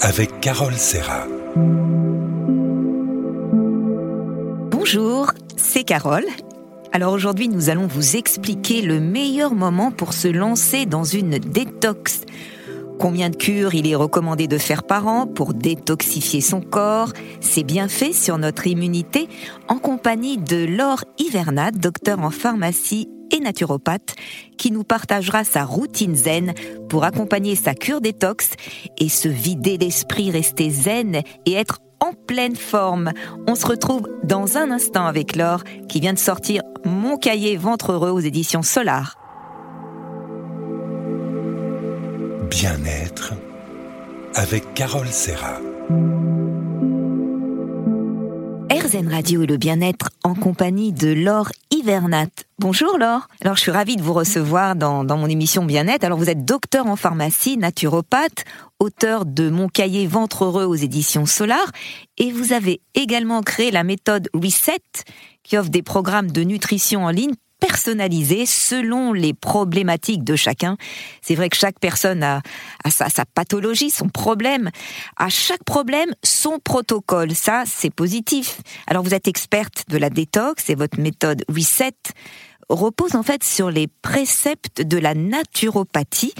avec 0.00 0.40
Carole 0.40 0.74
Serra. 0.74 1.26
Bonjour, 4.70 5.32
c'est 5.56 5.84
Carole. 5.84 6.24
Alors 6.92 7.12
aujourd'hui, 7.12 7.48
nous 7.48 7.68
allons 7.68 7.86
vous 7.86 8.16
expliquer 8.16 8.82
le 8.82 8.98
meilleur 8.98 9.54
moment 9.54 9.90
pour 9.90 10.12
se 10.12 10.28
lancer 10.28 10.86
dans 10.86 11.04
une 11.04 11.38
détox. 11.38 12.22
Combien 12.98 13.30
de 13.30 13.36
cures 13.36 13.74
il 13.74 13.86
est 13.86 13.94
recommandé 13.94 14.46
de 14.46 14.58
faire 14.58 14.82
par 14.82 15.06
an 15.06 15.26
pour 15.26 15.54
détoxifier 15.54 16.40
son 16.40 16.60
corps, 16.60 17.12
ses 17.40 17.62
bienfaits 17.62 18.12
sur 18.12 18.38
notre 18.38 18.66
immunité, 18.66 19.28
en 19.68 19.78
compagnie 19.78 20.38
de 20.38 20.64
Laure 20.64 21.04
Hivernat, 21.18 21.72
docteur 21.72 22.20
en 22.20 22.30
pharmacie 22.30 23.08
et 23.30 23.40
naturopathe, 23.40 24.14
qui 24.58 24.70
nous 24.70 24.84
partagera 24.84 25.44
sa 25.44 25.64
routine 25.64 26.16
zen 26.16 26.54
pour 26.88 27.04
accompagner 27.04 27.54
sa 27.54 27.74
cure 27.74 28.00
détox 28.00 28.50
et 28.98 29.08
se 29.08 29.28
vider 29.28 29.78
l'esprit, 29.78 30.30
rester 30.30 30.70
zen 30.70 31.22
et 31.46 31.52
être 31.52 31.80
en 32.00 32.12
pleine 32.12 32.56
forme. 32.56 33.12
On 33.46 33.54
se 33.54 33.66
retrouve 33.66 34.08
dans 34.24 34.56
un 34.56 34.70
instant 34.70 35.06
avec 35.06 35.36
Laure 35.36 35.64
qui 35.88 36.00
vient 36.00 36.14
de 36.14 36.18
sortir 36.18 36.62
Mon 36.84 37.16
cahier 37.16 37.56
ventre 37.56 37.92
heureux 37.92 38.10
aux 38.10 38.20
éditions 38.20 38.62
Solar. 38.62 39.16
Bien-être 42.50 43.34
avec 44.34 44.74
Carole 44.74 45.08
Serra. 45.08 45.60
RZN 48.90 49.08
Radio 49.08 49.42
et 49.42 49.46
le 49.46 49.56
bien-être 49.56 50.10
en 50.24 50.34
compagnie 50.34 50.92
de 50.92 51.12
Laure 51.12 51.50
Hivernat. 51.70 52.26
Bonjour 52.58 52.98
Laure. 52.98 53.28
Alors 53.40 53.54
je 53.54 53.60
suis 53.60 53.70
ravie 53.70 53.94
de 53.94 54.02
vous 54.02 54.12
recevoir 54.12 54.74
dans, 54.74 55.04
dans 55.04 55.16
mon 55.16 55.28
émission 55.28 55.64
Bien-être. 55.64 56.02
Alors 56.02 56.18
vous 56.18 56.28
êtes 56.28 56.44
docteur 56.44 56.86
en 56.86 56.96
pharmacie, 56.96 57.56
naturopathe, 57.56 58.44
auteur 58.80 59.26
de 59.26 59.48
Mon 59.48 59.68
cahier 59.68 60.08
ventre 60.08 60.44
heureux 60.44 60.64
aux 60.64 60.74
éditions 60.74 61.24
Solar 61.24 61.70
et 62.18 62.32
vous 62.32 62.52
avez 62.52 62.80
également 62.94 63.42
créé 63.42 63.70
la 63.70 63.84
méthode 63.84 64.28
Reset 64.34 64.82
qui 65.44 65.56
offre 65.56 65.70
des 65.70 65.82
programmes 65.82 66.32
de 66.32 66.42
nutrition 66.42 67.04
en 67.04 67.10
ligne 67.10 67.34
personnalisé 67.60 68.46
selon 68.46 69.12
les 69.12 69.34
problématiques 69.34 70.24
de 70.24 70.36
chacun. 70.36 70.76
C'est 71.22 71.34
vrai 71.34 71.48
que 71.48 71.56
chaque 71.56 71.78
personne 71.78 72.22
a, 72.22 72.42
sa, 72.90 73.08
sa, 73.08 73.24
pathologie, 73.24 73.90
son 73.90 74.08
problème. 74.08 74.70
À 75.16 75.28
chaque 75.28 75.64
problème, 75.64 76.10
son 76.22 76.58
protocole. 76.58 77.34
Ça, 77.34 77.64
c'est 77.66 77.94
positif. 77.94 78.60
Alors 78.86 79.02
vous 79.02 79.14
êtes 79.14 79.28
experte 79.28 79.84
de 79.88 79.98
la 79.98 80.10
détox 80.10 80.68
et 80.70 80.74
votre 80.74 80.98
méthode 80.98 81.44
Reset 81.48 81.92
repose 82.70 83.14
en 83.14 83.22
fait 83.22 83.44
sur 83.44 83.70
les 83.70 83.86
préceptes 83.86 84.82
de 84.82 84.98
la 84.98 85.14
naturopathie. 85.14 86.34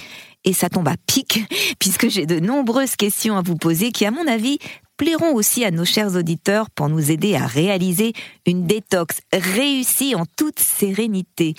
Et 0.45 0.53
ça 0.55 0.71
tombe 0.71 0.89
à 0.89 0.97
pic, 1.07 1.41
puisque 1.79 2.09
j'ai 2.09 2.27
de 2.27 2.41
nombreuses 2.41 2.97
questions 2.97 3.37
à 3.37 3.43
vous 3.43 3.57
poser 3.57 3.93
qui, 3.93 4.07
à 4.07 4.11
mon 4.11 4.27
avis, 4.27 4.59
plairont 4.97 5.35
aussi 5.35 5.65
à 5.65 5.71
nos 5.71 5.85
chers 5.85 6.17
auditeurs 6.17 6.71
pour 6.71 6.89
nous 6.89 7.11
aider 7.11 7.35
à 7.35 7.47
réaliser 7.47 8.13
une 8.47 8.67
détox 8.67 9.21
réussie 9.33 10.15
en 10.15 10.25
toute 10.37 10.61
sérénité. 10.61 11.55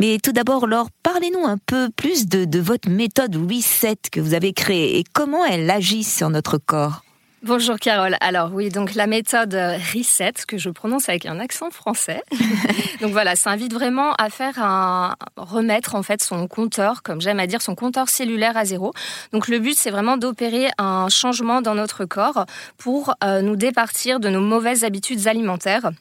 Mais 0.00 0.18
tout 0.18 0.32
d'abord, 0.32 0.66
Laure, 0.66 0.90
parlez-nous 1.02 1.46
un 1.46 1.58
peu 1.58 1.88
plus 1.90 2.26
de, 2.26 2.44
de 2.44 2.58
votre 2.58 2.90
méthode 2.90 3.36
Reset 3.36 3.96
que 4.12 4.20
vous 4.20 4.34
avez 4.34 4.52
créée 4.52 4.98
et 4.98 5.04
comment 5.12 5.44
elle 5.44 5.70
agit 5.70 6.04
sur 6.04 6.28
notre 6.28 6.58
corps. 6.58 7.05
Bonjour 7.46 7.76
Carole. 7.76 8.16
Alors 8.20 8.50
oui, 8.52 8.70
donc 8.70 8.96
la 8.96 9.06
méthode 9.06 9.54
Reset, 9.54 10.32
que 10.48 10.58
je 10.58 10.68
prononce 10.68 11.08
avec 11.08 11.26
un 11.26 11.38
accent 11.38 11.70
français. 11.70 12.24
donc 13.00 13.12
voilà, 13.12 13.36
ça 13.36 13.50
invite 13.50 13.72
vraiment 13.72 14.14
à 14.14 14.30
faire 14.30 14.60
un 14.60 15.14
remettre 15.36 15.94
en 15.94 16.02
fait 16.02 16.20
son 16.20 16.48
compteur, 16.48 17.04
comme 17.04 17.20
j'aime 17.20 17.38
à 17.38 17.46
dire, 17.46 17.62
son 17.62 17.76
compteur 17.76 18.08
cellulaire 18.08 18.56
à 18.56 18.64
zéro. 18.64 18.92
Donc 19.32 19.46
le 19.46 19.60
but, 19.60 19.76
c'est 19.76 19.92
vraiment 19.92 20.16
d'opérer 20.16 20.70
un 20.78 21.08
changement 21.08 21.62
dans 21.62 21.76
notre 21.76 22.04
corps 22.04 22.46
pour 22.78 23.14
euh, 23.22 23.42
nous 23.42 23.54
départir 23.54 24.18
de 24.18 24.28
nos 24.28 24.40
mauvaises 24.40 24.82
habitudes 24.82 25.28
alimentaires 25.28 25.92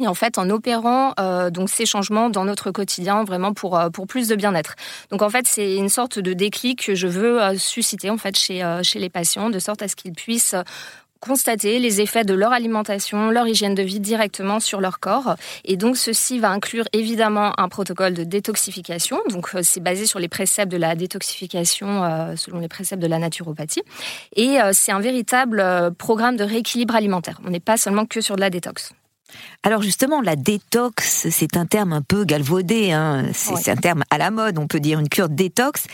et 0.00 0.06
en 0.06 0.14
fait, 0.14 0.38
en 0.38 0.50
opérant 0.50 1.14
euh, 1.18 1.50
donc 1.50 1.68
ces 1.68 1.86
changements 1.86 2.30
dans 2.30 2.44
notre 2.44 2.70
quotidien, 2.70 3.24
vraiment 3.24 3.52
pour 3.52 3.78
euh, 3.78 3.90
pour 3.90 4.06
plus 4.06 4.28
de 4.28 4.36
bien-être. 4.36 4.74
Donc 5.10 5.22
en 5.22 5.30
fait, 5.30 5.46
c'est 5.46 5.76
une 5.76 5.88
sorte 5.88 6.18
de 6.18 6.32
déclic 6.32 6.86
que 6.86 6.94
je 6.94 7.06
veux 7.06 7.42
euh, 7.42 7.56
susciter 7.56 8.10
en 8.10 8.18
fait 8.18 8.36
chez 8.36 8.62
euh, 8.62 8.82
chez 8.82 8.98
les 8.98 9.10
patients, 9.10 9.50
de 9.50 9.58
sorte 9.58 9.82
à 9.82 9.88
ce 9.88 9.96
qu'ils 9.96 10.12
puissent 10.12 10.54
constater 11.20 11.78
les 11.78 12.00
effets 12.00 12.24
de 12.24 12.34
leur 12.34 12.52
alimentation, 12.52 13.30
leur 13.30 13.46
hygiène 13.46 13.74
de 13.74 13.82
vie 13.82 14.00
directement 14.00 14.60
sur 14.60 14.80
leur 14.80 15.00
corps. 15.00 15.36
Et 15.64 15.76
donc 15.76 15.96
ceci 15.96 16.38
va 16.38 16.50
inclure 16.50 16.84
évidemment 16.92 17.58
un 17.58 17.68
protocole 17.68 18.14
de 18.14 18.24
détoxification. 18.24 19.18
Donc 19.30 19.50
c'est 19.62 19.82
basé 19.82 20.06
sur 20.06 20.18
les 20.18 20.28
préceptes 20.28 20.70
de 20.70 20.76
la 20.76 20.94
détoxification 20.94 22.04
euh, 22.04 22.36
selon 22.36 22.60
les 22.60 22.68
préceptes 22.68 23.02
de 23.02 23.08
la 23.08 23.18
naturopathie. 23.18 23.82
Et 24.36 24.60
euh, 24.60 24.70
c'est 24.72 24.92
un 24.92 25.00
véritable 25.00 25.92
programme 25.98 26.36
de 26.36 26.44
rééquilibre 26.44 26.94
alimentaire. 26.94 27.40
On 27.44 27.50
n'est 27.50 27.60
pas 27.60 27.76
seulement 27.76 28.06
que 28.06 28.20
sur 28.20 28.36
de 28.36 28.40
la 28.40 28.50
détox. 28.50 28.92
Alors 29.62 29.82
justement, 29.82 30.20
la 30.20 30.36
détox, 30.36 31.28
c'est 31.30 31.56
un 31.56 31.66
terme 31.66 31.92
un 31.92 32.02
peu 32.02 32.24
galvaudé, 32.24 32.92
hein. 32.92 33.26
c'est 33.32 33.54
oui. 33.54 33.70
un 33.70 33.76
terme 33.76 34.02
à 34.10 34.18
la 34.18 34.30
mode, 34.30 34.58
on 34.58 34.66
peut 34.66 34.80
dire 34.80 34.98
une 34.98 35.08
cure 35.08 35.28
détox, 35.28 35.86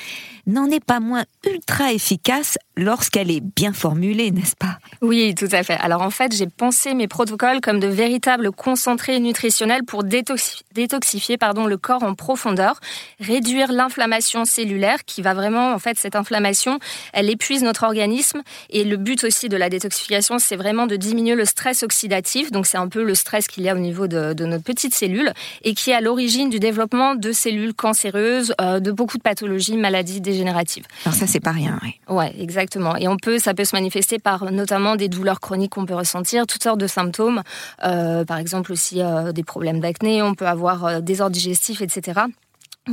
n'en 0.47 0.71
est 0.71 0.84
pas 0.84 1.00
moins 1.00 1.25
ultra 1.47 1.93
efficace 1.93 2.59
lorsqu'elle 2.77 3.31
est 3.31 3.41
bien 3.41 3.72
formulée, 3.72 4.31
n'est-ce 4.31 4.56
pas? 4.56 4.78
Oui, 5.00 5.34
tout 5.34 5.49
à 5.53 5.62
fait. 5.62 5.78
Alors 5.81 6.03
en 6.03 6.10
fait, 6.10 6.34
j'ai 6.37 6.47
pensé 6.47 6.94
mes 6.94 7.09
protocoles 7.09 7.60
comme 7.60 7.81
de 7.81 7.87
véritables 7.87 8.50
concentrés 8.50 9.21
nutritionnels 9.21 9.84
pour 9.84 10.03
détoxifier, 10.05 11.38
pardon, 11.38 11.66
le 11.66 11.77
corps 11.77 12.03
en 12.03 12.15
profondeur, 12.15 12.81
réduire 13.21 13.72
l'inflammation 13.72 14.44
cellulaire 14.44 15.05
qui 15.05 15.22
va 15.22 15.34
vraiment, 15.34 15.72
en 15.72 15.78
fait, 15.78 15.99
cette 15.99 16.16
inflammation, 16.16 16.78
elle 17.12 17.31
épuise 17.31 17.62
notre 17.62 17.84
organisme 17.84 18.43
et 18.71 18.84
le 18.84 18.97
but 18.97 19.25
aussi 19.25 19.49
de 19.49 19.56
la 19.56 19.71
détoxification, 19.71 20.38
c'est 20.38 20.56
vraiment 20.56 20.87
de 20.87 20.97
diminuer 20.97 21.34
le 21.34 21.44
stress 21.44 21.82
oxydatif, 21.82 22.50
donc 22.50 22.66
c'est 22.66 22.78
un 22.78 22.88
peu 22.88 23.05
le 23.05 23.15
stress 23.15 23.47
qu'il 23.47 23.62
y 23.65 23.69
a 23.69 23.75
au 23.75 23.78
niveau 23.78 24.06
de, 24.06 24.32
de, 24.32 24.44
notre 24.44 24.65
petite 24.65 24.94
cellule 24.94 25.32
et 25.62 25.75
qui 25.75 25.91
est 25.91 25.94
à 25.94 26.00
l'origine 26.00 26.50
du 26.50 26.59
développement 26.59 27.15
de 27.15 27.32
cellules 27.32 27.75
cancéreuses, 27.75 28.55
euh, 28.61 28.81
de 28.81 28.91
beaucoup 28.91 29.16
de 29.16 29.22
pathologies, 29.22 29.76
maladies. 29.76 30.21
Alors 31.05 31.15
ça, 31.15 31.27
c'est 31.27 31.41
pas 31.41 31.53
rien. 31.53 31.78
Oui. 31.83 31.95
Ouais, 32.09 32.34
exactement. 32.39 32.97
Et 32.97 33.09
on 33.09 33.17
peut, 33.17 33.39
ça 33.39 33.55
peut 33.55 33.65
se 33.65 33.75
manifester 33.75 34.19
par 34.19 34.50
notamment 34.50 34.97
des 34.97 35.09
douleurs 35.09 35.41
chroniques 35.41 35.72
qu'on 35.72 35.87
peut 35.87 35.95
ressentir, 35.95 36.47
toutes 36.47 36.62
sortes 36.62 36.81
de 36.81 36.87
symptômes, 36.87 37.43
euh, 37.84 38.25
par 38.25 38.39
exemple 38.39 38.73
aussi 38.73 39.00
euh, 39.00 39.33
des 39.33 39.44
problèmes 39.44 39.81
d'acné, 39.81 40.23
on 40.23 40.34
peut 40.34 40.47
avoir 40.47 40.84
euh, 40.84 41.00
des 41.00 41.21
ordres 41.21 41.34
digestifs, 41.34 41.81
etc 41.81 42.23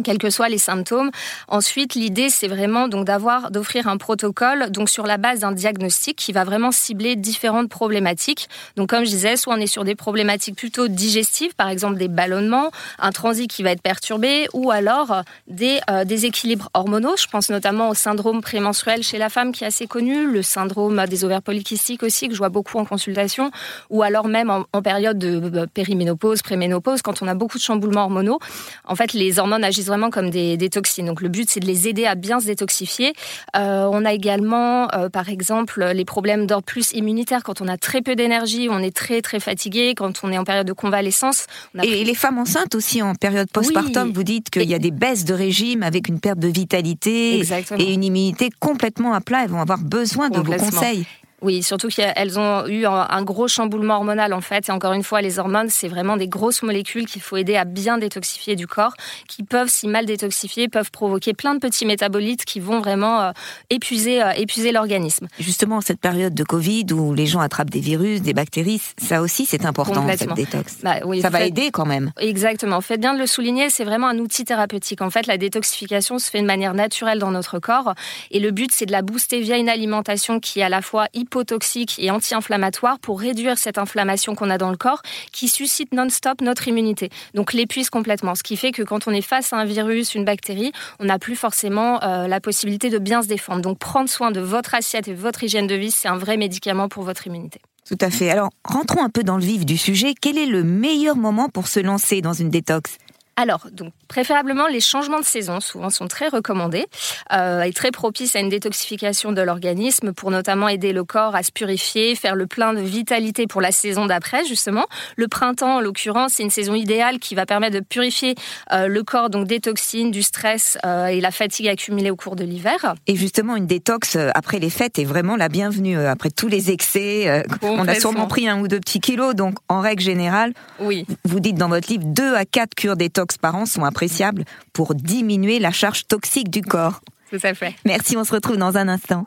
quels 0.04 0.18
que 0.18 0.30
soient 0.30 0.50
les 0.50 0.58
symptômes. 0.58 1.12
Ensuite, 1.48 1.96
l'idée, 1.96 2.30
c'est 2.30 2.48
vraiment 2.48 2.88
donc 2.88 3.06
d'avoir, 3.06 3.52
d'offrir 3.52 3.88
un 3.88 3.98
protocole 3.98 4.72
donc 4.72 4.90
sur 4.90 5.06
la 5.06 5.18
base 5.18 5.40
d'un 5.40 5.52
diagnostic 5.52 6.18
qui 6.18 6.32
va 6.32 6.44
vraiment 6.44 6.72
cibler 6.72 7.16
différentes 7.16 7.70
problématiques. 7.70 8.48
Donc, 8.78 8.90
comme 8.90 9.04
je 9.04 9.10
disais, 9.10 9.36
soit 9.36 9.54
on 9.54 9.58
est 9.58 9.68
sur 9.68 9.84
des 9.84 9.96
problématiques 9.96 10.56
plutôt 10.56 10.88
digestives, 10.88 11.56
par 11.56 11.68
exemple 11.68 11.98
des 11.98 12.08
ballonnements, 12.08 12.72
un 13.00 13.12
transit 13.12 13.50
qui 13.50 13.64
va 13.64 13.72
être 13.72 13.82
perturbé, 13.82 14.48
ou 14.54 14.72
alors 14.72 15.24
des 15.48 15.80
euh, 15.90 16.06
déséquilibres 16.06 16.70
hormonaux. 16.74 17.16
Je 17.18 17.28
pense 17.28 17.50
notamment 17.50 17.90
au 17.90 17.94
syndrome 17.94 18.42
prémenstruel 18.42 19.04
chez 19.04 19.18
la 19.18 19.30
femme 19.30 19.52
qui 19.52 19.66
est 19.66 19.68
assez 19.68 19.88
connu, 19.88 20.26
le 20.32 20.42
syndrome 20.42 21.06
des 21.08 21.26
ovaires 21.26 21.42
polykystiques 21.42 22.04
aussi 22.04 22.28
que 22.30 22.34
je 22.34 22.38
vois 22.38 22.50
beaucoup 22.50 22.78
en 22.78 22.86
consultation, 22.86 23.52
ou 23.90 24.04
alors 24.04 24.28
même 24.28 24.50
en, 24.50 24.66
en 24.72 24.82
période 24.82 25.18
de 25.18 25.66
périménopause, 25.66 26.42
préménopause, 26.42 27.02
quand 27.02 27.22
on 27.22 27.28
a 27.28 27.34
beaucoup 27.34 27.58
de 27.58 27.64
chamboulements 27.64 28.04
hormonaux. 28.04 28.40
En 28.86 28.96
fait, 28.96 29.12
les 29.14 29.38
hormones 29.38 29.64
agissent 29.64 29.81
vraiment 29.88 30.10
comme 30.10 30.30
des, 30.30 30.58
des, 30.58 30.70
toxines. 30.70 31.06
Donc 31.06 31.22
le 31.22 31.30
but, 31.30 31.50
c'est 31.50 31.60
de 31.60 31.66
les 31.66 31.88
aider 31.88 32.06
à 32.06 32.16
bien 32.16 32.40
se 32.40 32.46
détoxifier. 32.46 33.14
Euh, 33.56 33.88
on 33.92 34.06
a 34.06 34.14
également, 34.14 34.88
euh, 34.94 35.10
par 35.10 35.30
exemple, 35.30 35.84
les 35.84 36.06
problèmes 36.06 36.48
d'ordre 36.48 36.66
plus 36.66 36.92
immunitaire 36.94 37.44
quand 37.44 37.62
on 37.62 37.68
a 37.68 37.78
très 37.78 38.02
peu 38.02 38.16
d'énergie, 38.16 38.68
on 38.70 38.80
est 38.80 38.96
très 38.96 39.22
très 39.22 39.40
fatigué, 39.40 39.94
quand 39.96 40.22
on 40.24 40.32
est 40.32 40.38
en 40.38 40.44
période 40.44 40.68
de 40.68 40.74
convalescence. 40.74 41.48
A... 41.78 41.86
Et 41.86 42.04
les 42.04 42.16
femmes 42.16 42.38
enceintes 42.38 42.76
aussi 42.76 43.02
en 43.02 43.16
période 43.16 43.50
postpartum, 43.52 44.08
oui. 44.08 44.14
vous 44.14 44.24
dites 44.24 44.50
qu'il 44.50 44.70
y 44.70 44.74
a 44.74 44.80
des 44.80 44.92
baisses 44.92 45.26
de 45.26 45.34
régime 45.34 45.84
avec 45.84 46.08
une 46.08 46.20
perte 46.20 46.40
de 46.40 46.48
vitalité 46.48 47.38
Exactement. 47.38 47.80
et 47.80 47.94
une 47.94 48.04
immunité 48.04 48.50
complètement 48.60 49.14
à 49.14 49.22
plat. 49.22 49.44
Elles 49.44 49.50
vont 49.50 49.62
avoir 49.62 49.80
besoin 49.80 50.30
de 50.30 50.40
vos 50.40 50.54
conseils. 50.54 51.06
Oui, 51.42 51.64
surtout 51.64 51.88
qu'elles 51.88 52.40
ont 52.40 52.68
eu 52.68 52.86
un 52.86 53.24
gros 53.24 53.48
chamboulement 53.48 53.96
hormonal 53.96 54.32
en 54.34 54.42
fait. 54.42 54.70
Et 54.70 54.72
encore 54.72 54.94
une 54.94 55.04
fois, 55.04 55.22
les 55.22 55.40
hormones, 55.40 55.70
c'est 55.70 55.88
vraiment 55.88 56.16
des 56.16 56.28
grosses 56.28 56.62
molécules 56.62 57.08
qu'il 57.08 57.22
faut 57.22 57.36
aider 57.36 57.56
à 57.56 57.66
bien 57.66 57.98
détoxifier 57.98 58.56
du 58.56 58.68
corps, 58.68 58.94
qui 59.28 59.42
peuvent, 59.44 59.70
si 59.70 59.88
mal 59.88 60.06
détoxifiées, 60.06 60.68
peuvent 60.68 60.92
provoquer 60.92 61.34
plein 61.34 61.56
de 61.56 61.60
petits 61.60 61.88
métabolites 61.88 62.46
qui 62.46 62.60
vont 62.60 62.80
vraiment 62.80 63.22
euh, 63.22 63.32
épuiser, 63.72 64.22
euh, 64.22 64.32
épuiser 64.36 64.72
l'organisme. 64.72 65.28
Justement, 65.40 65.82
cette 65.82 66.00
période 66.00 66.36
de 66.36 66.44
Covid 66.44 66.86
où 66.94 67.16
les 67.16 67.26
gens 67.26 67.40
attrapent 67.40 67.72
des 67.72 67.80
virus, 67.80 68.22
des 68.22 68.34
bactéries, 68.34 68.82
ça 68.98 69.22
aussi 69.22 69.48
c'est 69.48 69.66
important 69.66 70.06
cette 70.16 70.34
détox. 70.36 70.78
Bah, 70.84 70.98
oui, 71.06 71.22
ça 71.22 71.30
va 71.30 71.40
fait... 71.40 71.48
aider 71.48 71.72
quand 71.72 71.86
même. 71.86 72.12
Exactement. 72.20 72.82
Faites 72.82 73.00
bien 73.00 73.16
de 73.16 73.20
le 73.20 73.26
souligner, 73.26 73.72
c'est 73.72 73.84
vraiment 73.84 74.08
un 74.08 74.20
outil 74.20 74.46
thérapeutique. 74.46 75.02
En 75.02 75.10
fait, 75.10 75.26
la 75.26 75.38
détoxification 75.38 76.20
se 76.20 76.30
fait 76.30 76.42
de 76.42 76.46
manière 76.46 76.76
naturelle 76.76 77.18
dans 77.18 77.32
notre 77.32 77.58
corps, 77.58 77.96
et 78.30 78.40
le 78.40 78.52
but 78.52 78.72
c'est 78.72 78.86
de 78.86 78.92
la 78.92 79.02
booster 79.02 79.40
via 79.42 79.58
une 79.58 79.70
alimentation 79.70 80.40
qui 80.40 80.60
est 80.60 80.64
à 80.64 80.70
la 80.70 80.84
fois 80.84 81.08
hyper 81.14 81.31
hypotoxique 81.32 81.96
et 81.98 82.12
anti-inflammatoire 82.12 83.00
pour 83.00 83.22
réduire 83.22 83.58
cette 83.58 83.78
inflammation 83.78 84.36
qu'on 84.36 84.50
a 84.50 84.58
dans 84.58 84.70
le 84.70 84.76
corps 84.76 85.02
qui 85.32 85.48
suscite 85.48 85.94
non-stop 85.94 86.42
notre 86.42 86.68
immunité. 86.68 87.10
Donc 87.34 87.54
l'épuise 87.54 87.90
complètement. 87.90 88.36
Ce 88.36 88.44
qui 88.44 88.58
fait 88.58 88.72
que 88.72 88.84
quand 88.84 89.08
on 89.08 89.12
est 89.12 89.22
face 89.22 89.54
à 89.54 89.58
un 89.58 89.66
virus, 89.66 90.14
une 90.14 90.26
bactérie, 90.26 90.74
on 91.00 91.06
n'a 91.06 91.20
plus 91.20 91.38
forcément 91.38 92.04
euh, 92.04 92.28
la 92.28 92.42
possibilité 92.42 92.90
de 92.90 92.98
bien 92.98 93.22
se 93.22 93.28
défendre. 93.28 93.62
Donc 93.62 93.80
prendre 93.80 94.10
soin 94.10 94.32
de 94.32 94.42
votre 94.42 94.76
assiette 94.76 95.08
et 95.08 95.14
votre 95.14 95.44
hygiène 95.44 95.68
de 95.68 95.76
vie, 95.76 95.92
c'est 95.92 96.10
un 96.10 96.18
vrai 96.18 96.36
médicament 96.36 96.90
pour 96.90 97.04
votre 97.04 97.26
immunité. 97.28 97.62
Tout 97.88 97.98
à 98.02 98.10
fait. 98.10 98.30
Alors, 98.30 98.50
rentrons 98.64 99.04
un 99.04 99.10
peu 99.10 99.24
dans 99.24 99.38
le 99.38 99.44
vif 99.44 99.66
du 99.66 99.78
sujet. 99.78 100.14
Quel 100.20 100.38
est 100.38 100.46
le 100.46 100.64
meilleur 100.64 101.16
moment 101.16 101.50
pour 101.50 101.68
se 101.68 101.80
lancer 101.80 102.22
dans 102.22 102.34
une 102.34 102.50
détox? 102.50 102.98
Alors, 103.38 103.68
donc, 103.72 103.94
préférablement, 104.08 104.68
les 104.68 104.82
changements 104.82 105.20
de 105.20 105.26
saison, 105.26 105.62
souvent, 105.62 105.90
sont 105.90 106.08
très 106.08 106.28
recommandés 106.28 106.86
euh, 107.32 107.62
et 107.62 107.72
très 107.72 107.92
propices 107.92 108.36
à 108.36 108.40
une 108.40 108.50
détoxification 108.50 109.32
de 109.32 109.42
l'organisme 109.42 110.14
pour 110.14 110.32
notamment 110.32 110.68
aider 110.68 110.92
le 110.92 111.04
corps 111.04 111.34
à 111.34 111.42
se 111.42 111.52
purifier, 111.52 112.16
faire 112.16 112.36
le 112.36 112.46
plein 112.46 112.74
de 112.74 112.82
vitalité 112.82 113.48
pour 113.48 113.62
la 113.62 113.72
saison 113.72 114.06
d'après, 114.06 114.46
justement. 114.46 114.86
Le 115.16 115.28
printemps, 115.28 115.78
en 115.78 115.80
l'occurrence, 115.80 116.34
c'est 116.34 116.44
une 116.44 116.50
saison 116.50 116.76
idéale 116.76 117.20
qui 117.20 117.34
va 117.34 117.46
permettre 117.46 117.76
de 117.76 117.84
purifier 117.84 118.36
euh, 118.74 118.88
le 118.88 119.04
corps 119.04 119.30
donc 119.30 119.48
des 119.48 119.62
toxines, 119.62 120.12
du 120.12 120.24
stress 120.24 120.78
euh, 120.86 121.08
et 121.08 121.22
la 121.22 121.32
fatigue 121.32 121.70
accumulée 121.70 122.12
au 122.12 122.18
cours 122.18 122.36
de 122.36 122.44
l'hiver. 122.44 122.96
Et 123.08 123.16
justement, 123.16 123.56
une 123.56 123.66
détox 123.66 124.18
après 124.36 124.60
les 124.60 124.70
fêtes 124.70 125.00
est 125.00 125.06
vraiment 125.06 125.38
la 125.38 125.48
bienvenue. 125.48 125.98
Après 125.98 126.32
tous 126.32 126.48
les 126.48 126.70
excès, 126.72 127.44
on 127.62 127.88
a 127.88 127.96
sûrement 127.96 128.28
pris 128.28 128.48
un 128.48 128.60
ou 128.60 128.68
deux 128.68 128.80
petits 128.80 129.00
kilos. 129.00 129.36
Donc, 129.36 129.56
en 129.70 129.80
règle 129.80 130.04
générale, 130.04 130.54
oui. 130.80 131.06
vous 131.24 131.40
dites 131.40 131.56
dans 131.56 131.70
votre 131.70 131.90
livre, 131.90 132.04
deux 132.06 132.36
à 132.36 132.46
quatre 132.46 132.76
cures 132.76 132.98
détox 132.98 133.21
par 133.38 133.56
an 133.56 133.66
sont 133.66 133.84
appréciables 133.84 134.46
pour 134.74 134.96
diminuer 134.96 135.60
la 135.60 135.72
charge 135.72 136.08
toxique 136.08 136.50
du 136.50 136.62
corps. 136.62 137.02
Tout 137.30 137.40
à 137.44 137.54
fait. 137.54 137.76
Merci, 137.86 138.18
on 138.18 138.24
se 138.24 138.34
retrouve 138.34 138.58
dans 138.58 138.78
un 138.78 138.88
instant. 138.88 139.26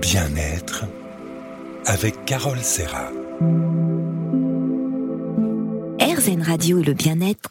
Bien-être 0.00 0.84
avec 1.86 2.24
Carole 2.24 2.58
Serra. 2.58 3.10
RZN 6.00 6.42
Radio 6.42 6.80
et 6.80 6.84
le 6.84 6.92
bien-être, 6.94 7.50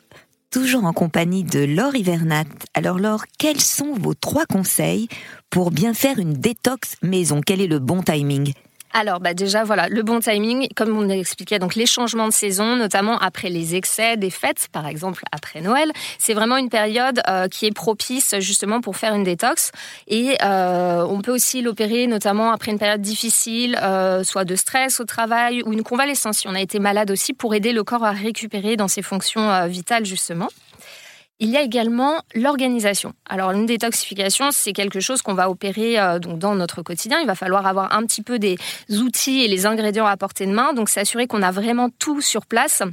toujours 0.51 0.85
en 0.85 0.93
compagnie 0.93 1.43
de 1.43 1.59
Laure 1.59 1.95
Hivernat. 1.95 2.43
Alors 2.73 2.99
Laure, 2.99 3.25
quels 3.37 3.61
sont 3.61 3.93
vos 3.93 4.13
trois 4.13 4.45
conseils 4.45 5.07
pour 5.49 5.71
bien 5.71 5.93
faire 5.93 6.19
une 6.19 6.33
détox 6.33 6.97
maison? 7.01 7.41
Quel 7.45 7.61
est 7.61 7.67
le 7.67 7.79
bon 7.79 8.03
timing? 8.03 8.53
Alors, 8.93 9.19
bah 9.19 9.33
déjà, 9.33 9.65
voilà, 9.65 9.89
le 9.89 10.03
bon 10.03 10.21
timing, 10.21 10.69
comme 10.73 10.97
on 10.97 11.09
expliqué, 11.09 11.59
donc 11.59 11.75
les 11.75 11.85
changements 11.85 12.29
de 12.29 12.33
saison, 12.33 12.77
notamment 12.77 13.17
après 13.17 13.49
les 13.49 13.75
excès 13.75 14.15
des 14.15 14.29
fêtes, 14.29 14.69
par 14.71 14.87
exemple 14.87 15.23
après 15.33 15.59
Noël, 15.59 15.91
c'est 16.17 16.33
vraiment 16.33 16.55
une 16.55 16.69
période 16.69 17.21
euh, 17.27 17.49
qui 17.49 17.65
est 17.65 17.73
propice 17.73 18.35
justement 18.39 18.79
pour 18.79 18.95
faire 18.95 19.13
une 19.13 19.25
détox. 19.25 19.71
Et 20.07 20.37
euh, 20.41 21.05
on 21.09 21.21
peut 21.21 21.33
aussi 21.33 21.61
l'opérer 21.61 22.07
notamment 22.07 22.51
après 22.51 22.71
une 22.71 22.79
période 22.79 23.01
difficile, 23.01 23.77
euh, 23.83 24.23
soit 24.23 24.45
de 24.45 24.55
stress 24.55 25.01
au 25.01 25.05
travail 25.05 25.61
ou 25.63 25.73
une 25.73 25.83
convalescence 25.83 26.37
si 26.37 26.47
on 26.47 26.55
a 26.55 26.61
été 26.61 26.79
malade 26.79 27.11
aussi, 27.11 27.33
pour 27.33 27.53
aider 27.53 27.73
le 27.73 27.83
corps 27.83 28.05
à 28.05 28.11
récupérer 28.11 28.77
dans 28.77 28.87
ses 28.87 29.01
fonctions 29.01 29.67
vitales 29.67 30.05
justement. 30.05 30.47
Il 31.39 31.49
y 31.49 31.57
a 31.57 31.61
également 31.61 32.21
l'organisation. 32.33 33.11
Alors 33.29 33.51
une 33.51 33.65
détoxification, 33.65 34.51
c'est 34.51 34.71
quelque 34.71 35.01
chose 35.01 35.21
qu'on 35.21 35.33
va 35.33 35.49
opérer 35.49 35.99
euh, 35.99 36.17
dans 36.17 36.55
notre 36.55 36.81
quotidien. 36.81 37.19
Il 37.19 37.27
va 37.27 37.35
falloir 37.35 37.67
avoir 37.67 37.93
un 37.93 38.03
petit 38.03 38.21
peu 38.21 38.39
des 38.39 38.57
outils 38.89 39.43
et 39.43 39.49
les 39.49 39.65
ingrédients 39.65 40.05
à 40.05 40.15
portée 40.15 40.45
de 40.45 40.53
main, 40.53 40.73
donc 40.73 40.87
s'assurer 40.87 41.27
qu'on 41.27 41.41
a 41.41 41.51
vraiment 41.51 41.89
tout 41.99 42.21
sur 42.21 42.45
place 42.45 42.83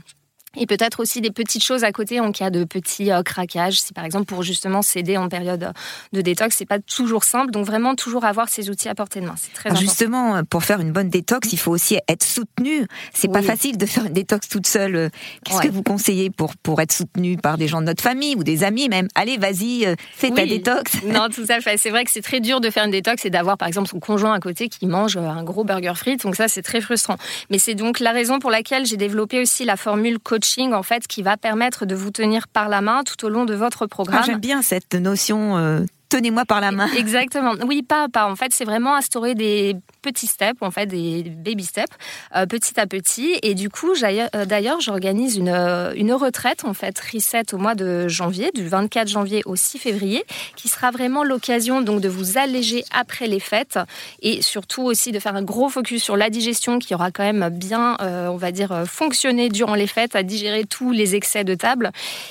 et 0.56 0.66
peut-être 0.66 1.00
aussi 1.00 1.20
des 1.20 1.30
petites 1.30 1.64
choses 1.64 1.84
à 1.84 1.92
côté 1.92 2.20
en 2.20 2.32
cas 2.32 2.50
de 2.50 2.64
petits 2.64 3.10
euh, 3.10 3.22
craquages. 3.22 3.80
Si 3.80 3.92
par 3.92 4.04
exemple 4.04 4.26
pour 4.26 4.42
justement 4.42 4.82
s'aider 4.82 5.16
en 5.16 5.28
période 5.28 5.72
de 6.12 6.20
détox, 6.20 6.56
c'est 6.56 6.66
pas 6.66 6.78
toujours 6.78 7.24
simple. 7.24 7.50
Donc 7.50 7.66
vraiment 7.66 7.94
toujours 7.94 8.24
avoir 8.24 8.48
ces 8.48 8.70
outils 8.70 8.88
à 8.88 8.94
portée 8.94 9.20
de 9.20 9.26
main. 9.26 9.34
C'est 9.36 9.52
très 9.52 9.70
important. 9.70 9.86
Justement, 9.86 10.36
euh, 10.36 10.42
pour 10.42 10.64
faire 10.64 10.80
une 10.80 10.92
bonne 10.92 11.08
détox, 11.08 11.52
il 11.52 11.58
faut 11.58 11.70
aussi 11.70 11.98
être 12.08 12.22
soutenu. 12.22 12.86
C'est 13.14 13.32
pas 13.32 13.42
facile 13.42 13.78
de 13.78 13.86
faire 13.86 14.04
une 14.04 14.12
détox 14.12 14.48
toute 14.48 14.66
seule. 14.66 15.10
Qu'est-ce 15.44 15.62
que 15.62 15.68
vous 15.68 15.82
conseillez 15.82 16.30
pour 16.30 16.56
pour 16.56 16.80
être 16.80 16.92
soutenu 16.92 17.36
par 17.36 17.56
des 17.56 17.68
gens 17.68 17.80
de 17.80 17.86
notre 17.86 18.02
famille 18.02 18.34
ou 18.36 18.44
des 18.44 18.64
amis 18.64 18.88
même? 18.88 19.08
Allez, 19.14 19.38
vas-y, 19.38 19.86
euh, 19.86 19.94
fais 20.14 20.30
ta 20.30 20.44
détox. 20.46 20.92
Non, 21.12 21.28
tout 21.28 21.44
à 21.48 21.60
fait. 21.60 21.76
C'est 21.76 21.90
vrai 21.90 22.04
que 22.04 22.10
c'est 22.10 22.22
très 22.22 22.40
dur 22.40 22.60
de 22.60 22.70
faire 22.70 22.84
une 22.84 22.90
détox 22.90 23.24
et 23.24 23.30
d'avoir 23.30 23.58
par 23.58 23.68
exemple 23.68 23.88
son 23.88 24.00
conjoint 24.00 24.32
à 24.32 24.40
côté 24.40 24.68
qui 24.68 24.86
mange 24.86 25.16
un 25.16 25.42
gros 25.42 25.64
burger 25.64 25.92
frites. 25.94 26.22
Donc 26.22 26.36
ça, 26.36 26.48
c'est 26.48 26.62
très 26.62 26.80
frustrant. 26.80 27.16
Mais 27.50 27.58
c'est 27.58 27.74
donc 27.74 28.00
la 28.00 28.12
raison 28.12 28.38
pour 28.38 28.50
laquelle 28.50 28.86
j'ai 28.86 28.96
développé 28.96 29.40
aussi 29.40 29.64
la 29.64 29.76
formule 29.76 30.18
coach 30.18 30.41
en 30.74 30.82
fait 30.82 31.06
qui 31.06 31.22
va 31.22 31.36
permettre 31.36 31.86
de 31.86 31.94
vous 31.94 32.10
tenir 32.10 32.48
par 32.48 32.68
la 32.68 32.80
main 32.80 33.02
tout 33.04 33.24
au 33.24 33.28
long 33.28 33.44
de 33.44 33.54
votre 33.54 33.86
programme. 33.86 34.20
Ah, 34.22 34.26
j'aime 34.26 34.40
bien 34.40 34.62
cette 34.62 34.94
notion. 34.94 35.56
Euh, 35.56 35.84
tenez-moi 36.12 36.44
par 36.44 36.60
la 36.60 36.72
main. 36.72 36.88
Exactement. 36.96 37.54
Oui, 37.66 37.82
pas 37.82 38.08
pas. 38.08 38.30
En 38.30 38.36
fait, 38.36 38.52
c'est 38.52 38.66
vraiment 38.66 38.94
instaurer 38.94 39.34
des 39.34 39.76
petits 40.02 40.26
steps, 40.26 40.60
en 40.60 40.70
fait, 40.70 40.86
des 40.86 41.22
baby 41.22 41.64
steps, 41.64 41.96
euh, 42.36 42.44
petit 42.44 42.78
à 42.78 42.86
petit. 42.86 43.38
Et 43.42 43.54
du 43.54 43.70
coup, 43.70 43.92
euh, 43.94 44.44
d'ailleurs, 44.44 44.80
j'organise 44.80 45.36
une, 45.36 45.48
euh, 45.48 45.92
une 45.96 46.12
retraite, 46.12 46.64
en 46.64 46.74
fait, 46.74 46.98
reset 46.98 47.54
au 47.54 47.56
mois 47.56 47.74
de 47.74 48.08
janvier, 48.08 48.50
du 48.54 48.68
24 48.68 49.08
janvier 49.08 49.42
au 49.46 49.56
6 49.56 49.78
février, 49.78 50.24
qui 50.54 50.68
sera 50.68 50.90
vraiment 50.90 51.24
l'occasion 51.24 51.80
donc 51.80 52.00
de 52.00 52.08
vous 52.08 52.36
alléger 52.36 52.84
après 52.92 53.26
les 53.26 53.40
fêtes 53.40 53.78
et 54.20 54.42
surtout 54.42 54.82
aussi 54.82 55.12
de 55.12 55.18
faire 55.18 55.34
un 55.34 55.42
gros 55.42 55.68
focus 55.70 56.02
sur 56.02 56.16
la 56.16 56.28
digestion 56.28 56.78
qui 56.78 56.94
aura 56.94 57.10
quand 57.10 57.22
même 57.22 57.48
bien, 57.48 57.96
on 58.00 58.36
va 58.36 58.52
dire, 58.52 58.84
fonctionné 58.86 59.48
durant 59.48 59.74
les 59.74 59.86
fêtes, 59.86 60.16
à 60.16 60.22
digérer 60.22 60.64
tous 60.64 60.90
les 60.90 61.14
excès 61.14 61.44
de 61.44 61.54
table. 61.54 61.90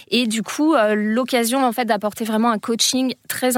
Et 0.09 0.27
du 0.27 0.43
coup, 0.43 0.75
l'occasion, 0.93 1.65
en 1.65 1.71
fait, 1.71 1.85
d'apporter 1.85 2.25
vraiment 2.25 2.51
un 2.51 2.59
coaching 2.59 3.15
très 3.27 3.57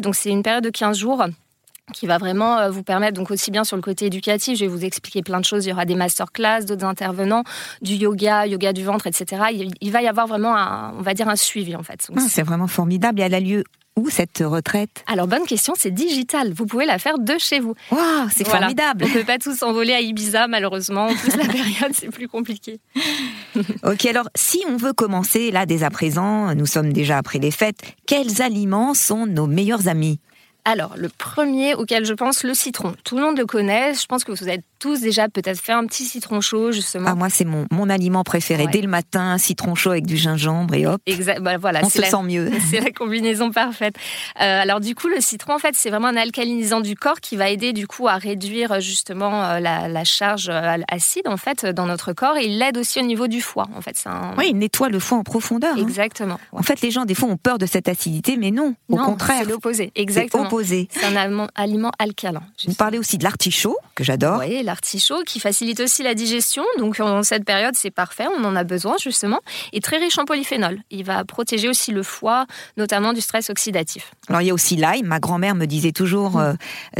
Donc, 0.00 0.14
c'est 0.14 0.30
une 0.30 0.42
période 0.42 0.64
de 0.64 0.70
15 0.70 0.98
jours 0.98 1.24
qui 1.92 2.06
va 2.06 2.18
vraiment 2.18 2.58
euh, 2.58 2.70
vous 2.70 2.82
permettre, 2.82 3.14
donc 3.14 3.30
aussi 3.30 3.50
bien 3.50 3.64
sur 3.64 3.76
le 3.76 3.82
côté 3.82 4.06
éducatif, 4.06 4.58
je 4.58 4.64
vais 4.64 4.70
vous 4.70 4.84
expliquer 4.84 5.22
plein 5.22 5.40
de 5.40 5.44
choses. 5.44 5.66
Il 5.66 5.70
y 5.70 5.72
aura 5.72 5.84
des 5.84 5.94
masterclass, 5.94 6.64
d'autres 6.64 6.86
intervenants, 6.86 7.44
du 7.82 7.94
yoga, 7.94 8.46
yoga 8.46 8.72
du 8.72 8.84
ventre, 8.84 9.06
etc. 9.06 9.42
Il, 9.80 9.90
va 9.90 10.02
y 10.02 10.08
avoir 10.08 10.26
vraiment, 10.26 10.56
un, 10.56 10.92
on 10.98 11.02
va 11.02 11.12
dire, 11.14 11.28
un 11.28 11.36
suivi 11.36 11.76
en 11.76 11.82
fait. 11.82 12.08
Ah, 12.16 12.20
c'est 12.28 12.42
vraiment 12.42 12.68
formidable 12.68 13.20
et 13.20 13.24
elle 13.24 13.34
a 13.34 13.40
lieu 13.40 13.64
où 13.96 14.10
cette 14.10 14.42
retraite? 14.44 15.04
Alors 15.06 15.26
bonne 15.26 15.44
question, 15.44 15.74
c'est 15.76 15.90
digital. 15.90 16.52
Vous 16.52 16.66
pouvez 16.66 16.86
la 16.86 16.98
faire 16.98 17.18
de 17.18 17.34
chez 17.38 17.60
vous. 17.60 17.74
Waouh, 17.90 18.28
c'est 18.34 18.46
formidable. 18.46 19.04
On 19.04 19.08
ne 19.08 19.12
peut 19.12 19.24
pas 19.24 19.38
tous 19.38 19.56
s'envoler 19.56 19.92
à 19.92 20.00
Ibiza 20.00 20.48
malheureusement. 20.48 21.06
En 21.06 21.14
plus 21.14 21.36
la 21.36 21.44
période 21.52 21.92
c'est 21.92 22.10
plus 22.10 22.28
compliqué. 22.28 22.80
ok, 23.84 24.06
alors 24.06 24.28
si 24.34 24.62
on 24.68 24.76
veut 24.76 24.92
commencer 24.92 25.50
là 25.50 25.66
dès 25.66 25.82
à 25.82 25.90
présent, 25.90 26.54
nous 26.54 26.66
sommes 26.66 26.92
déjà 26.92 27.18
après 27.18 27.38
les 27.38 27.50
fêtes, 27.50 27.80
quels 28.06 28.42
aliments 28.42 28.94
sont 28.94 29.26
nos 29.26 29.46
meilleurs 29.46 29.88
amis? 29.88 30.20
Alors, 30.64 30.94
le 30.96 31.08
premier 31.08 31.74
auquel 31.74 32.04
je 32.04 32.14
pense, 32.14 32.44
le 32.44 32.54
citron. 32.54 32.94
Tout 33.02 33.16
le 33.16 33.22
monde 33.22 33.36
le 33.36 33.46
connaît. 33.46 33.94
Je 33.94 34.06
pense 34.06 34.22
que 34.22 34.30
vous 34.30 34.48
êtes 34.48 34.62
tous 34.82 35.00
déjà 35.00 35.28
peut-être 35.28 35.60
fait 35.60 35.72
un 35.72 35.86
petit 35.86 36.04
citron 36.04 36.40
chaud, 36.40 36.72
justement. 36.72 37.08
Ah, 37.08 37.14
moi, 37.14 37.30
c'est 37.30 37.44
mon, 37.44 37.66
mon 37.70 37.88
aliment 37.88 38.24
préféré. 38.24 38.66
Dès 38.66 38.80
le 38.80 38.88
matin, 38.88 39.38
citron 39.38 39.76
chaud 39.76 39.92
avec 39.92 40.06
du 40.06 40.16
gingembre 40.16 40.74
et 40.74 40.88
hop. 40.88 41.00
Exact. 41.06 41.40
Bah, 41.40 41.56
voilà, 41.56 41.82
on 41.84 41.88
se 41.88 42.02
sent 42.02 42.22
mieux. 42.24 42.50
C'est 42.70 42.80
la 42.80 42.90
combinaison 42.90 43.52
parfaite. 43.52 43.94
Euh, 44.40 44.62
alors, 44.62 44.80
du 44.80 44.96
coup, 44.96 45.06
le 45.06 45.20
citron, 45.20 45.54
en 45.54 45.58
fait, 45.60 45.74
c'est 45.74 45.90
vraiment 45.90 46.08
un 46.08 46.16
alcalinisant 46.16 46.80
du 46.80 46.96
corps 46.96 47.20
qui 47.20 47.36
va 47.36 47.50
aider, 47.50 47.72
du 47.72 47.86
coup, 47.86 48.08
à 48.08 48.16
réduire 48.16 48.80
justement 48.80 49.44
euh, 49.44 49.60
la, 49.60 50.04
charge 50.04 50.48
euh, 50.48 50.78
acide, 50.90 51.28
en 51.28 51.36
fait, 51.36 51.64
dans 51.64 51.86
notre 51.86 52.12
corps. 52.12 52.36
Et 52.36 52.46
il 52.46 52.58
l'aide 52.58 52.76
aussi 52.76 52.98
au 52.98 53.04
niveau 53.04 53.28
du 53.28 53.40
foie, 53.40 53.68
en 53.76 53.82
fait. 53.82 53.96
Un... 54.06 54.34
Oui, 54.36 54.46
il 54.50 54.58
nettoie 54.58 54.88
le 54.88 54.98
foie 54.98 55.18
en 55.18 55.22
profondeur. 55.22 55.76
Hein. 55.76 55.82
Exactement. 55.82 56.40
En 56.50 56.62
fait, 56.62 56.80
les 56.80 56.90
gens, 56.90 57.04
des 57.04 57.14
fois, 57.14 57.28
ont 57.28 57.36
peur 57.36 57.58
de 57.58 57.66
cette 57.66 57.88
acidité, 57.88 58.36
mais 58.36 58.50
non. 58.50 58.74
Au 58.88 58.96
contraire. 58.96 59.42
C'est 59.44 59.50
l'opposé. 59.50 59.92
Exactement. 59.94 60.46
opposé. 60.46 60.88
C'est 60.90 61.04
un 61.04 61.14
aliment, 61.14 61.46
aliment 61.54 61.92
alcalin. 62.00 62.42
Vous 62.66 62.74
parlez 62.74 62.98
aussi 62.98 63.18
de 63.18 63.24
l'artichaut, 63.24 63.76
que 63.94 64.02
j'adore. 64.02 64.40
Oui, 64.40 64.62
l'artichaut 64.72 65.22
qui 65.26 65.38
facilite 65.38 65.80
aussi 65.80 66.02
la 66.02 66.14
digestion. 66.14 66.64
Donc 66.78 66.98
en 66.98 67.22
cette 67.22 67.44
période, 67.44 67.74
c'est 67.76 67.90
parfait, 67.90 68.24
on 68.38 68.42
en 68.44 68.56
a 68.56 68.64
besoin 68.64 68.96
justement. 68.98 69.40
Et 69.74 69.80
très 69.80 69.98
riche 69.98 70.18
en 70.18 70.24
polyphénol. 70.24 70.78
Il 70.90 71.04
va 71.04 71.24
protéger 71.26 71.68
aussi 71.68 71.92
le 71.92 72.02
foie, 72.02 72.46
notamment 72.78 73.12
du 73.12 73.20
stress 73.20 73.50
oxydatif. 73.50 74.12
Alors 74.28 74.40
il 74.40 74.46
y 74.46 74.50
a 74.50 74.54
aussi 74.54 74.76
l'ail. 74.76 75.02
Ma 75.02 75.20
grand-mère 75.20 75.54
me 75.54 75.66
disait 75.66 75.92
toujours, 75.92 76.38
euh, 76.38 76.54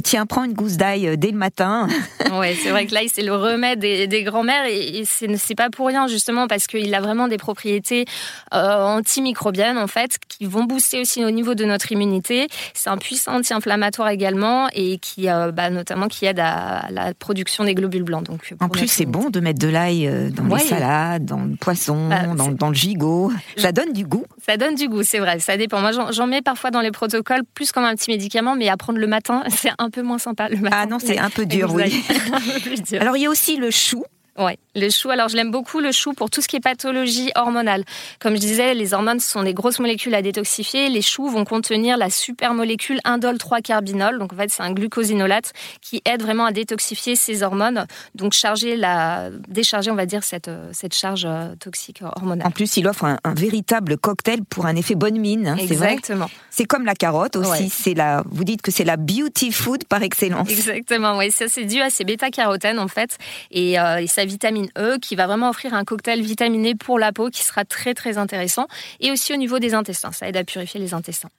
tiens, 0.05 0.26
prends 0.26 0.45
une 0.45 0.52
gousse 0.52 0.76
d'ail 0.76 1.09
euh, 1.09 1.17
dès 1.17 1.31
le 1.31 1.38
matin. 1.38 1.88
oui, 2.33 2.55
c'est 2.62 2.69
vrai 2.71 2.87
que 2.87 2.93
l'ail, 2.93 3.09
c'est 3.09 3.23
le 3.23 3.35
remède 3.35 3.79
des, 3.79 4.07
des 4.07 4.23
grands-mères. 4.23 4.67
Et, 4.67 5.05
ce 5.07 5.26
c'est 5.37 5.55
pas 5.55 5.71
pour 5.71 5.87
rien 5.87 6.09
justement 6.09 6.47
parce 6.47 6.67
qu'il 6.67 6.95
a 6.95 7.00
vraiment 7.00 7.26
des 7.26 7.38
propriétés 7.38 8.05
euh, 8.52 8.85
antimicrobiennes 8.85 9.79
en 9.79 9.87
fait 9.87 10.19
qui 10.29 10.45
vont 10.45 10.64
booster 10.64 11.00
aussi 11.00 11.25
au 11.25 11.31
niveau 11.31 11.55
de 11.55 11.64
notre 11.64 11.91
immunité. 11.91 12.49
C'est 12.75 12.91
un 12.91 12.99
puissant 12.99 13.37
anti-inflammatoire 13.37 14.11
également 14.11 14.69
et 14.75 14.99
qui 14.99 15.26
bah, 15.26 15.71
notamment 15.71 16.09
qui 16.09 16.26
aide 16.26 16.41
à 16.41 16.88
la 16.91 17.14
production 17.14 17.62
des 17.64 17.75
globules 17.75 18.02
blancs. 18.02 18.25
Donc 18.25 18.40
en 18.61 18.69
plus, 18.69 18.88
c'est 18.88 19.07
bon 19.07 19.31
de 19.31 19.40
mettre 19.40 19.59
de 19.59 19.69
l'ail 19.69 20.07
euh, 20.07 20.31
dans 20.31 20.54
les 20.54 20.62
salades, 20.62 21.25
dans 21.25 21.40
le 21.42 21.57
poisson, 21.57 22.09
bah, 22.09 22.26
dans, 22.35 22.69
le 22.69 22.75
gigot. 22.75 23.33
Ça 23.57 23.73
donne 23.73 23.92
du 23.92 24.04
goût. 24.04 24.25
Ça 24.47 24.57
donne 24.57 24.75
du 24.75 24.88
goût, 24.88 25.02
c'est 25.02 25.19
vrai. 25.19 25.38
Ça 25.38 25.57
dépend. 25.57 25.81
Moi, 25.81 25.90
j'en 26.11 26.26
mets 26.26 26.42
parfois 26.42 26.71
dans 26.71 26.81
les 26.81 26.90
protocoles, 26.90 27.42
plus 27.54 27.73
comme 27.73 27.85
un 27.85 27.95
petit 27.95 28.11
médicament, 28.11 28.57
mais 28.57 28.69
à 28.69 28.76
prendre 28.76 28.99
le 28.99 29.07
matin, 29.07 29.42
c'est 29.49 29.71
un 29.78 29.90
peu 29.90 30.02
moins 30.02 30.19
sympa. 30.19 30.49
Le 30.49 30.59
matin. 30.59 30.76
Ah 30.81 30.87
non, 30.87 30.99
c'est 30.99 31.19
un 31.19 31.31
peu 31.31 31.47
dur, 31.47 31.73
oui. 31.75 32.04
Alors, 33.00 33.16
il 33.16 33.23
y 33.23 33.26
a 33.26 33.31
aussi 33.31 33.57
le 33.57 33.71
chou. 33.71 34.04
Ouais, 34.39 34.59
le 34.75 34.89
chou. 34.89 35.11
Alors 35.11 35.29
je 35.29 35.37
l'aime 35.37 35.51
beaucoup 35.51 35.81
le 35.81 35.93
chou 35.93 36.15
pour 36.15 36.31
tout 36.31 36.41
ce 36.41 36.49
qui 36.49 36.57
est 36.57 36.61
pathologie 36.61 37.31
hormonale. 37.35 37.85
Comme 38.19 38.35
je 38.35 38.41
disais, 38.41 38.75
les 38.75 38.95
hormones 38.95 39.21
sont 39.21 39.43
des 39.43 39.53
grosses 39.53 39.79
molécules 39.79 40.15
à 40.15 40.23
détoxifier. 40.23 40.89
Les 40.89 41.03
choux 41.03 41.29
vont 41.29 41.45
contenir 41.45 41.99
la 41.99 42.09
super 42.09 42.55
molécule 42.55 42.99
indole 43.05 43.37
3-carbinol. 43.37 44.19
Donc 44.19 44.33
en 44.33 44.37
fait, 44.37 44.51
c'est 44.51 44.62
un 44.62 44.73
glucosinolate 44.73 45.53
qui 45.83 46.01
aide 46.07 46.23
vraiment 46.23 46.47
à 46.47 46.53
détoxifier 46.53 47.15
ces 47.15 47.43
hormones. 47.43 47.87
Donc 48.15 48.33
charger 48.33 48.77
la, 48.77 49.29
décharger, 49.49 49.91
on 49.91 49.97
va 49.97 50.07
dire 50.07 50.25
cette 50.25 50.51
cette 50.73 50.95
charge 50.95 51.27
euh, 51.27 51.55
toxique 51.57 52.01
hormonale. 52.03 52.47
En 52.47 52.51
plus, 52.51 52.77
il 52.79 52.89
offre 52.89 53.05
un, 53.05 53.19
véritable 53.35 53.99
cocktail 53.99 54.45
pour 54.45 54.65
un 54.65 54.77
effet 54.77 54.95
bonne 54.95 55.19
mine. 55.19 55.47
Hein, 55.47 55.57
Exactement. 55.57 56.31
C'est 56.51 56.65
comme 56.65 56.87
la 56.87 56.95
carotte 56.95 57.37
aussi. 57.37 57.69
C'est 57.69 57.95
la. 57.95 58.23
Vous 58.31 58.45
dites 58.45 58.62
que 58.62 58.71
c'est 58.71 58.85
la 58.85 58.97
beauty 58.97 59.53
food 59.53 59.85
par 59.85 60.03
excellence. 60.03 60.49
Exactement. 60.51 61.19
Oui, 61.19 61.31
ça 61.31 61.49
c'est 61.49 61.65
dû 61.65 61.81
à 61.81 61.91
ces 61.91 62.05
bêta-carotènes 62.05 62.79
en 62.79 62.89
fait 62.89 63.19
et, 63.51 63.79
euh, 63.79 63.99
et 63.99 64.07
sa 64.23 64.26
vitamine 64.26 64.69
E 64.79 64.99
qui 65.00 65.17
va 65.17 65.26
vraiment 65.26 65.50
offrir 65.50 65.75
un 65.75 65.85
cocktail 65.85 66.23
vitaminé 66.23 66.76
pour 66.76 66.99
la 67.00 67.12
peau 67.12 67.29
qui 67.29 67.43
sera 67.43 67.64
très 67.64 67.93
très 67.93 68.19
intéressant. 68.19 68.69
Et 69.00 69.11
aussi 69.11 69.33
au 69.33 69.37
niveau 69.37 69.59
des 69.59 69.75
intestins, 69.75 70.12
ça 70.12 70.29
aide 70.29 70.37
à 70.37 70.45
purifier 70.45 70.79
les 70.79 70.95
intestins. 70.95 71.31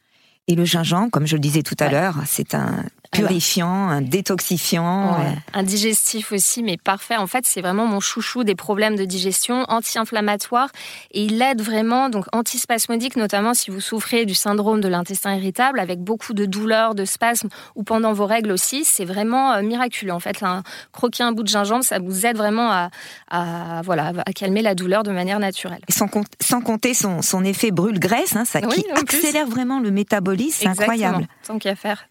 Et 0.50 0.56
le 0.56 0.66
gingembre, 0.66 1.10
comme 1.10 1.26
je 1.26 1.38
le 1.38 1.40
disais 1.40 1.64
tout 1.64 1.78
à 1.80 1.90
l'heure, 1.90 2.18
c'est 2.26 2.54
un 2.54 2.84
purifiant, 3.14 3.90
un 3.90 4.02
détoxifiant. 4.02 5.18
Un 5.54 5.64
digestif 5.64 6.32
aussi, 6.32 6.64
mais 6.64 6.78
parfait. 6.78 7.16
En 7.18 7.28
fait, 7.28 7.46
c'est 7.46 7.62
vraiment 7.62 7.86
mon 7.86 8.00
chouchou 8.00 8.44
des 8.44 8.56
problèmes 8.56 8.96
de 8.96 9.06
digestion, 9.06 9.66
anti-inflammatoire. 9.70 10.70
Et 11.12 11.24
il 11.24 11.42
aide 11.42 11.62
vraiment, 11.62 12.10
donc 12.10 12.26
antispasmodique, 12.34 13.16
notamment 13.16 13.54
si 13.54 13.72
vous 13.72 13.80
souffrez 13.80 14.26
du 14.26 14.34
syndrome 14.34 14.82
de 14.82 14.88
l'intestin 14.88 15.36
irritable, 15.36 15.80
avec 15.80 16.00
beaucoup 16.00 16.34
de 16.34 16.46
douleurs, 16.46 16.96
de 16.96 17.06
spasmes, 17.06 17.50
ou 17.76 17.84
pendant 17.84 18.14
vos 18.14 18.26
règles 18.26 18.52
aussi. 18.52 18.84
C'est 18.86 19.06
vraiment 19.06 19.54
euh, 19.54 19.62
miraculeux. 19.62 20.14
En 20.14 20.20
fait, 20.20 20.44
un, 20.44 20.64
croquer 20.92 21.24
un 21.24 21.32
bout 21.32 21.44
de 21.44 21.50
gingembre, 21.50 21.84
ça 21.84 22.00
vous 22.00 22.26
aide 22.26 22.38
vraiment 22.38 22.72
à, 23.30 23.82
voilà, 23.84 24.12
à 24.26 24.34
calmer 24.34 24.62
la 24.62 24.76
douleur 24.76 25.04
de 25.04 25.12
manière 25.12 25.40
naturelle. 25.40 25.82
Et 25.88 25.92
sans, 25.92 26.10
sans 26.40 26.62
compter 26.62 26.94
son, 26.94 27.22
son 27.22 27.44
effet 27.44 27.72
brûle-graisse, 27.72 28.36
hein, 28.36 28.46
ça 28.46 28.62
qui 28.62 28.86
accélère 28.92 29.48
vraiment 29.48 29.80
le 29.80 29.92
métabolisme, 29.92 30.60
c'est 30.62 30.68
incroyable. 30.68 31.28
Tant 31.46 31.60
qu'à 31.60 31.76
faire. 31.76 32.08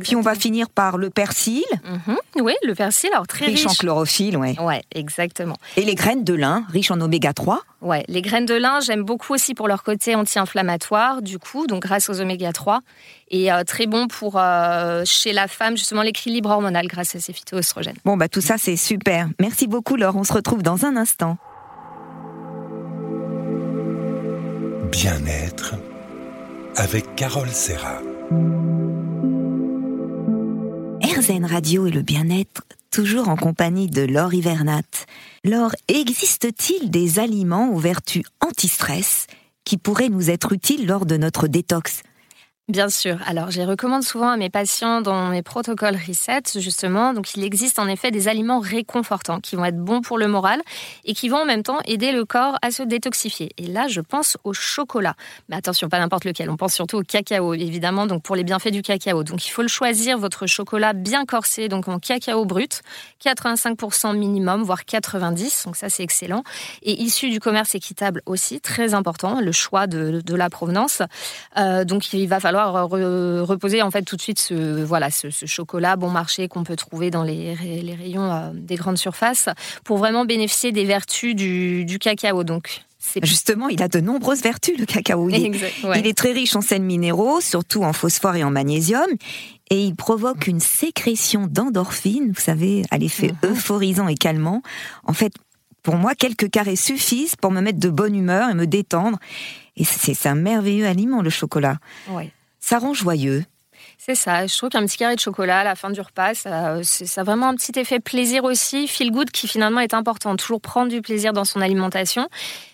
Puis 0.00 0.16
on 0.16 0.20
va 0.20 0.34
finir 0.34 0.68
par 0.68 0.96
le 0.98 1.10
persil. 1.10 1.64
Mhm. 1.84 2.16
Oui, 2.42 2.54
le 2.64 2.74
persil, 2.74 3.10
alors 3.12 3.26
très 3.26 3.46
riche. 3.46 3.62
Riche 3.62 3.66
en 3.66 3.74
chlorophylle, 3.74 4.36
ouais. 4.36 4.58
Ouais, 4.60 4.82
exactement. 4.94 5.56
Et 5.76 5.82
les 5.82 5.94
graines 5.94 6.24
de 6.24 6.34
lin, 6.34 6.64
riches 6.70 6.90
en 6.90 7.00
oméga 7.00 7.32
3. 7.32 7.60
Ouais, 7.82 8.04
les 8.08 8.22
graines 8.22 8.46
de 8.46 8.54
lin, 8.54 8.80
j'aime 8.80 9.02
beaucoup 9.02 9.34
aussi 9.34 9.54
pour 9.54 9.68
leur 9.68 9.82
côté 9.82 10.14
anti-inflammatoire, 10.14 11.22
du 11.22 11.38
coup, 11.38 11.66
donc 11.66 11.82
grâce 11.82 12.08
aux 12.08 12.20
oméga 12.20 12.52
3. 12.52 12.80
Et 13.30 13.52
euh, 13.52 13.64
très 13.64 13.86
bon 13.86 14.08
pour, 14.08 14.38
euh, 14.38 15.02
chez 15.04 15.32
la 15.32 15.48
femme, 15.48 15.76
justement, 15.76 16.02
l'équilibre 16.02 16.50
hormonal 16.50 16.86
grâce 16.86 17.14
à 17.16 17.20
ces 17.20 17.32
phytoestrogènes. 17.32 17.96
Bon, 18.04 18.16
bah 18.16 18.28
tout 18.28 18.40
ça, 18.40 18.56
c'est 18.58 18.76
super. 18.76 19.28
Merci 19.40 19.66
beaucoup, 19.66 19.96
Laure. 19.96 20.16
On 20.16 20.24
se 20.24 20.32
retrouve 20.32 20.62
dans 20.62 20.84
un 20.84 20.96
instant. 20.96 21.36
Bien-être 24.90 25.74
avec 26.76 27.14
Carole 27.16 27.48
Serra. 27.48 28.00
RZN 31.22 31.44
Radio 31.44 31.86
et 31.86 31.92
le 31.92 32.02
bien-être, 32.02 32.62
toujours 32.90 33.28
en 33.28 33.36
compagnie 33.36 33.86
de 33.86 34.02
Laure 34.02 34.34
Hivernat. 34.34 34.82
Laure, 35.44 35.70
existe-t-il 35.86 36.90
des 36.90 37.20
aliments 37.20 37.70
aux 37.72 37.78
vertus 37.78 38.24
anti-stress 38.40 39.28
qui 39.64 39.76
pourraient 39.76 40.08
nous 40.08 40.30
être 40.30 40.52
utiles 40.52 40.84
lors 40.84 41.06
de 41.06 41.16
notre 41.16 41.46
détox? 41.46 42.02
Bien 42.68 42.88
sûr. 42.88 43.18
Alors, 43.26 43.50
je 43.50 43.60
recommande 43.60 44.04
souvent 44.04 44.28
à 44.28 44.36
mes 44.36 44.48
patients 44.48 45.00
dans 45.00 45.30
mes 45.30 45.42
protocoles 45.42 45.96
reset, 45.96 46.42
justement. 46.60 47.12
Donc, 47.12 47.34
il 47.34 47.42
existe 47.42 47.80
en 47.80 47.88
effet 47.88 48.12
des 48.12 48.28
aliments 48.28 48.60
réconfortants 48.60 49.40
qui 49.40 49.56
vont 49.56 49.64
être 49.64 49.78
bons 49.78 50.00
pour 50.00 50.16
le 50.16 50.28
moral 50.28 50.60
et 51.04 51.12
qui 51.12 51.28
vont 51.28 51.38
en 51.38 51.44
même 51.44 51.64
temps 51.64 51.80
aider 51.86 52.12
le 52.12 52.24
corps 52.24 52.58
à 52.62 52.70
se 52.70 52.84
détoxifier. 52.84 53.50
Et 53.58 53.66
là, 53.66 53.88
je 53.88 54.00
pense 54.00 54.38
au 54.44 54.52
chocolat. 54.52 55.16
Mais 55.48 55.56
attention, 55.56 55.88
pas 55.88 55.98
n'importe 55.98 56.24
lequel. 56.24 56.50
On 56.50 56.56
pense 56.56 56.72
surtout 56.72 56.98
au 56.98 57.02
cacao, 57.02 57.52
évidemment, 57.52 58.06
donc 58.06 58.22
pour 58.22 58.36
les 58.36 58.44
bienfaits 58.44 58.70
du 58.70 58.82
cacao. 58.82 59.24
Donc, 59.24 59.44
il 59.44 59.50
faut 59.50 59.62
le 59.62 59.68
choisir, 59.68 60.16
votre 60.16 60.46
chocolat 60.46 60.92
bien 60.92 61.24
corsé, 61.26 61.68
donc 61.68 61.88
en 61.88 61.98
cacao 61.98 62.44
brut, 62.44 62.82
85% 63.24 64.16
minimum, 64.16 64.62
voire 64.62 64.82
90%. 64.82 65.64
Donc, 65.64 65.74
ça, 65.74 65.88
c'est 65.88 66.04
excellent. 66.04 66.44
Et 66.82 67.02
issu 67.02 67.28
du 67.28 67.40
commerce 67.40 67.74
équitable 67.74 68.22
aussi, 68.24 68.60
très 68.60 68.94
important, 68.94 69.40
le 69.40 69.52
choix 69.52 69.88
de, 69.88 70.22
la 70.32 70.48
provenance. 70.48 71.02
Euh, 71.58 71.84
donc, 71.84 72.12
il 72.12 72.28
va 72.28 72.38
falloir 72.38 72.51
reposer 72.54 73.82
en 73.82 73.90
fait 73.90 74.02
tout 74.02 74.16
de 74.16 74.22
suite 74.22 74.38
ce, 74.38 74.82
voilà, 74.82 75.10
ce, 75.10 75.28
chocolat 75.46 75.96
bon 75.96 76.10
marché 76.10 76.48
qu'on 76.48 76.64
peut 76.64 76.76
trouver 76.76 77.10
dans 77.10 77.22
les, 77.22 77.54
les 77.56 77.94
rayons 77.94 78.32
euh, 78.32 78.50
des 78.54 78.76
grandes 78.76 78.98
surfaces 78.98 79.48
pour 79.84 79.98
vraiment 79.98 80.24
bénéficier 80.24 80.72
des 80.72 80.84
vertus 80.84 81.34
du, 81.34 81.84
du 81.84 81.98
cacao. 81.98 82.44
Donc, 82.44 82.82
Justement, 83.22 83.68
il 83.68 83.82
a 83.82 83.88
de 83.88 84.00
nombreuses 84.00 84.42
vertus, 84.42 84.78
le 84.78 84.86
cacao. 84.86 85.28
Il, 85.28 85.54
il 85.96 86.06
est 86.06 86.16
très 86.16 86.32
riche 86.32 86.54
en 86.54 86.60
sels 86.60 86.82
minéraux, 86.82 87.40
surtout 87.40 87.82
en 87.82 87.92
phosphore 87.92 88.36
et 88.36 88.44
en 88.44 88.50
magnésium, 88.50 89.08
et 89.70 89.82
il 89.82 89.94
provoque 89.94 90.46
une 90.46 90.60
sécrétion 90.60 91.46
d'endorphines, 91.46 92.32
vous 92.32 92.40
savez, 92.40 92.84
à 92.90 92.98
l'effet 92.98 93.32
mhm. 93.42 93.50
euphorisant 93.50 94.08
et 94.08 94.14
calmant. 94.14 94.62
En 95.04 95.12
fait, 95.12 95.32
pour 95.82 95.96
moi, 95.96 96.14
quelques 96.14 96.50
carrés 96.50 96.76
suffisent 96.76 97.36
pour 97.36 97.50
me 97.50 97.60
mettre 97.60 97.80
de 97.80 97.88
bonne 97.88 98.14
humeur 98.14 98.50
et 98.50 98.54
me 98.54 98.66
détendre. 98.66 99.18
Et 99.76 99.84
c'est 99.84 100.28
un 100.28 100.34
merveilleux 100.34 100.86
aliment, 100.86 101.22
le 101.22 101.30
chocolat. 101.30 101.78
Ouais 102.10 102.30
ça 102.62 102.78
rend 102.78 102.94
joyeux. 102.94 103.44
C'est 103.98 104.14
ça. 104.14 104.46
Je 104.46 104.56
trouve 104.56 104.70
qu'un 104.70 104.84
petit 104.86 104.96
carré 104.96 105.14
de 105.14 105.20
chocolat 105.20 105.60
à 105.60 105.64
la 105.64 105.74
fin 105.74 105.90
du 105.90 106.00
repas, 106.00 106.34
ça, 106.34 106.82
ça, 106.82 107.20
a 107.20 107.24
vraiment 107.24 107.48
un 107.48 107.54
petit 107.54 107.78
effet 107.78 108.00
plaisir 108.00 108.44
aussi, 108.44 108.88
feel 108.88 109.10
good, 109.10 109.30
qui 109.30 109.46
finalement 109.46 109.80
est 109.80 109.94
important. 109.94 110.34
Toujours 110.36 110.60
prendre 110.60 110.90
du 110.90 111.02
plaisir 111.02 111.32
dans 111.32 111.44
son 111.44 111.60
alimentation. 111.60 112.28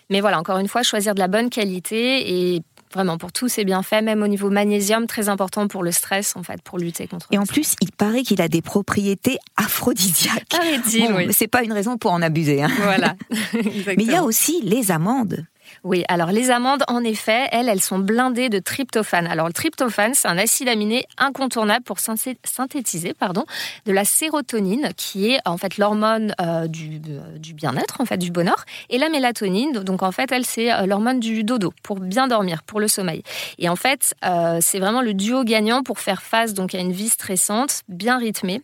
Mais 0.09 0.21
voilà, 0.21 0.39
encore 0.39 0.57
une 0.57 0.67
fois, 0.67 0.81
choisir 0.83 1.13
de 1.13 1.19
la 1.19 1.27
bonne 1.27 1.49
qualité 1.49 2.53
et 2.55 2.61
vraiment 2.93 3.17
pour 3.17 3.31
tous 3.31 3.47
ces 3.47 3.65
bienfaits, 3.65 4.01
même 4.01 4.23
au 4.23 4.27
niveau 4.27 4.49
magnésium, 4.49 5.05
très 5.07 5.29
important 5.29 5.67
pour 5.67 5.83
le 5.83 5.91
stress, 5.91 6.35
en 6.35 6.43
fait, 6.43 6.61
pour 6.61 6.79
lutter 6.79 7.07
contre. 7.07 7.27
Et 7.31 7.37
en 7.37 7.45
plus, 7.45 7.75
il 7.81 7.91
paraît 7.91 8.23
qu'il 8.23 8.41
a 8.41 8.47
des 8.47 8.61
propriétés 8.61 9.37
aphrodisiaques. 9.57 10.47
Bon, 10.49 11.27
C'est 11.31 11.47
pas 11.47 11.63
une 11.63 11.73
raison 11.73 11.97
pour 11.97 12.11
en 12.11 12.21
abuser. 12.21 12.63
Hein. 12.63 12.71
Voilà. 12.81 13.15
Mais 13.53 13.95
il 13.97 14.11
y 14.11 14.15
a 14.15 14.23
aussi 14.23 14.61
les 14.63 14.91
amandes. 14.91 15.45
Oui, 15.83 16.03
alors 16.07 16.31
les 16.31 16.51
amandes, 16.51 16.83
en 16.87 17.03
effet, 17.03 17.47
elles, 17.51 17.69
elles 17.69 17.81
sont 17.81 17.99
blindées 17.99 18.49
de 18.49 18.59
tryptophane. 18.59 19.27
Alors 19.27 19.47
le 19.47 19.53
tryptophane, 19.53 20.13
c'est 20.13 20.27
un 20.27 20.37
acide 20.37 20.67
aminé 20.67 21.05
incontournable 21.17 21.83
pour 21.83 21.99
synthétiser 21.99 23.13
pardon, 23.13 23.45
de 23.85 23.93
la 23.93 24.05
sérotonine, 24.05 24.89
qui 24.97 25.31
est 25.31 25.39
en 25.45 25.57
fait 25.57 25.77
l'hormone 25.77 26.33
euh, 26.41 26.67
du, 26.67 27.01
euh, 27.09 27.37
du 27.37 27.53
bien-être, 27.53 28.01
en 28.01 28.05
fait, 28.05 28.17
du 28.17 28.31
bonheur, 28.31 28.65
et 28.89 28.97
la 28.97 29.09
mélatonine. 29.09 29.71
Donc 29.71 30.03
en 30.03 30.11
fait, 30.11 30.31
elle, 30.31 30.45
c'est 30.45 30.71
euh, 30.71 30.85
l'hormone 30.85 31.19
du 31.19 31.43
dodo, 31.43 31.73
pour 31.83 31.99
bien 31.99 32.27
dormir, 32.27 32.63
pour 32.63 32.79
le 32.79 32.87
sommeil. 32.87 33.23
Et 33.57 33.69
en 33.69 33.75
fait, 33.75 34.13
c'est 34.61 34.79
vraiment 34.79 35.01
le 35.01 35.13
duo 35.13 35.43
gagnant 35.43 35.83
pour 35.83 35.99
faire 35.99 36.21
face 36.21 36.53
donc 36.53 36.75
à 36.75 36.79
une 36.79 36.91
vie 36.91 37.09
stressante, 37.09 37.81
bien 37.87 38.17
rythmée. 38.17 38.61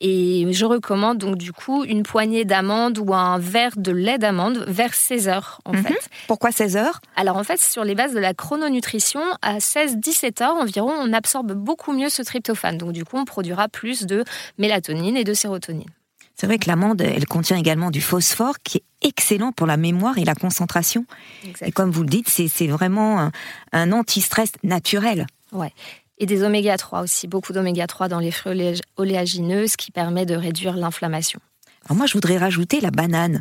Et 0.00 0.46
je 0.52 0.64
recommande 0.64 1.18
donc 1.18 1.36
du 1.36 1.52
coup 1.52 1.84
une 1.84 2.02
poignée 2.02 2.44
d'amandes 2.44 2.98
ou 2.98 3.14
un 3.14 3.38
verre 3.38 3.72
de 3.76 3.92
lait 3.92 4.18
d'amande 4.18 4.64
vers 4.66 4.92
16 4.92 5.28
heures 5.28 5.60
en 5.64 5.72
mhm. 5.72 5.84
fait. 5.84 6.10
Pourquoi 6.26 6.52
16 6.52 6.76
heures? 6.76 7.00
Alors 7.16 7.36
en 7.36 7.44
fait, 7.44 7.60
sur 7.60 7.84
les 7.84 7.94
bases 7.94 8.12
de 8.12 8.18
la 8.18 8.34
chrononutrition, 8.34 9.22
à 9.42 9.58
16-17 9.58 10.42
heures 10.42 10.56
environ, 10.56 10.92
on 10.92 11.12
absorbe 11.12 11.52
beaucoup 11.52 11.92
mieux 11.92 12.08
ce 12.08 12.22
tryptophane. 12.22 12.78
Donc 12.78 12.92
du 12.92 13.04
coup, 13.04 13.16
on 13.16 13.24
produira 13.24 13.68
plus 13.68 14.04
de 14.04 14.24
mélatonine 14.58 15.16
et 15.16 15.24
de 15.24 15.34
sérotonine. 15.34 15.88
C'est 16.34 16.46
vrai 16.46 16.58
que 16.58 16.68
l'amande, 16.68 17.00
elle 17.00 17.26
contient 17.26 17.56
également 17.56 17.92
du 17.92 18.00
phosphore 18.00 18.56
qui 18.64 18.78
est 18.78 19.08
excellent 19.08 19.52
pour 19.52 19.68
la 19.68 19.76
mémoire 19.76 20.18
et 20.18 20.24
la 20.24 20.34
concentration. 20.34 21.06
Et 21.60 21.70
comme 21.70 21.92
vous 21.92 22.02
le 22.02 22.08
dites, 22.08 22.28
c'est 22.28 22.66
vraiment 22.66 23.20
un, 23.20 23.32
un 23.72 23.92
anti-stress 23.92 24.50
naturel. 24.64 25.26
Ouais. 25.52 25.72
Et 26.18 26.26
des 26.26 26.42
oméga 26.42 26.76
3 26.76 27.02
aussi, 27.02 27.26
beaucoup 27.26 27.52
d'oméga 27.52 27.86
3 27.86 28.08
dans 28.08 28.20
les 28.20 28.30
fruits 28.30 28.80
oléagineux, 28.96 29.66
ce 29.66 29.76
qui 29.76 29.90
permet 29.90 30.26
de 30.26 30.36
réduire 30.36 30.76
l'inflammation. 30.76 31.40
Alors 31.86 31.96
moi, 31.96 32.06
je 32.06 32.14
voudrais 32.14 32.38
rajouter 32.38 32.80
la 32.80 32.90
banane. 32.90 33.40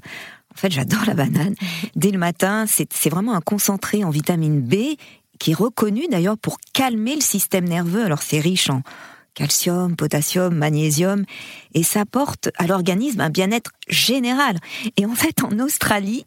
En 0.53 0.58
fait, 0.58 0.72
j'adore 0.72 1.06
la 1.06 1.13
banane. 1.13 1.56
Dès 1.96 2.12
le 2.12 2.18
matin, 2.18 2.65
c'est 2.68 3.10
vraiment 3.10 3.34
un 3.34 3.42
concentré 3.42 4.03
en 4.03 4.10
vitamine 4.10 4.62
B 4.62 4.98
qui 5.39 5.51
est 5.51 5.56
reconnu 5.56 6.08
d'ailleurs 6.10 6.38
pour 6.38 6.58
calmer 6.74 7.15
le 7.15 7.22
système 7.22 7.65
nerveux. 7.65 8.03
Alors 8.03 8.22
c'est 8.22 8.39
riche 8.39 8.70
en 8.70 8.82
calcium, 9.34 9.96
potassium, 9.96 10.53
magnésium, 10.53 11.25
et 11.74 11.84
ça 11.84 12.01
apporte 12.01 12.50
à 12.58 12.68
l'organisme 12.68 13.20
un 13.20 13.30
bien-être 13.30 13.72
général. 13.88 14.58
Et 14.96 15.06
en 15.06 15.15
fait, 15.15 15.44
en 15.44 15.60
Australie, 15.60 16.25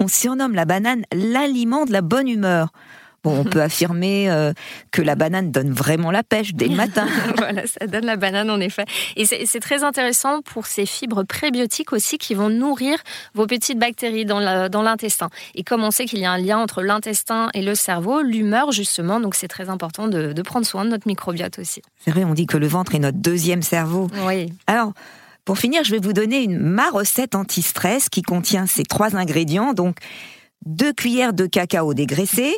on 0.00 0.08
surnomme 0.08 0.54
la 0.54 0.64
banane 0.64 1.04
l'aliment 1.12 1.84
de 1.84 1.92
la 1.92 2.00
bonne 2.00 2.28
humeur. 2.28 2.72
Bon, 3.22 3.40
on 3.40 3.44
peut 3.50 3.62
affirmer 3.62 4.30
euh, 4.30 4.52
que 4.90 5.02
la 5.02 5.14
banane 5.14 5.50
donne 5.50 5.72
vraiment 5.72 6.10
la 6.10 6.22
pêche 6.22 6.54
dès 6.54 6.68
le 6.68 6.76
matin. 6.76 7.06
voilà, 7.36 7.66
ça 7.66 7.86
donne 7.86 8.06
la 8.06 8.16
banane 8.16 8.50
en 8.50 8.60
effet. 8.60 8.84
Et 9.16 9.24
c'est 9.26 9.60
très 9.60 9.84
intéressant 9.84 10.42
pour 10.42 10.66
ces 10.66 10.86
fibres 10.86 11.22
prébiotiques 11.24 11.92
aussi 11.92 12.18
qui 12.18 12.34
vont 12.34 12.48
nourrir 12.48 12.98
vos 13.34 13.46
petites 13.46 13.78
bactéries 13.78 14.24
dans 14.24 14.40
l'intestin. 14.82 15.28
Et 15.54 15.62
comme 15.62 15.84
on 15.84 15.90
sait 15.90 16.06
qu'il 16.06 16.20
y 16.20 16.24
a 16.24 16.32
un 16.32 16.38
lien 16.38 16.58
entre 16.58 16.82
l'intestin 16.82 17.50
et 17.54 17.62
le 17.62 17.74
cerveau, 17.74 18.22
l'humeur 18.22 18.72
justement, 18.72 19.20
donc 19.20 19.34
c'est 19.34 19.48
très 19.48 19.68
important 19.68 20.08
de, 20.08 20.32
de 20.32 20.42
prendre 20.42 20.66
soin 20.66 20.84
de 20.84 20.90
notre 20.90 21.06
microbiote 21.06 21.58
aussi. 21.58 21.82
C'est 21.98 22.10
vrai, 22.10 22.24
on 22.24 22.34
dit 22.34 22.46
que 22.46 22.56
le 22.56 22.66
ventre 22.66 22.94
est 22.94 22.98
notre 22.98 23.18
deuxième 23.18 23.62
cerveau. 23.62 24.08
Oui. 24.26 24.52
Alors, 24.66 24.92
Pour 25.44 25.58
finir, 25.58 25.84
je 25.84 25.90
vais 25.90 25.98
vous 25.98 26.12
donner 26.12 26.42
une, 26.42 26.58
ma 26.58 26.90
recette 26.90 27.34
anti-stress 27.34 28.08
qui 28.08 28.22
contient 28.22 28.66
ces 28.66 28.84
trois 28.84 29.16
ingrédients. 29.16 29.72
Donc, 29.72 29.96
deux 30.66 30.92
cuillères 30.92 31.32
de 31.32 31.46
cacao 31.46 31.94
dégraissé, 31.94 32.54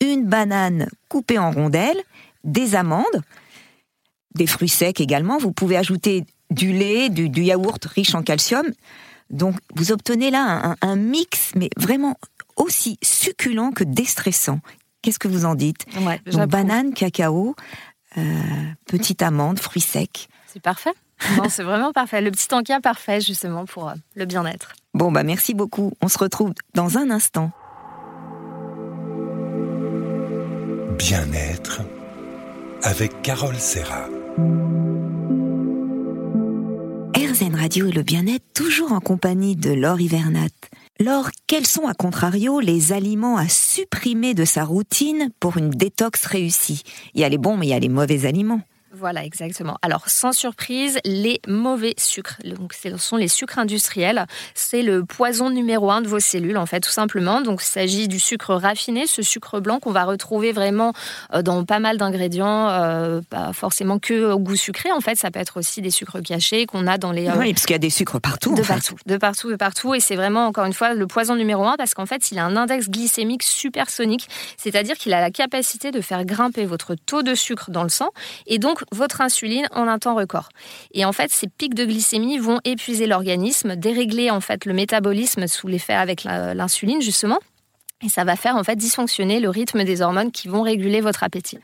une 0.00 0.26
banane 0.26 0.88
coupée 1.08 1.38
en 1.38 1.50
rondelles, 1.50 2.00
des 2.44 2.74
amandes, 2.74 3.22
des 4.34 4.46
fruits 4.46 4.68
secs 4.68 5.00
également. 5.00 5.38
Vous 5.38 5.52
pouvez 5.52 5.76
ajouter 5.76 6.24
du 6.50 6.72
lait, 6.72 7.08
du, 7.08 7.42
yaourt 7.42 7.84
riche 7.84 8.14
en 8.14 8.22
calcium. 8.22 8.66
Donc, 9.30 9.56
vous 9.74 9.92
obtenez 9.92 10.30
là 10.30 10.76
un, 10.80 10.96
mix, 10.96 11.52
mais 11.54 11.70
vraiment 11.76 12.16
aussi 12.56 12.98
succulent 13.02 13.72
que 13.72 13.84
déstressant. 13.84 14.60
Qu'est-ce 15.02 15.18
que 15.18 15.28
vous 15.28 15.44
en 15.44 15.54
dites 15.54 15.86
Banane, 16.48 16.94
cacao, 16.94 17.54
euh, 18.16 18.22
petite 18.86 19.22
amande, 19.22 19.58
fruits 19.58 19.82
secs. 19.82 20.28
C'est 20.46 20.62
parfait. 20.62 20.94
c'est 21.48 21.62
vraiment 21.62 21.92
parfait. 21.92 22.20
Le 22.20 22.30
petit 22.30 22.52
encas 22.54 22.80
parfait, 22.80 23.20
justement, 23.20 23.64
pour 23.64 23.88
euh, 23.88 23.94
le 24.14 24.24
bien-être. 24.24 24.74
Bon, 24.92 25.10
bah, 25.10 25.22
merci 25.22 25.54
beaucoup. 25.54 25.92
On 26.00 26.08
se 26.08 26.18
retrouve 26.18 26.52
dans 26.74 26.98
un 26.98 27.10
instant. 27.10 27.50
Bien-être 30.98 31.80
avec 32.82 33.22
Carole 33.22 33.56
Serra. 33.56 34.08
RZN 37.16 37.54
Radio 37.56 37.86
et 37.88 37.92
le 37.92 38.02
bien-être, 38.02 38.44
toujours 38.54 38.92
en 38.92 39.00
compagnie 39.00 39.56
de 39.56 39.72
Laure 39.72 40.00
Hivernat. 40.00 40.48
Laure, 41.00 41.30
quels 41.46 41.66
sont 41.66 41.88
à 41.88 41.94
contrario 41.94 42.60
les 42.60 42.92
aliments 42.92 43.36
à 43.36 43.48
supprimer 43.48 44.34
de 44.34 44.44
sa 44.44 44.64
routine 44.64 45.30
pour 45.40 45.56
une 45.56 45.70
détox 45.70 46.24
réussie? 46.26 46.82
Il 47.14 47.20
y 47.20 47.24
a 47.24 47.28
les 47.28 47.38
bons, 47.38 47.56
mais 47.56 47.66
il 47.66 47.70
y 47.70 47.74
a 47.74 47.80
les 47.80 47.88
mauvais 47.88 48.24
aliments. 48.26 48.62
Voilà, 48.96 49.24
exactement. 49.24 49.76
Alors, 49.82 50.08
sans 50.08 50.32
surprise, 50.32 50.98
les 51.04 51.40
mauvais 51.48 51.94
sucres. 51.98 52.36
Donc, 52.44 52.74
ce 52.74 52.96
sont 52.96 53.16
les 53.16 53.28
sucres 53.28 53.58
industriels. 53.58 54.26
C'est 54.54 54.82
le 54.82 55.04
poison 55.04 55.50
numéro 55.50 55.90
un 55.90 56.00
de 56.00 56.06
vos 56.06 56.20
cellules, 56.20 56.56
en 56.56 56.66
fait, 56.66 56.80
tout 56.80 56.90
simplement. 56.90 57.40
Donc, 57.40 57.60
il 57.62 57.66
s'agit 57.66 58.06
du 58.06 58.20
sucre 58.20 58.54
raffiné, 58.54 59.06
ce 59.06 59.22
sucre 59.22 59.60
blanc 59.60 59.80
qu'on 59.80 59.90
va 59.90 60.04
retrouver 60.04 60.52
vraiment 60.52 60.92
euh, 61.32 61.42
dans 61.42 61.64
pas 61.64 61.80
mal 61.80 61.96
d'ingrédients, 61.96 62.68
euh, 62.70 63.20
pas 63.28 63.52
forcément 63.52 63.98
que 63.98 64.30
au 64.30 64.38
goût 64.38 64.56
sucré. 64.56 64.92
En 64.92 65.00
fait, 65.00 65.16
ça 65.16 65.30
peut 65.30 65.40
être 65.40 65.56
aussi 65.58 65.82
des 65.82 65.90
sucres 65.90 66.22
cachés 66.22 66.66
qu'on 66.66 66.86
a 66.86 66.96
dans 66.96 67.10
les. 67.10 67.28
Euh, 67.28 67.32
oui, 67.36 67.52
parce 67.52 67.66
qu'il 67.66 67.74
y 67.74 67.76
a 67.76 67.78
des 67.78 67.90
sucres 67.90 68.20
partout. 68.20 68.54
De 68.54 68.62
partout, 68.62 68.96
de 69.06 69.16
partout, 69.16 69.50
de 69.50 69.56
partout. 69.56 69.94
Et 69.94 70.00
c'est 70.00 70.16
vraiment, 70.16 70.46
encore 70.46 70.66
une 70.66 70.72
fois, 70.72 70.94
le 70.94 71.06
poison 71.06 71.34
numéro 71.34 71.66
un 71.66 71.76
parce 71.76 71.94
qu'en 71.94 72.06
fait, 72.06 72.30
il 72.30 72.38
a 72.38 72.44
un 72.44 72.56
index 72.56 72.88
glycémique 72.88 73.42
supersonique, 73.42 74.28
c'est-à-dire 74.56 74.96
qu'il 74.96 75.12
a 75.14 75.20
la 75.20 75.30
capacité 75.30 75.90
de 75.90 76.00
faire 76.00 76.24
grimper 76.24 76.64
votre 76.64 76.94
taux 76.94 77.22
de 77.22 77.34
sucre 77.34 77.70
dans 77.70 77.82
le 77.82 77.88
sang 77.88 78.10
et 78.46 78.58
donc 78.58 78.83
votre 78.92 79.20
insuline 79.20 79.66
en 79.72 79.88
un 79.88 79.98
temps 79.98 80.14
record. 80.14 80.48
Et 80.92 81.04
en 81.04 81.12
fait, 81.12 81.30
ces 81.30 81.48
pics 81.48 81.74
de 81.74 81.84
glycémie 81.84 82.38
vont 82.38 82.60
épuiser 82.64 83.06
l'organisme, 83.06 83.76
dérégler 83.76 84.30
en 84.30 84.40
fait 84.40 84.64
le 84.64 84.72
métabolisme 84.72 85.46
sous 85.46 85.66
l'effet 85.66 85.94
avec 85.94 86.24
l'insuline 86.24 87.02
justement, 87.02 87.38
et 88.04 88.08
ça 88.08 88.24
va 88.24 88.36
faire 88.36 88.56
en 88.56 88.64
fait 88.64 88.76
dysfonctionner 88.76 89.40
le 89.40 89.48
rythme 89.48 89.84
des 89.84 90.02
hormones 90.02 90.30
qui 90.30 90.48
vont 90.48 90.62
réguler 90.62 91.00
votre 91.00 91.22
appétit. 91.24 91.58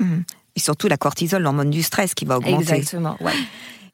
Mmh. 0.00 0.20
Et 0.56 0.60
surtout 0.60 0.88
la 0.88 0.96
cortisol, 0.96 1.42
l'hormone 1.42 1.70
du 1.70 1.82
stress 1.82 2.14
qui 2.14 2.24
va 2.24 2.38
augmenter. 2.38 2.74
Exactement, 2.74 3.16
ouais. 3.20 3.32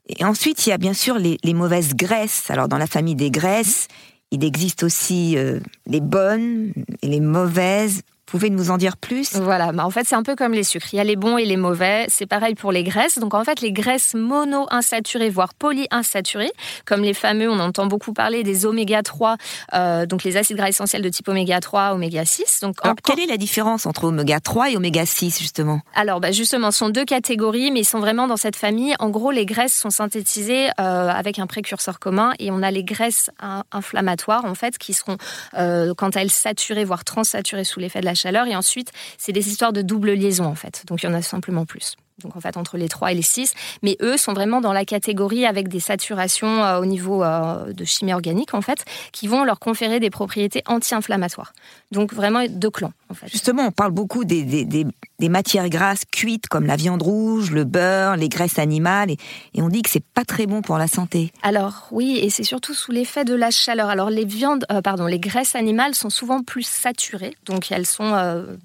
Et 0.08 0.24
ensuite, 0.24 0.66
il 0.66 0.70
y 0.70 0.72
a 0.72 0.78
bien 0.78 0.94
sûr 0.94 1.18
les, 1.18 1.38
mauvaises 1.54 1.94
graisses. 1.94 2.50
Alors 2.50 2.68
dans 2.68 2.78
la 2.78 2.86
famille 2.86 3.14
des 3.14 3.30
graisses, 3.30 3.88
il 4.30 4.44
existe 4.44 4.82
aussi 4.82 5.36
euh, 5.36 5.60
les 5.86 6.00
bonnes 6.00 6.72
et 7.02 7.08
les 7.08 7.20
mauvaises 7.20 8.02
pouvez 8.28 8.50
nous 8.50 8.70
en 8.70 8.76
dire 8.76 8.96
plus? 8.96 9.36
Voilà, 9.36 9.72
bah 9.72 9.86
en 9.86 9.90
fait 9.90 10.06
c'est 10.06 10.14
un 10.14 10.22
peu 10.22 10.36
comme 10.36 10.52
les 10.52 10.64
sucres. 10.64 10.92
Il 10.92 10.96
y 10.96 11.00
a 11.00 11.04
les 11.04 11.16
bons 11.16 11.38
et 11.38 11.44
les 11.44 11.56
mauvais. 11.56 12.06
C'est 12.08 12.26
pareil 12.26 12.54
pour 12.54 12.72
les 12.72 12.84
graisses. 12.84 13.18
Donc 13.18 13.34
en 13.34 13.44
fait 13.44 13.60
les 13.60 13.72
graisses 13.72 14.14
mono-insaturées, 14.14 15.30
voire 15.30 15.54
polyinsaturées, 15.54 16.52
comme 16.84 17.02
les 17.02 17.14
fameux, 17.14 17.50
on 17.50 17.58
entend 17.58 17.86
beaucoup 17.86 18.12
parler 18.12 18.42
des 18.42 18.66
oméga 18.66 19.02
3, 19.02 19.36
euh, 19.74 20.06
donc 20.06 20.24
les 20.24 20.36
acides 20.36 20.56
gras 20.56 20.68
essentiels 20.68 21.02
de 21.02 21.08
type 21.08 21.28
oméga 21.28 21.60
3, 21.60 21.94
oméga 21.94 22.24
6. 22.24 22.60
Donc 22.60 22.76
quelle 23.04 23.20
est 23.20 23.26
la 23.26 23.36
différence 23.36 23.86
entre 23.86 24.04
oméga 24.04 24.40
3 24.40 24.70
et 24.70 24.76
oméga 24.76 25.06
6 25.06 25.38
justement? 25.38 25.80
Alors 25.94 26.20
bah, 26.20 26.32
justement, 26.32 26.70
ce 26.70 26.78
sont 26.78 26.90
deux 26.90 27.04
catégories, 27.04 27.70
mais 27.70 27.80
ils 27.80 27.84
sont 27.84 28.00
vraiment 28.00 28.26
dans 28.26 28.36
cette 28.36 28.56
famille. 28.56 28.94
En 28.98 29.08
gros, 29.10 29.30
les 29.30 29.46
graisses 29.46 29.74
sont 29.74 29.90
synthétisées 29.90 30.68
euh, 30.80 31.08
avec 31.08 31.38
un 31.38 31.46
précurseur 31.46 31.98
commun 31.98 32.32
et 32.38 32.50
on 32.50 32.62
a 32.62 32.70
les 32.70 32.84
graisses 32.84 33.30
inflammatoires 33.72 34.44
en 34.44 34.54
fait 34.54 34.78
qui 34.78 34.92
seront, 34.92 35.16
euh, 35.56 35.94
quant 35.94 36.10
à 36.10 36.20
elles, 36.20 36.30
saturées, 36.30 36.84
voire 36.84 37.04
transsaturées 37.04 37.64
sous 37.64 37.80
l'effet 37.80 38.00
de 38.00 38.04
la 38.04 38.14
chaleur. 38.18 38.46
Et 38.46 38.56
ensuite, 38.56 38.92
c'est 39.16 39.32
des 39.32 39.48
histoires 39.48 39.72
de 39.72 39.82
double 39.82 40.12
liaison, 40.12 40.44
en 40.44 40.54
fait. 40.54 40.84
Donc, 40.86 41.02
il 41.02 41.06
y 41.06 41.08
en 41.08 41.14
a 41.14 41.22
simplement 41.22 41.64
plus 41.64 41.96
donc 42.22 42.36
en 42.36 42.40
fait 42.40 42.56
entre 42.56 42.76
les 42.76 42.88
3 42.88 43.12
et 43.12 43.14
les 43.14 43.22
6, 43.22 43.54
mais 43.82 43.96
eux 44.02 44.16
sont 44.16 44.32
vraiment 44.32 44.60
dans 44.60 44.72
la 44.72 44.84
catégorie 44.84 45.46
avec 45.46 45.68
des 45.68 45.80
saturations 45.80 46.64
euh, 46.64 46.80
au 46.80 46.86
niveau 46.86 47.22
euh, 47.22 47.72
de 47.72 47.84
chimie 47.84 48.12
organique 48.12 48.54
en 48.54 48.60
fait, 48.60 48.84
qui 49.12 49.28
vont 49.28 49.44
leur 49.44 49.58
conférer 49.60 50.00
des 50.00 50.10
propriétés 50.10 50.62
anti-inflammatoires. 50.66 51.52
Donc 51.92 52.12
vraiment 52.12 52.44
deux 52.48 52.70
clans 52.70 52.92
en 53.08 53.14
fait. 53.14 53.28
Justement, 53.28 53.66
on 53.66 53.70
parle 53.70 53.92
beaucoup 53.92 54.24
des, 54.24 54.42
des, 54.42 54.64
des, 54.64 55.28
matières 55.28 55.68
grasses 55.68 56.04
cuites 56.10 56.46
comme 56.48 56.66
la 56.66 56.76
viande 56.76 57.02
rouge, 57.02 57.50
le 57.50 57.64
beurre, 57.64 58.16
les 58.16 58.28
graisses 58.28 58.58
animales, 58.58 59.10
et, 59.10 59.16
et 59.54 59.62
on 59.62 59.68
dit 59.68 59.82
que 59.82 59.90
c'est 59.90 60.04
pas 60.04 60.24
très 60.24 60.46
bon 60.46 60.62
pour 60.62 60.78
la 60.78 60.88
santé. 60.88 61.32
Alors 61.42 61.88
oui, 61.90 62.18
et 62.20 62.30
c'est 62.30 62.44
surtout 62.44 62.74
sous 62.74 62.92
l'effet 62.92 63.24
de 63.24 63.34
la 63.34 63.50
chaleur. 63.50 63.88
Alors 63.88 64.10
les 64.10 64.24
viandes, 64.24 64.64
euh, 64.72 64.82
pardon, 64.82 65.06
les 65.06 65.18
graisses 65.18 65.54
animales 65.54 65.94
sont 65.94 66.10
souvent 66.10 66.42
plus 66.42 66.66
saturées, 66.66 67.36
donc 67.46 67.70
elles 67.70 67.86
sont 67.86 68.08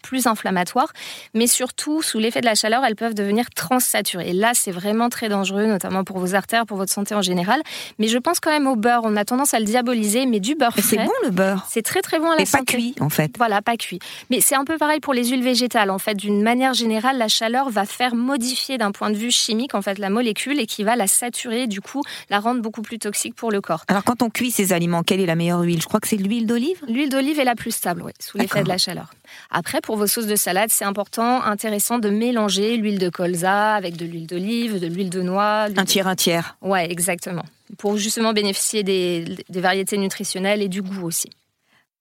plus 0.01 0.27
inflammatoires, 0.27 0.91
mais 1.33 1.47
surtout 1.47 2.01
sous 2.01 2.19
l'effet 2.19 2.41
de 2.41 2.45
la 2.45 2.55
chaleur, 2.55 2.83
elles 2.83 2.95
peuvent 2.95 3.13
devenir 3.13 3.42
transsaturé. 3.49 4.33
là, 4.33 4.51
c'est 4.53 4.71
vraiment 4.71 5.09
très 5.09 5.29
dangereux, 5.29 5.65
notamment 5.65 6.03
pour 6.03 6.19
vos 6.19 6.35
artères, 6.35 6.65
pour 6.65 6.77
votre 6.77 6.91
santé 6.91 7.15
en 7.15 7.21
général. 7.21 7.61
Mais 7.99 8.07
je 8.07 8.17
pense 8.17 8.39
quand 8.39 8.51
même 8.51 8.67
au 8.67 8.75
beurre. 8.75 9.01
On 9.03 9.15
a 9.15 9.25
tendance 9.25 9.53
à 9.53 9.59
le 9.59 9.65
diaboliser, 9.65 10.25
mais 10.25 10.39
du 10.39 10.55
beurre 10.55 10.73
C'est 10.81 10.97
bon 10.97 11.11
le 11.23 11.29
beurre. 11.29 11.65
C'est 11.69 11.81
très 11.81 12.01
très 12.01 12.19
bon 12.19 12.31
à 12.31 12.35
la 12.35 12.41
Et 12.41 12.45
pas 12.45 12.63
cuit, 12.63 12.95
en 12.99 13.09
fait. 13.09 13.31
Voilà, 13.37 13.61
pas 13.61 13.77
cuit. 13.77 13.99
Mais 14.29 14.41
c'est 14.41 14.55
un 14.55 14.65
peu 14.65 14.77
pareil 14.77 14.99
pour 14.99 15.13
les 15.13 15.29
huiles 15.29 15.43
végétales. 15.43 15.89
En 15.89 15.99
fait, 15.99 16.15
d'une 16.15 16.41
manière 16.41 16.73
générale, 16.73 17.17
la 17.17 17.27
chaleur 17.27 17.69
va 17.69 17.85
faire 17.85 18.15
modifier 18.15 18.77
d'un 18.77 18.91
point 18.91 19.09
de 19.09 19.17
vue 19.17 19.31
chimique 19.31 19.75
en 19.75 19.81
fait 19.81 19.97
la 19.99 20.09
molécule 20.09 20.59
et 20.59 20.65
qui 20.65 20.83
va 20.83 20.95
la 20.95 21.07
saturer, 21.07 21.67
du 21.67 21.81
coup, 21.81 22.01
la 22.29 22.39
rendre 22.39 22.61
beaucoup 22.61 22.81
plus 22.81 22.99
toxique 22.99 23.35
pour 23.35 23.51
le 23.51 23.61
corps. 23.61 23.83
Alors 23.87 24.03
quand 24.03 24.21
on 24.21 24.29
cuit 24.29 24.51
ces 24.51 24.73
aliments, 24.73 25.03
quelle 25.03 25.19
est 25.19 25.25
la 25.25 25.35
meilleure 25.35 25.61
huile? 25.61 25.81
Je 25.81 25.87
crois 25.87 25.99
que 25.99 26.07
c'est 26.07 26.17
l'huile 26.17 26.45
d'olive? 26.45 26.79
L'huile 26.87 27.09
d'olive 27.09 27.39
est 27.39 27.45
la 27.45 27.55
plus 27.55 27.71
stable, 27.71 28.03
oui, 28.03 28.11
sous 28.19 28.37
l'effet 28.37 28.63
de 28.63 28.69
la 28.69 28.77
chaleur. 28.77 29.11
Après, 29.49 29.81
pour 29.81 29.97
vos 29.97 30.07
sauces 30.07 30.27
de 30.27 30.35
salade, 30.35 30.69
c'est 30.71 30.85
important, 30.85 31.41
intéressant 31.43 31.99
de 31.99 32.09
mélanger 32.09 32.77
l'huile 32.77 32.99
de 32.99 33.09
colza 33.09 33.75
avec 33.75 33.95
de 33.97 34.05
l'huile 34.05 34.27
d'olive, 34.27 34.79
de 34.79 34.87
l'huile 34.87 35.09
de 35.09 35.21
noix. 35.21 35.67
Un 35.75 35.85
tiers, 35.85 36.07
un 36.07 36.15
tiers. 36.15 36.57
Ouais, 36.61 36.91
exactement. 36.91 37.45
Pour 37.77 37.97
justement 37.97 38.33
bénéficier 38.33 38.83
des, 38.83 39.25
des 39.49 39.61
variétés 39.61 39.97
nutritionnelles 39.97 40.61
et 40.61 40.69
du 40.69 40.81
goût 40.81 41.05
aussi. 41.05 41.29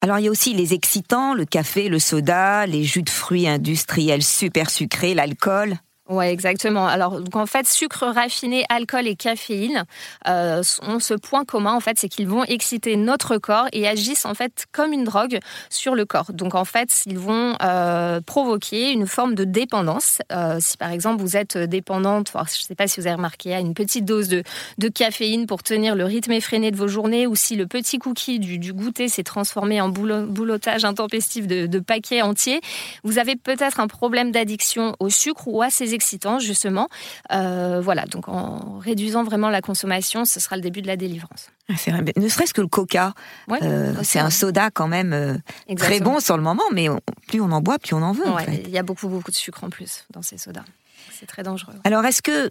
Alors 0.02 0.18
il 0.18 0.24
y 0.24 0.28
a 0.28 0.30
aussi 0.32 0.52
les 0.52 0.74
excitants, 0.74 1.32
le 1.32 1.44
café, 1.44 1.88
le 1.88 2.00
soda, 2.00 2.66
les 2.66 2.82
jus 2.82 3.02
de 3.02 3.10
fruits 3.10 3.48
industriels 3.48 4.24
super 4.24 4.68
sucrés, 4.68 5.14
l'alcool. 5.14 5.76
Ouais, 6.08 6.32
exactement. 6.32 6.88
Alors, 6.88 7.20
en 7.32 7.46
fait, 7.46 7.64
sucre 7.68 8.06
raffiné, 8.06 8.64
alcool 8.68 9.06
et 9.06 9.14
caféine 9.14 9.84
euh, 10.26 10.60
ont 10.82 10.98
ce 10.98 11.14
point 11.14 11.44
commun, 11.44 11.74
en 11.74 11.80
fait, 11.80 11.96
c'est 11.96 12.08
qu'ils 12.08 12.26
vont 12.26 12.42
exciter 12.42 12.96
notre 12.96 13.38
corps 13.38 13.68
et 13.72 13.86
agissent 13.86 14.26
en 14.26 14.34
fait 14.34 14.66
comme 14.72 14.92
une 14.92 15.04
drogue 15.04 15.38
sur 15.70 15.94
le 15.94 16.04
corps. 16.04 16.32
Donc 16.32 16.56
en 16.56 16.64
fait, 16.64 17.04
ils 17.06 17.18
vont 17.18 17.54
euh, 17.62 18.20
provoquer 18.20 18.90
une 18.90 19.06
forme 19.06 19.36
de 19.36 19.44
dépendance. 19.44 20.18
Euh, 20.32 20.56
si 20.58 20.76
par 20.76 20.90
exemple 20.90 21.22
vous 21.22 21.36
êtes 21.36 21.56
dépendante, 21.56 22.32
je 22.34 22.40
ne 22.40 22.46
sais 22.48 22.74
pas 22.74 22.88
si 22.88 23.00
vous 23.00 23.06
avez 23.06 23.14
remarqué, 23.14 23.54
à 23.54 23.60
une 23.60 23.74
petite 23.74 24.04
dose 24.04 24.26
de, 24.26 24.42
de, 24.78 24.88
caféine 24.88 25.46
pour 25.46 25.62
tenir 25.62 25.94
le 25.94 26.04
rythme 26.04 26.32
effréné 26.32 26.72
de 26.72 26.76
vos 26.76 26.88
journées, 26.88 27.28
ou 27.28 27.36
si 27.36 27.54
le 27.54 27.68
petit 27.68 28.00
cookie 28.00 28.40
du, 28.40 28.58
du 28.58 28.72
goûter 28.72 29.08
s'est 29.08 29.22
transformé 29.22 29.80
en 29.80 29.88
boulotage 29.88 30.84
intempestif 30.84 31.46
de, 31.46 31.66
de 31.66 31.78
paquets 31.78 32.22
entiers, 32.22 32.60
vous 33.04 33.20
avez 33.20 33.36
peut-être 33.36 33.78
un 33.78 33.86
problème 33.86 34.32
d'addiction 34.32 34.96
au 34.98 35.08
sucre 35.08 35.46
ou 35.46 35.62
à 35.62 35.70
ces 35.70 35.92
excitant 36.02 36.40
justement. 36.40 36.88
Euh, 37.32 37.80
voilà, 37.80 38.04
donc 38.06 38.28
en 38.28 38.78
réduisant 38.78 39.22
vraiment 39.22 39.50
la 39.50 39.60
consommation, 39.60 40.24
ce 40.24 40.40
sera 40.40 40.56
le 40.56 40.62
début 40.62 40.82
de 40.82 40.88
la 40.88 40.96
délivrance. 40.96 41.50
Ah, 41.70 41.74
c'est 41.76 41.92
vrai. 41.92 42.02
Ne 42.16 42.28
serait-ce 42.28 42.52
que 42.52 42.60
le 42.60 42.66
coca, 42.66 43.14
euh, 43.50 43.94
c'est 44.02 44.18
un 44.18 44.30
soda 44.30 44.70
quand 44.70 44.88
même 44.88 45.12
euh, 45.12 45.36
très 45.76 46.00
bon 46.00 46.18
sur 46.18 46.36
le 46.36 46.42
moment, 46.42 46.64
mais 46.72 46.88
plus 47.28 47.40
on 47.40 47.52
en 47.52 47.60
boit, 47.60 47.78
plus 47.78 47.94
on 47.94 48.02
en 48.02 48.12
veut. 48.12 48.24
Il 48.64 48.70
y 48.70 48.78
a 48.78 48.82
beaucoup, 48.82 49.08
beaucoup 49.08 49.30
de 49.30 49.36
sucre 49.36 49.62
en 49.62 49.70
plus 49.70 50.04
dans 50.12 50.22
ces 50.22 50.38
sodas. 50.38 50.64
C'est 51.12 51.26
très 51.26 51.44
dangereux. 51.44 51.74
Alors, 51.84 52.04
est-ce 52.04 52.22
que 52.22 52.50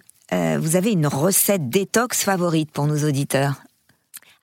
vous 0.58 0.76
avez 0.78 0.92
une 0.92 1.08
recette 1.08 1.70
détox 1.70 2.24
favorite 2.24 2.72
pour 2.72 2.88
nos 2.88 3.04
auditeurs? 3.04 3.56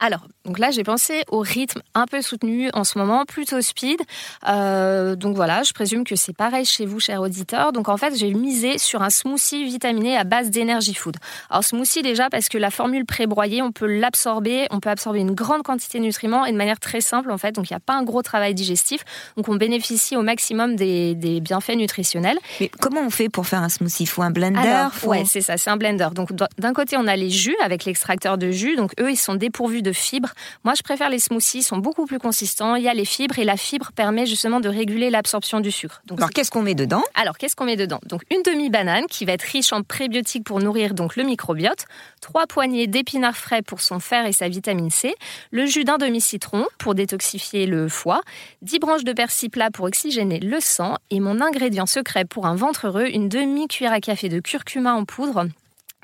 Alors, 0.01 0.21
donc 0.45 0.61
là, 0.61 0.71
j'ai 0.71 0.85
pensé 0.85 1.25
au 1.29 1.41
rythme 1.41 1.83
un 1.95 2.07
peu 2.07 2.23
soutenu 2.23 2.71
en 2.73 2.85
ce 2.85 2.99
moment, 2.99 3.25
plutôt 3.27 3.61
speed. 3.61 4.01
Euh, 4.49 5.17
donc 5.17 5.35
voilà, 5.35 5.65
je 5.65 5.73
présume 5.73 6.05
que 6.05 6.15
c'est 6.15 6.35
pareil 6.35 6.65
chez 6.65 6.87
vous, 6.87 7.01
chers 7.01 7.21
auditeurs. 7.21 7.73
Donc 7.73 7.89
en 7.89 7.97
fait, 7.97 8.17
j'ai 8.17 8.33
misé 8.33 8.79
sur 8.79 9.03
un 9.03 9.11
smoothie 9.11 9.65
vitaminé 9.65 10.17
à 10.17 10.23
base 10.23 10.51
d'énergie 10.51 10.95
food. 10.95 11.17
Alors 11.51 11.65
smoothie 11.65 12.03
déjà 12.03 12.31
parce 12.31 12.49
que 12.49 12.59
la 12.59 12.71
formule 12.71 13.05
pré-broyée, 13.05 13.61
on 13.61 13.73
peut 13.73 13.87
l'absorber, 13.87 14.69
on 14.71 14.79
peut 14.79 14.89
absorber 14.89 15.19
une 15.19 15.33
grande 15.33 15.65
quantité 15.65 15.99
de 15.99 16.05
nutriments 16.05 16.47
et 16.47 16.53
de 16.53 16.57
manière 16.57 16.79
très 16.79 17.01
simple 17.01 17.33
en 17.33 17.39
fait. 17.39 17.53
Donc 17.57 17.69
il 17.69 17.73
n'y 17.73 17.77
a 17.77 17.81
pas 17.81 17.95
un 17.95 18.05
gros 18.05 18.23
travail 18.23 18.55
digestif. 18.55 19.05
Donc 19.37 19.49
on 19.49 19.57
bénéficie 19.57 20.17
au 20.17 20.23
maximum 20.23 20.77
des, 20.77 21.41
bienfaits 21.43 21.77
nutritionnels. 21.77 22.39
Mais 22.61 22.71
comment 22.81 23.01
on 23.03 23.11
fait 23.11 23.29
pour 23.29 23.47
faire 23.47 23.63
un 23.63 23.69
smoothie? 23.69 24.05
Il 24.05 24.07
faut 24.07 24.23
un 24.23 24.31
blender? 24.31 24.61
Alors, 24.61 24.93
Ouais, 25.05 25.25
c'est 25.27 25.41
ça, 25.41 25.57
c'est 25.57 25.71
un 25.71 25.77
blender. 25.77 26.09
Donc 26.15 26.31
d'un 26.33 26.73
côté, 26.73 26.97
on 26.97 27.07
a 27.07 27.17
les 27.17 27.31
jus 27.31 27.57
avec 27.63 27.85
l'extracteur 27.85 28.39
de 28.39 28.51
jus. 28.51 28.77
Donc 28.77 28.93
eux, 29.01 29.11
ils 29.11 29.17
sont 29.17 29.35
dépourvus 29.35 29.83
de 29.83 29.88
de 29.89 29.93
fibres. 29.93 30.33
Moi, 30.65 30.75
je 30.75 30.83
préfère 30.83 31.09
les 31.09 31.19
smoothies, 31.19 31.59
ils 31.59 31.63
sont 31.63 31.79
beaucoup 31.79 32.05
plus 32.05 32.19
consistants. 32.19 32.75
Il 32.77 32.85
y 32.85 32.89
a 32.89 32.95
les 32.95 33.07
fibres 33.07 33.39
et 33.39 33.45
la 33.45 33.57
fibre 33.57 33.91
permet 33.95 34.27
justement 34.27 34.61
de 34.61 34.69
réguler 34.69 35.09
l'absorption 35.09 35.61
du 35.61 35.71
sucre. 35.71 36.03
Donc, 36.05 36.19
alors, 36.19 36.31
qu'est-ce 36.31 36.51
qu'on 36.51 36.63
met 36.63 36.75
dedans? 36.75 37.03
Alors, 37.15 37.39
qu'est-ce 37.39 37.57
qu'on 37.57 37.65
met 37.65 37.77
dedans? 37.77 38.01
Donc, 38.05 38.23
une 38.31 38.43
demi-banane 38.43 39.07
qui 39.07 39.25
va 39.25 39.33
être 39.33 39.43
riche 39.43 39.73
en 39.73 39.83
prébiotiques 39.83 40.45
pour 40.45 40.61
nourrir 40.61 40.93
donc 40.93 41.17
le 41.17 41.23
microbiote, 41.23 41.87
trois 42.21 42.47
poignées 42.47 42.87
d'épinards 42.87 43.37
frais 43.37 43.63
pour 43.63 43.81
son 43.81 43.99
fer 43.99 44.27
et 44.27 44.33
sa 44.33 44.49
vitamine 44.49 44.91
C, 44.91 45.15
le 45.51 45.65
jus 45.67 45.85
d'un 45.85 45.97
demi-citron 45.97 46.67
pour 46.79 46.95
détoxifier 46.95 47.67
le 47.67 47.89
foie, 47.89 48.21
dix 48.61 48.79
branches 48.79 49.05
de 49.05 49.13
persil 49.13 49.49
plat 49.51 49.71
pour 49.71 49.87
oxygéner 49.87 50.41
le 50.41 50.61
sang 50.61 50.97
et 51.11 51.21
mon 51.21 51.41
ingrédient 51.41 51.87
secret 51.87 52.25
pour 52.25 52.47
un 52.47 52.57
ventre 52.57 52.89
heureux, 52.89 53.07
une 53.07 53.29
demi-cuillère 53.29 53.93
à 53.93 54.01
café 54.01 54.29
de 54.29 54.41
curcuma 54.41 54.93
en 54.93 55.05
poudre 55.05 55.47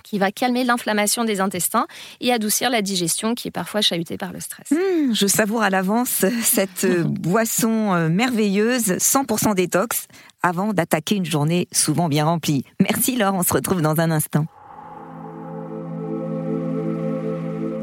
qui 0.05 0.19
va 0.19 0.31
calmer 0.31 0.63
l'inflammation 0.63 1.25
des 1.25 1.41
intestins 1.41 1.89
et 2.21 2.33
adoucir 2.33 2.71
la 2.71 2.83
digestion 2.83 3.35
qui 3.35 3.49
est 3.49 3.51
parfois 3.51 3.81
chahutée 3.81 4.17
par 4.17 4.33
le 4.33 4.39
stress. 4.39 4.71
Mmh, 4.71 5.15
je 5.15 5.27
savoure 5.27 5.63
à 5.63 5.71
l'avance 5.71 6.25
cette 6.43 6.85
euh, 6.85 7.03
boisson 7.07 7.95
euh, 7.95 8.09
merveilleuse, 8.09 8.93
100% 8.99 9.55
détox, 9.55 10.07
avant 10.43 10.73
d'attaquer 10.73 11.17
une 11.17 11.25
journée 11.25 11.67
souvent 11.73 12.09
bien 12.09 12.27
remplie. 12.27 12.65
Merci 12.81 13.17
Laure, 13.17 13.35
on 13.35 13.43
se 13.43 13.53
retrouve 13.53 13.81
dans 13.81 13.99
un 13.99 14.11
instant. 14.11 14.47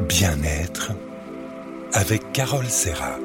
Bien-être 0.08 0.92
avec 1.94 2.32
Carole 2.32 2.68
Serra. 2.68 3.18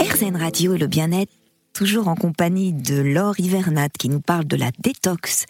RZN 0.00 0.36
Radio, 0.36 0.76
le 0.76 0.86
bien-être, 0.86 1.32
toujours 1.72 2.08
en 2.08 2.14
compagnie 2.14 2.72
de 2.72 3.00
Laure 3.00 3.38
Hivernat 3.38 3.88
qui 3.90 4.08
nous 4.08 4.20
parle 4.20 4.44
de 4.44 4.56
la 4.56 4.70
détox 4.78 5.46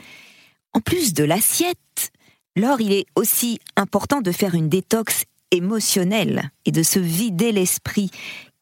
en 0.74 0.80
plus 0.80 1.14
de 1.14 1.24
l'assiette, 1.24 2.12
lors 2.56 2.80
il 2.80 2.92
est 2.92 3.06
aussi 3.14 3.58
important 3.76 4.20
de 4.20 4.32
faire 4.32 4.54
une 4.54 4.68
détox 4.68 5.24
émotionnelle 5.50 6.50
et 6.64 6.72
de 6.72 6.82
se 6.82 6.98
vider 6.98 7.52
l'esprit. 7.52 8.11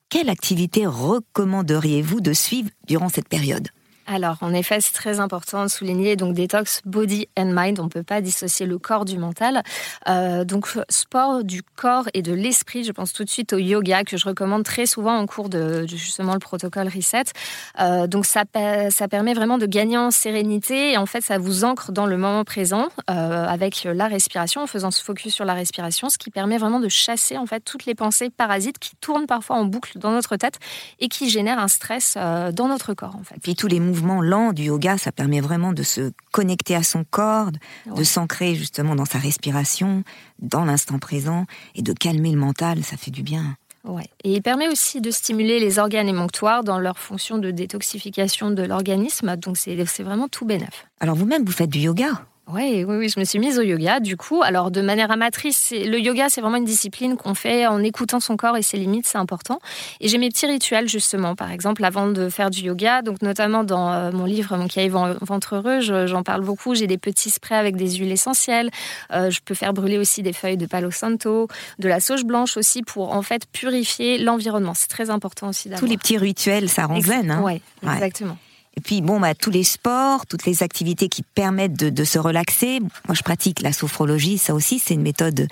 Quelle 0.09 0.29
activité 0.29 0.87
recommanderiez-vous 0.87 2.21
de 2.21 2.33
suivre 2.33 2.71
durant 2.87 3.09
cette 3.09 3.29
période? 3.29 3.69
Alors, 4.13 4.39
en 4.41 4.53
effet, 4.53 4.81
c'est 4.81 4.93
très 4.93 5.21
important 5.21 5.63
de 5.63 5.69
souligner 5.69 6.17
donc 6.17 6.35
détox 6.35 6.81
body 6.85 7.29
and 7.39 7.53
mind. 7.55 7.79
On 7.79 7.85
ne 7.85 7.89
peut 7.89 8.03
pas 8.03 8.21
dissocier 8.21 8.67
le 8.67 8.77
corps 8.77 9.05
du 9.05 9.19
mental. 9.19 9.63
Euh, 10.09 10.45
donc, 10.45 10.69
sport 10.89 11.45
du 11.45 11.63
corps 11.63 12.09
et 12.13 12.21
de 12.21 12.33
l'esprit. 12.33 12.83
Je 12.83 12.91
pense 12.91 13.13
tout 13.13 13.23
de 13.23 13.31
suite 13.31 13.53
au 13.53 13.59
yoga 13.59 14.03
que 14.03 14.17
je 14.17 14.27
recommande 14.27 14.65
très 14.65 14.87
souvent 14.87 15.17
en 15.17 15.27
cours 15.27 15.49
de, 15.49 15.87
justement 15.87 16.33
le 16.33 16.41
protocole 16.41 16.89
Reset. 16.89 17.25
Euh, 17.79 18.09
donc, 18.09 18.27
ça, 18.27 18.45
permet 18.45 19.33
vraiment 19.33 19.59
de 19.59 19.67
gagner 19.67 19.97
en 19.97 20.11
sérénité 20.11 20.93
et 20.93 20.97
en 20.97 21.07
fait, 21.07 21.21
ça 21.21 21.39
vous 21.39 21.65
ancre 21.65 21.93
dans 21.93 22.07
le 22.07 22.17
moment 22.17 22.43
présent 22.43 22.89
euh, 23.11 23.47
avec 23.47 23.85
la 23.85 24.09
respiration, 24.09 24.63
en 24.63 24.67
faisant 24.67 24.91
ce 24.91 25.05
focus 25.05 25.35
sur 25.35 25.45
la 25.45 25.55
respiration, 25.55 26.09
ce 26.09 26.19
qui 26.19 26.31
permet 26.31 26.59
vraiment 26.59 26.81
de 26.81 26.89
chasser 26.89 27.39
en 27.39 27.47
fait 27.47 27.61
toutes 27.61 27.87
les 27.87 27.95
pensées 27.95 28.31
parasites 28.31 28.81
qui 28.81 28.97
tournent 28.97 29.27
parfois 29.27 29.57
en 29.57 29.65
boucle 29.65 29.99
dans 30.01 30.11
notre 30.11 30.35
tête 30.35 30.59
et 30.99 31.09
qui 31.09 31.31
génèrent 31.31 31.61
un 31.61 31.69
stress 31.69 32.15
dans 32.17 32.69
notre 32.69 32.95
corps 32.95 33.17
en 33.17 33.23
fait. 33.23 33.37
Puis 33.41 33.55
tous 33.55 33.69
les 33.69 33.79
mouvements 33.79 34.00
lent 34.21 34.53
du 34.53 34.65
yoga, 34.65 34.99
ça 34.99 35.13
permet 35.13 35.41
vraiment 35.41 35.73
de 35.73 35.83
se 35.83 36.13
connecter 36.33 36.75
à 36.75 36.83
son 36.83 37.05
corps, 37.05 37.51
de 37.95 38.05
s'ancrer 38.05 38.55
justement 38.55 38.95
dans 38.95 39.05
sa 39.05 39.19
respiration, 39.19 40.03
dans 40.39 40.65
l'instant 40.65 40.99
présent, 40.99 41.47
et 41.75 41.83
de 41.83 41.93
calmer 41.93 42.33
le 42.33 42.39
mental, 42.39 42.83
ça 42.85 42.97
fait 42.97 43.11
du 43.11 43.23
bien. 43.23 43.57
Ouais. 43.85 44.09
Et 44.25 44.35
il 44.35 44.43
permet 44.43 44.69
aussi 44.69 45.01
de 45.01 45.11
stimuler 45.11 45.59
les 45.59 45.79
organes 45.79 46.09
émonctoires 46.09 46.65
dans 46.65 46.79
leur 46.79 46.99
fonction 46.99 47.39
de 47.39 47.51
détoxification 47.51 48.51
de 48.51 48.63
l'organisme. 48.63 49.37
Donc 49.37 49.57
c'est 49.57 50.03
vraiment 50.03 50.29
tout 50.29 50.45
bénef. 50.45 50.87
Alors 51.01 51.17
vous-même, 51.17 51.45
vous 51.45 51.53
faites 51.53 51.71
du 51.71 51.79
yoga? 51.79 52.27
Oui, 52.53 52.85
oui, 52.87 52.97
oui, 52.97 53.09
je 53.09 53.19
me 53.21 53.25
suis 53.25 53.39
mise 53.39 53.59
au 53.59 53.63
yoga 53.63 54.01
du 54.01 54.17
coup. 54.17 54.43
Alors 54.43 54.71
de 54.71 54.81
manière 54.81 55.11
amatrice, 55.11 55.73
le 55.73 55.99
yoga 55.99 56.29
c'est 56.29 56.41
vraiment 56.41 56.57
une 56.57 56.65
discipline 56.65 57.17
qu'on 57.17 57.35
fait 57.35 57.67
en 57.67 57.83
écoutant 57.83 58.21
son 58.21 58.37
corps 58.37 58.57
et 58.57 58.63
ses 58.63 58.77
limites, 58.77 59.07
c'est 59.07 59.19
important. 59.19 59.61
Et 60.01 60.09
j'ai 60.09 60.19
mes 60.19 60.29
petits 60.29 60.47
rituels 60.47 60.89
justement, 60.89 61.35
par 61.35 61.51
exemple 61.51 61.85
avant 61.85 62.09
de 62.09 62.29
faire 62.29 62.51
du 62.51 62.61
yoga, 62.61 63.03
donc 63.03 63.23
notamment 63.23 63.65
dans 63.65 63.93
euh, 63.93 64.11
mon 64.13 64.25
livre 64.25 64.57
Mon 64.57 64.69
cahier 64.69 64.89
ventre 64.89 65.57
heureux, 65.57 65.81
j'en 65.81 66.23
parle 66.23 66.43
beaucoup. 66.43 66.75
J'ai 66.75 66.87
des 66.87 66.99
petits 66.99 67.31
sprays 67.31 67.57
avec 67.57 67.77
des 67.77 67.91
huiles 67.97 68.13
essentielles. 68.13 68.71
Euh, 69.13 69.31
je 69.31 69.41
peux 69.45 69.55
faire 69.55 69.73
brûler 69.73 69.99
aussi 69.99 70.23
des 70.23 70.33
feuilles 70.33 70.57
de 70.57 70.67
palo 70.67 70.91
santo, 70.91 71.49
de 71.79 71.89
la 71.89 72.01
sauge 72.01 72.25
blanche 72.25 72.57
aussi 72.57 72.83
pour 72.83 73.13
en 73.13 73.23
fait 73.23 73.47
purifier 73.47 74.19
l'environnement. 74.19 74.75
C'est 74.75 74.89
très 74.89 75.11
important 75.11 75.49
aussi 75.49 75.69
d'avoir. 75.69 75.81
Tous 75.81 75.87
les 75.91 75.99
petits 75.99 76.19
rituels, 76.19 76.69
ça 76.69 76.87
rend 76.87 77.01
zen. 77.01 77.31
Hein 77.31 77.43
ouais, 77.43 77.61
exactement. 77.83 78.37
Et 78.77 78.81
puis 78.81 79.03
bon, 79.03 79.21
bah, 79.21 79.35
tous 79.35 79.51
les 79.51 79.65
sports, 79.65 80.27
toutes 80.27 80.47
les 80.47 80.63
activités 80.63 81.09
qui 81.09 81.23
permettent 81.23 81.75
de, 81.75 82.05
se 82.05 82.19
relaxer. 82.19 82.81
Moi, 82.81 83.15
je 83.15 83.23
pratique 83.23 83.61
la 83.61 83.73
sophrologie, 83.73 84.39
ça 84.39 84.55
aussi, 84.55 84.79
c'est 84.79 84.95
une 84.95 85.03
méthode 85.03 85.49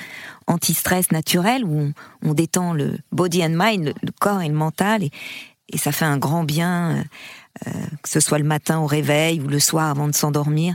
anti-stress 0.46 1.11
naturelle 1.11 1.64
où 1.64 1.92
on, 2.22 2.35
détend 2.35 2.72
le 2.72 2.98
body 3.12 3.44
and 3.44 3.54
mind, 3.54 3.92
le, 4.02 4.12
corps 4.18 4.40
et 4.40 4.48
le 4.48 4.54
mental, 4.54 5.02
et, 5.02 5.11
ça 5.76 5.92
fait 5.92 6.07
un 6.07 6.16
grand 6.16 6.44
bien, 6.44 7.04
euh, 7.66 7.70
que 8.02 8.09
ce 8.09 8.20
soit 8.20 8.38
le 8.38 8.44
matin 8.44 8.78
au 8.78 8.87
réveil 8.87 9.40
ou 9.40 9.48
le 9.48 9.59
soir 9.59 9.90
avant 9.90 10.09
de 10.09 10.14
s'endormir. 10.14 10.74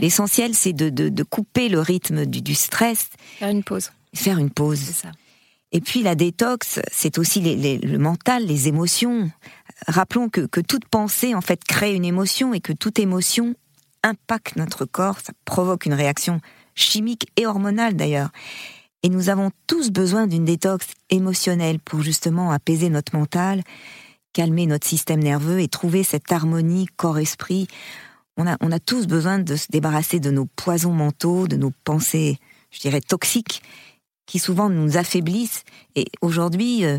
L'essentiel, 0.00 0.54
c'est 0.54 0.72
de, 0.72 1.22
couper 1.22 1.68
le 1.68 1.80
rythme 1.80 2.26
du, 2.26 2.54
stress. 2.54 3.10
Faire 3.38 3.50
une 3.50 3.62
pause. 3.62 3.92
Faire 4.14 4.38
une 4.38 4.50
pause. 4.50 4.80
C'est 4.80 5.06
ça. 5.06 5.12
Et 5.74 5.80
puis 5.80 6.02
la 6.02 6.14
détox, 6.14 6.80
c'est 6.90 7.16
aussi 7.16 7.40
le 7.40 7.98
mental, 7.98 8.44
les 8.44 8.68
émotions 8.68 9.30
rappelons 9.86 10.28
que, 10.28 10.60
toute 10.60 10.86
pensée 10.86 11.34
en 11.34 11.40
fait 11.40 11.64
crée 11.64 11.94
une 11.94 12.04
émotion 12.04 12.54
et 12.54 12.60
que 12.60 12.72
toute 12.72 12.98
émotion 12.98 13.54
impacte 14.02 14.56
notre 14.56 14.84
corps, 14.84 15.20
ça 15.20 15.32
provoque 15.44 15.86
une 15.86 15.94
réaction 15.94 16.40
chimique 16.74 17.30
et 17.36 17.46
hormonale 17.46 17.94
d'ailleurs. 17.94 18.30
Et 19.02 19.08
nous 19.08 19.28
avons 19.28 19.50
tous 19.66 19.90
besoin 19.90 20.26
d'une 20.26 20.44
détox 20.44 20.86
émotionnelle 21.10 21.80
pour 21.80 22.02
justement 22.02 22.52
apaiser 22.52 22.88
notre 22.88 23.16
mental, 23.16 23.62
calmer 24.32 24.66
notre 24.66 24.86
système 24.86 25.22
nerveux 25.22 25.60
et 25.60 25.68
trouver 25.68 26.04
cette 26.04 26.30
harmonie 26.30 26.86
corps-esprit. 26.96 27.66
On 28.36 28.46
a, 28.46 28.80
tous 28.80 29.06
besoin 29.06 29.38
de 29.38 29.56
se 29.56 29.66
débarrasser 29.70 30.18
de 30.18 30.30
nos 30.30 30.46
poisons 30.46 30.92
mentaux, 30.92 31.46
de 31.48 31.56
nos 31.56 31.72
pensées, 31.84 32.38
je 32.70 32.80
dirais, 32.80 33.00
toxiques, 33.00 33.62
qui 34.26 34.38
souvent 34.38 34.70
nous 34.70 34.96
affaiblissent. 34.96 35.64
Et 35.96 36.06
aujourd'hui, 36.22 36.84
euh, 36.84 36.98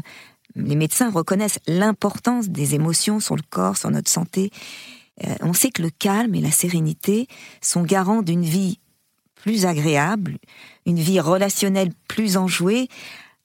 les 0.55 0.75
médecins 0.75 1.09
reconnaissent 1.09 1.59
l'importance 1.67 2.49
des 2.49 2.75
émotions 2.75 3.19
sur 3.19 3.35
le 3.35 3.41
corps, 3.49 3.77
sur 3.77 3.89
notre 3.89 4.09
santé. 4.09 4.51
Euh, 5.23 5.35
on 5.41 5.53
sait 5.53 5.71
que 5.71 5.81
le 5.81 5.89
calme 5.89 6.35
et 6.35 6.41
la 6.41 6.51
sérénité 6.51 7.27
sont 7.61 7.83
garants 7.83 8.21
d'une 8.21 8.43
vie 8.43 8.79
plus 9.35 9.65
agréable, 9.65 10.37
une 10.85 10.99
vie 10.99 11.19
relationnelle 11.19 11.91
plus 12.07 12.37
enjouée. 12.37 12.87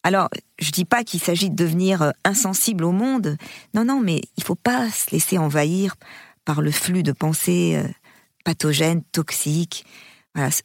Alors, 0.03 0.29
je 0.59 0.71
dis 0.71 0.85
pas 0.85 1.03
qu'il 1.03 1.21
s'agit 1.21 1.51
de 1.51 1.57
devenir 1.57 2.03
euh, 2.03 2.11
insensible 2.25 2.85
au 2.85 2.93
monde. 2.93 3.37
Non, 3.75 3.85
non, 3.85 4.01
mais 4.01 4.23
il 4.37 4.45
faut 4.45 4.55
pas 4.55 4.91
se 4.91 5.11
laisser 5.11 5.39
envahir 5.39 5.97
par 6.45 6.63
le 6.63 6.71
flux 6.71 7.03
de 7.03 7.13
pensées 7.13 7.77
euh, 7.77 7.89
pathogènes, 8.45 9.03
toxiques 9.13 9.85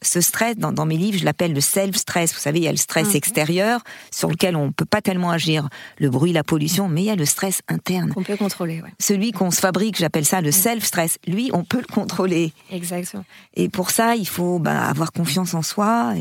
ce 0.02 0.20
stress, 0.20 0.56
dans, 0.56 0.86
mes 0.86 0.96
livres, 0.96 1.18
je 1.18 1.24
l'appelle 1.24 1.52
le 1.52 1.60
self-stress. 1.60 2.32
Vous 2.32 2.40
savez, 2.40 2.60
il 2.60 2.64
y 2.64 2.68
a 2.68 2.72
le 2.72 2.76
stress 2.76 3.08
mhm. 3.08 3.16
extérieur 3.16 3.80
sur 4.10 4.28
lequel 4.28 4.56
on 4.56 4.66
ne 4.66 4.70
peut 4.70 4.84
pas 4.84 5.00
tellement 5.00 5.30
agir, 5.30 5.68
le 5.98 6.10
bruit, 6.10 6.32
la 6.32 6.44
pollution, 6.44 6.88
mais 6.88 7.02
il 7.02 7.06
y 7.06 7.10
a 7.10 7.16
le 7.16 7.24
stress 7.24 7.60
interne. 7.68 8.12
Qu'on 8.12 8.22
peut 8.22 8.36
contrôler, 8.36 8.80
ouais. 8.82 8.92
Celui 9.00 9.32
qu'on 9.32 9.50
se 9.50 9.60
fabrique, 9.60 9.98
j'appelle 9.98 10.24
ça 10.24 10.40
le 10.40 10.52
self-stress. 10.52 11.18
Lui, 11.26 11.50
on 11.52 11.64
peut 11.64 11.80
le 11.80 11.92
contrôler. 11.92 12.52
Exactement. 12.70 13.24
Et 13.54 13.68
pour 13.68 13.90
ça, 13.90 14.16
il 14.16 14.28
faut 14.28 14.58
bah, 14.58 14.84
avoir 14.84 15.12
confiance 15.12 15.54
en 15.54 15.62
soi 15.62 16.14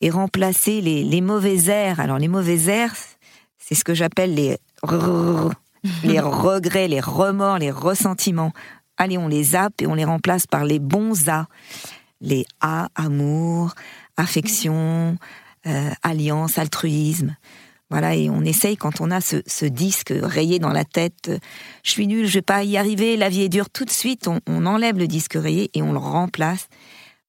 et, 0.00 0.10
remplacer 0.10 0.80
les, 0.80 1.20
mauvais 1.20 1.68
airs. 1.68 2.00
Alors, 2.00 2.18
les 2.18 2.28
mauvais 2.28 2.68
airs, 2.68 2.94
c'est 3.58 3.74
ce 3.74 3.84
que 3.84 3.94
j'appelle 3.94 4.34
les 4.34 4.56
les 6.02 6.20
regrets, 6.20 6.88
les 6.88 7.00
remords, 7.00 7.58
les 7.58 7.70
ressentiments. 7.70 8.52
Allez, 8.96 9.18
on 9.18 9.28
les 9.28 9.44
zappe 9.44 9.80
et 9.80 9.86
on 9.86 9.94
les 9.94 10.04
remplace 10.04 10.46
par 10.46 10.64
les 10.64 10.78
bons 10.78 11.28
A 11.28 11.46
les 12.20 12.46
A, 12.60 12.88
amour, 12.94 13.74
affection, 14.16 15.16
euh, 15.66 15.90
alliance, 16.02 16.58
altruisme. 16.58 17.36
Voilà, 17.90 18.14
et 18.14 18.30
on 18.30 18.42
essaye 18.42 18.76
quand 18.76 19.00
on 19.00 19.10
a 19.10 19.20
ce, 19.20 19.64
disque 19.64 20.12
rayé 20.14 20.60
dans 20.60 20.70
la 20.70 20.84
tête, 20.84 21.28
euh, 21.28 21.38
je 21.82 21.90
suis 21.90 22.06
nul, 22.06 22.26
je 22.26 22.34
vais 22.34 22.42
pas 22.42 22.62
y 22.62 22.76
arriver, 22.76 23.16
la 23.16 23.28
vie 23.28 23.42
est 23.42 23.48
dure, 23.48 23.68
tout 23.68 23.84
de 23.84 23.90
suite 23.90 24.28
on, 24.28 24.66
enlève 24.66 24.96
le 24.96 25.08
disque 25.08 25.34
rayé 25.34 25.70
et 25.74 25.82
on 25.82 25.92
le 25.92 25.98
remplace 25.98 26.68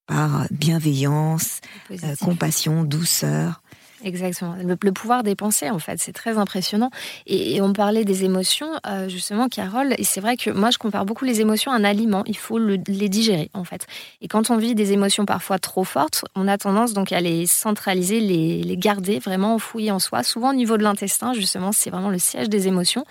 par 0.06 0.46
bienveillance, 0.52 1.62
euh, 1.92 2.16
compassion, 2.22 2.84
douceur. 2.84 3.61
Exactement. 4.04 4.56
Le, 4.64 4.76
pouvoir 4.92 5.24
des 5.24 5.36
pensées, 5.36 5.70
en 5.70 5.80
fait, 5.80 6.00
c'est 6.00 6.14
très 6.14 6.38
impressionnant. 6.38 6.90
Et, 7.28 7.62
on 7.62 7.74
parlait 7.74 8.06
des 8.06 8.24
émotions, 8.24 8.72
euh, 8.88 9.08
justement, 9.08 9.48
Carole. 9.48 9.94
Et 9.98 10.04
c'est 10.04 10.22
vrai 10.22 10.38
que 10.38 10.50
moi, 10.50 10.72
je 10.72 10.78
compare 10.78 11.06
beaucoup 11.06 11.26
les 11.26 11.42
émotions 11.42 11.72
à 11.72 11.76
un 11.76 11.84
aliment. 11.84 12.24
Il 12.26 12.38
faut 12.38 12.58
les 12.58 13.10
digérer, 13.10 13.50
en 13.54 13.64
fait. 13.64 13.86
Et 14.22 14.28
quand 14.28 14.50
on 14.50 14.58
vit 14.58 14.74
des 14.74 14.94
émotions 14.94 15.26
parfois 15.26 15.60
trop 15.60 15.84
fortes, 15.84 16.26
on 16.36 16.48
a 16.48 16.58
tendance 16.58 16.94
donc 16.94 17.12
à 17.12 17.22
les 17.22 17.46
centraliser, 17.46 18.20
les, 18.20 18.64
les 18.64 18.78
garder 18.78 19.20
vraiment 19.20 19.56
enfouies 19.56 19.92
en 19.92 20.00
soi. 20.00 20.24
Souvent 20.24 20.52
au 20.52 20.56
niveau 20.56 20.78
de 20.78 20.84
l'intestin, 20.84 21.34
justement, 21.34 21.72
c'est 21.72 21.90
vraiment 21.90 22.10
le 22.10 22.20
siège 22.20 22.50
des 22.50 22.68
émotions. 22.68 23.06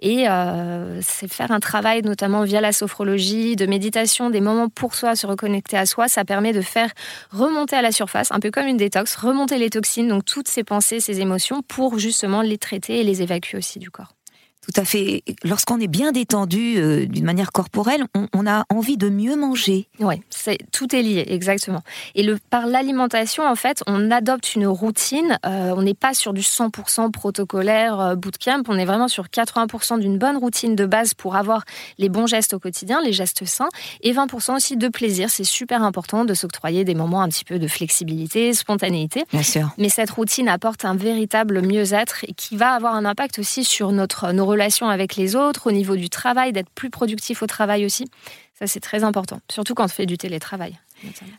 Et 0.00 0.28
euh, 0.28 1.00
c'est 1.02 1.32
faire 1.32 1.50
un 1.50 1.60
travail, 1.60 2.02
notamment 2.02 2.44
via 2.44 2.60
la 2.60 2.72
sophrologie, 2.72 3.56
de 3.56 3.64
méditation, 3.64 4.28
des 4.28 4.40
moments 4.40 4.68
pour 4.68 4.94
soi, 4.94 5.16
se 5.16 5.26
reconnecter 5.26 5.78
à 5.78 5.86
soi. 5.86 6.08
Ça 6.08 6.24
permet 6.24 6.52
de 6.52 6.60
faire 6.60 6.90
remonter 7.30 7.76
à 7.76 7.82
la 7.82 7.92
surface, 7.92 8.30
un 8.30 8.40
peu 8.40 8.50
comme 8.50 8.66
une 8.66 8.76
détox, 8.76 9.16
remonter 9.16 9.58
les 9.58 9.70
toxines, 9.70 10.08
donc 10.08 10.24
toutes 10.34 10.48
ces 10.48 10.64
pensées, 10.64 10.98
ces 10.98 11.20
émotions, 11.20 11.62
pour 11.62 11.96
justement 11.96 12.42
les 12.42 12.58
traiter 12.58 12.98
et 12.98 13.04
les 13.04 13.22
évacuer 13.22 13.56
aussi 13.56 13.78
du 13.78 13.88
corps. 13.88 14.13
Tout 14.64 14.80
à 14.80 14.84
fait. 14.84 15.22
Lorsqu'on 15.42 15.78
est 15.78 15.88
bien 15.88 16.12
détendu 16.12 16.76
euh, 16.78 17.06
d'une 17.06 17.24
manière 17.24 17.52
corporelle, 17.52 18.04
on, 18.32 18.46
a 18.46 18.64
envie 18.70 18.96
de 18.96 19.08
mieux 19.08 19.36
manger. 19.36 19.88
Oui, 20.00 20.20
tout 20.72 20.94
est 20.94 21.02
lié, 21.02 21.24
exactement. 21.28 21.82
Et 22.14 22.22
le, 22.22 22.38
par 22.50 22.66
l'alimentation, 22.66 23.46
en 23.46 23.56
fait, 23.56 23.82
on 23.86 24.10
adopte 24.10 24.54
une 24.54 24.66
routine. 24.66 25.38
Euh, 25.44 25.74
on 25.76 25.82
n'est 25.82 25.94
pas 25.94 26.14
sur 26.14 26.32
du 26.32 26.40
100% 26.40 27.10
protocolaire 27.10 28.00
euh, 28.00 28.14
bootcamp. 28.14 28.62
On 28.68 28.78
est 28.78 28.84
vraiment 28.84 29.08
sur 29.08 29.26
80% 29.26 29.98
d'une 29.98 30.18
bonne 30.18 30.36
routine 30.38 30.74
de 30.76 30.86
base 30.86 31.12
pour 31.12 31.36
avoir 31.36 31.64
les 31.98 32.08
bons 32.08 32.26
gestes 32.26 32.54
au 32.54 32.58
quotidien, 32.58 33.02
les 33.02 33.12
gestes 33.12 33.44
sains, 33.44 33.68
et 34.00 34.12
20% 34.12 34.56
aussi 34.56 34.76
de 34.76 34.88
plaisir. 34.88 35.28
C'est 35.28 35.44
super 35.44 35.82
important 35.82 36.24
de 36.24 36.32
s'octroyer 36.32 36.84
des 36.84 36.94
moments 36.94 37.20
un 37.20 37.28
petit 37.28 37.44
peu 37.44 37.58
de 37.58 37.66
flexibilité, 37.66 38.54
spontanéité. 38.54 39.24
Bien 39.30 39.42
sûr. 39.42 39.70
Mais 39.76 39.90
cette 39.90 40.10
routine 40.10 40.48
apporte 40.48 40.84
un 40.86 40.96
véritable 40.96 41.60
mieux-être 41.60 42.24
et 42.24 42.32
qui 42.32 42.56
va 42.56 42.70
avoir 42.70 42.94
un 42.94 43.04
impact 43.04 43.38
aussi 43.38 43.64
sur 43.64 43.92
notre 43.92 44.32
nos 44.32 44.53
relation 44.54 44.88
avec 44.88 45.16
les 45.16 45.36
autres, 45.36 45.68
au 45.68 45.72
niveau 45.72 45.96
du 45.96 46.08
travail, 46.08 46.52
d'être 46.52 46.70
plus 46.70 46.90
productif 46.90 47.42
au 47.42 47.46
travail 47.46 47.84
aussi. 47.84 48.06
Ça, 48.58 48.66
c'est 48.66 48.80
très 48.80 49.04
important, 49.04 49.40
surtout 49.50 49.74
quand 49.74 49.84
on 49.84 49.88
fait 49.88 50.06
du 50.06 50.16
télétravail. 50.16 50.78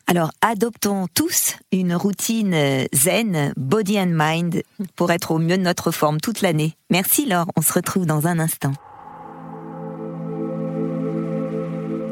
Alors, 0.08 0.32
adoptons 0.42 1.08
tous 1.14 1.56
une 1.72 1.96
routine 1.96 2.54
euh, 2.54 2.86
zen, 2.94 3.54
body 3.58 4.00
and 4.00 4.12
mind, 4.12 4.62
pour 4.96 5.12
être 5.12 5.32
au 5.32 5.40
mieux 5.40 5.58
de 5.58 5.64
notre 5.64 5.92
forme 5.92 6.20
toute 6.20 6.42
l'année. 6.42 6.76
Merci 6.90 7.26
Laure, 7.26 7.48
on 7.56 7.62
se 7.62 7.74
retrouve 7.74 8.06
dans 8.06 8.28
un 8.28 8.38
instant. 8.40 8.74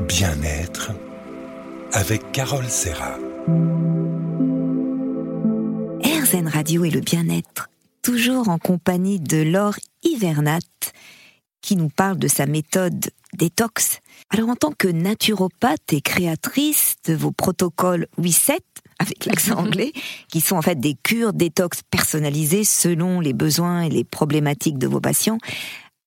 Bien-être 0.07 0.91
avec 1.91 2.31
Carole 2.31 2.67
Serra. 2.67 3.17
RZN 6.03 6.47
Radio 6.47 6.85
et 6.85 6.89
le 6.89 7.01
bien-être 7.01 7.69
toujours 8.03 8.49
en 8.49 8.59
compagnie 8.59 9.19
de 9.19 9.41
Laure 9.41 9.79
Hivernat, 10.03 10.59
qui 11.61 11.75
nous 11.75 11.89
parle 11.89 12.17
de 12.19 12.27
sa 12.27 12.45
méthode 12.45 13.09
détox. 13.33 14.01
Alors 14.29 14.49
en 14.49 14.55
tant 14.55 14.73
que 14.77 14.89
naturopathe 14.89 15.93
et 15.93 16.01
créatrice 16.01 16.97
de 17.05 17.15
vos 17.15 17.31
protocoles 17.31 18.07
8-7, 18.21 18.59
avec 18.99 19.25
l'accent 19.25 19.57
anglais, 19.57 19.93
qui 20.27 20.41
sont 20.41 20.57
en 20.57 20.61
fait 20.61 20.79
des 20.79 20.95
cures 21.01 21.33
détox 21.33 21.81
personnalisées 21.89 22.65
selon 22.65 23.21
les 23.21 23.33
besoins 23.33 23.81
et 23.81 23.89
les 23.89 24.03
problématiques 24.03 24.77
de 24.77 24.87
vos 24.87 24.99
patients, 24.99 25.37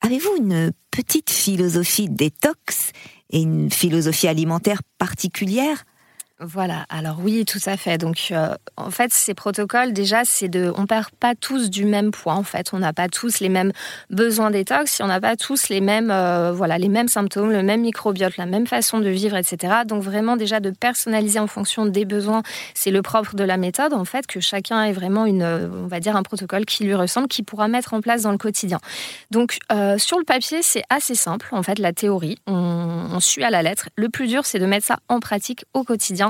avez-vous 0.02 0.36
une 0.36 0.72
petite 0.90 1.30
philosophie 1.30 2.08
détox 2.10 2.92
et 3.30 3.40
une 3.40 3.70
philosophie 3.70 4.28
alimentaire 4.28 4.82
particulière? 4.98 5.84
Voilà, 6.38 6.84
alors 6.90 7.16
oui, 7.22 7.46
tout 7.46 7.60
à 7.64 7.78
fait. 7.78 7.96
Donc, 7.96 8.28
euh, 8.30 8.54
en 8.76 8.90
fait, 8.90 9.10
ces 9.10 9.32
protocoles, 9.32 9.94
déjà, 9.94 10.26
c'est 10.26 10.48
de. 10.48 10.70
On 10.76 10.84
perd 10.84 11.08
pas 11.18 11.34
tous 11.34 11.70
du 11.70 11.86
même 11.86 12.10
poids, 12.10 12.34
en 12.34 12.42
fait. 12.42 12.74
On 12.74 12.78
n'a 12.78 12.92
pas 12.92 13.08
tous 13.08 13.40
les 13.40 13.48
mêmes 13.48 13.72
besoins 14.10 14.50
détox, 14.50 15.00
on 15.00 15.06
n'a 15.06 15.18
pas 15.18 15.36
tous 15.36 15.70
les 15.70 15.80
mêmes, 15.80 16.10
euh, 16.10 16.52
voilà, 16.52 16.76
les 16.76 16.90
mêmes 16.90 17.08
symptômes, 17.08 17.52
le 17.52 17.62
même 17.62 17.80
microbiote, 17.80 18.36
la 18.36 18.44
même 18.44 18.66
façon 18.66 18.98
de 18.98 19.08
vivre, 19.08 19.34
etc. 19.34 19.76
Donc, 19.86 20.02
vraiment, 20.02 20.36
déjà, 20.36 20.60
de 20.60 20.68
personnaliser 20.68 21.38
en 21.38 21.46
fonction 21.46 21.86
des 21.86 22.04
besoins, 22.04 22.42
c'est 22.74 22.90
le 22.90 23.00
propre 23.00 23.34
de 23.34 23.44
la 23.44 23.56
méthode, 23.56 23.94
en 23.94 24.04
fait, 24.04 24.26
que 24.26 24.38
chacun 24.38 24.84
ait 24.84 24.92
vraiment 24.92 25.24
euh, 25.26 25.68
on 25.72 25.86
va 25.86 26.00
dire, 26.00 26.16
un 26.16 26.22
protocole 26.22 26.66
qui 26.66 26.84
lui 26.84 26.94
ressemble, 26.94 27.28
qui 27.28 27.44
pourra 27.44 27.66
mettre 27.66 27.94
en 27.94 28.02
place 28.02 28.22
dans 28.22 28.32
le 28.32 28.38
quotidien. 28.38 28.78
Donc, 29.30 29.58
sur 29.96 30.18
le 30.18 30.24
papier, 30.24 30.58
c'est 30.60 30.84
assez 30.90 31.14
simple, 31.14 31.48
en 31.52 31.62
fait, 31.62 31.78
la 31.78 31.94
théorie. 31.94 32.36
On 32.46 33.20
suit 33.20 33.42
à 33.42 33.48
la 33.50 33.62
lettre. 33.62 33.88
Le 33.96 34.10
plus 34.10 34.26
dur, 34.26 34.44
c'est 34.44 34.58
de 34.58 34.66
mettre 34.66 34.84
ça 34.84 34.98
en 35.08 35.20
pratique 35.20 35.64
au 35.72 35.82
quotidien 35.82 36.25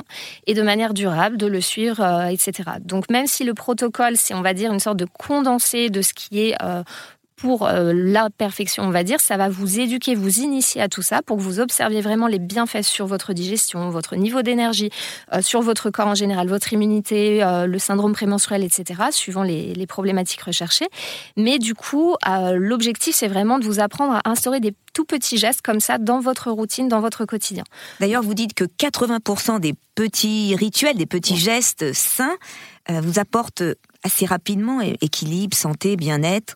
et 0.47 0.55
de 0.55 0.63
manière 0.63 0.95
durable, 0.95 1.37
de 1.37 1.47
le 1.47 1.61
suivre, 1.61 2.01
euh, 2.01 2.27
etc. 2.27 2.71
Donc 2.81 3.11
même 3.11 3.27
si 3.27 3.45
le 3.45 3.55
protocole, 3.55 4.17
c'est 4.17 4.35
on 4.35 4.43
va 4.43 4.55
dire 4.55 4.73
une 4.73 4.81
sorte 4.81 4.97
de 4.99 5.07
condensé 5.07 5.91
de 5.91 6.03
ce 6.03 6.13
qui 6.13 6.41
est 6.41 6.57
euh, 6.63 6.83
pour 7.37 7.67
euh, 7.67 7.93
la 7.95 8.31
perfection, 8.31 8.85
on 8.85 8.91
va 8.91 9.05
dire, 9.05 9.21
ça 9.21 9.37
va 9.37 9.49
vous 9.49 9.79
éduquer, 9.79 10.15
vous 10.15 10.41
initier 10.41 10.81
à 10.81 10.89
tout 10.89 11.03
ça 11.03 11.23
pour 11.23 11.37
que 11.37 11.43
vous 11.43 11.61
observiez 11.61 12.01
vraiment 12.01 12.27
les 12.27 12.39
bienfaits 12.39 12.83
sur 12.83 13.07
votre 13.07 13.33
digestion, 13.33 13.91
votre 13.91 14.17
niveau 14.17 14.43
d'énergie, 14.43 14.91
sur 15.41 15.61
votre 15.61 15.91
corps 15.91 16.09
en 16.09 16.15
général, 16.15 16.49
votre 16.49 16.73
immunité, 16.73 17.45
le 17.67 17.79
syndrome 17.79 18.13
prémenstruel, 18.13 18.65
etc., 18.65 19.03
suivant 19.11 19.43
les, 19.43 19.75
les 19.75 19.87
problématiques 19.87 20.43
recherchées. 20.43 20.89
Mais 21.37 21.59
du 21.59 21.75
coup, 21.75 22.17
l'objectif, 22.55 23.15
c'est 23.15 23.29
vraiment 23.29 23.59
de 23.59 23.65
vous 23.65 23.81
apprendre 23.81 24.15
à 24.15 24.29
instaurer 24.31 24.61
des 24.61 24.75
tout 24.97 25.05
petits 25.05 25.37
gestes 25.37 25.61
comme 25.61 25.81
ça 25.81 25.99
dans 25.99 26.21
votre 26.21 26.51
routine, 26.51 26.89
dans 26.89 27.01
votre 27.01 27.27
quotidien. 27.27 27.65
D'ailleurs, 28.01 28.23
vous 28.23 28.33
dites 28.33 28.55
que 28.55 28.65
80% 28.65 29.61
des 29.61 29.75
petits 29.95 30.57
rituels, 30.57 30.97
des 30.97 31.05
petits 31.05 31.37
gestes 31.37 31.93
sains 31.93 32.37
euh, 32.91 33.01
vous 33.03 33.19
apportent 33.19 33.63
assez 34.03 34.25
rapidement 34.25 34.81
équilibre, 34.81 35.55
santé, 35.55 35.97
bien-être 35.97 36.55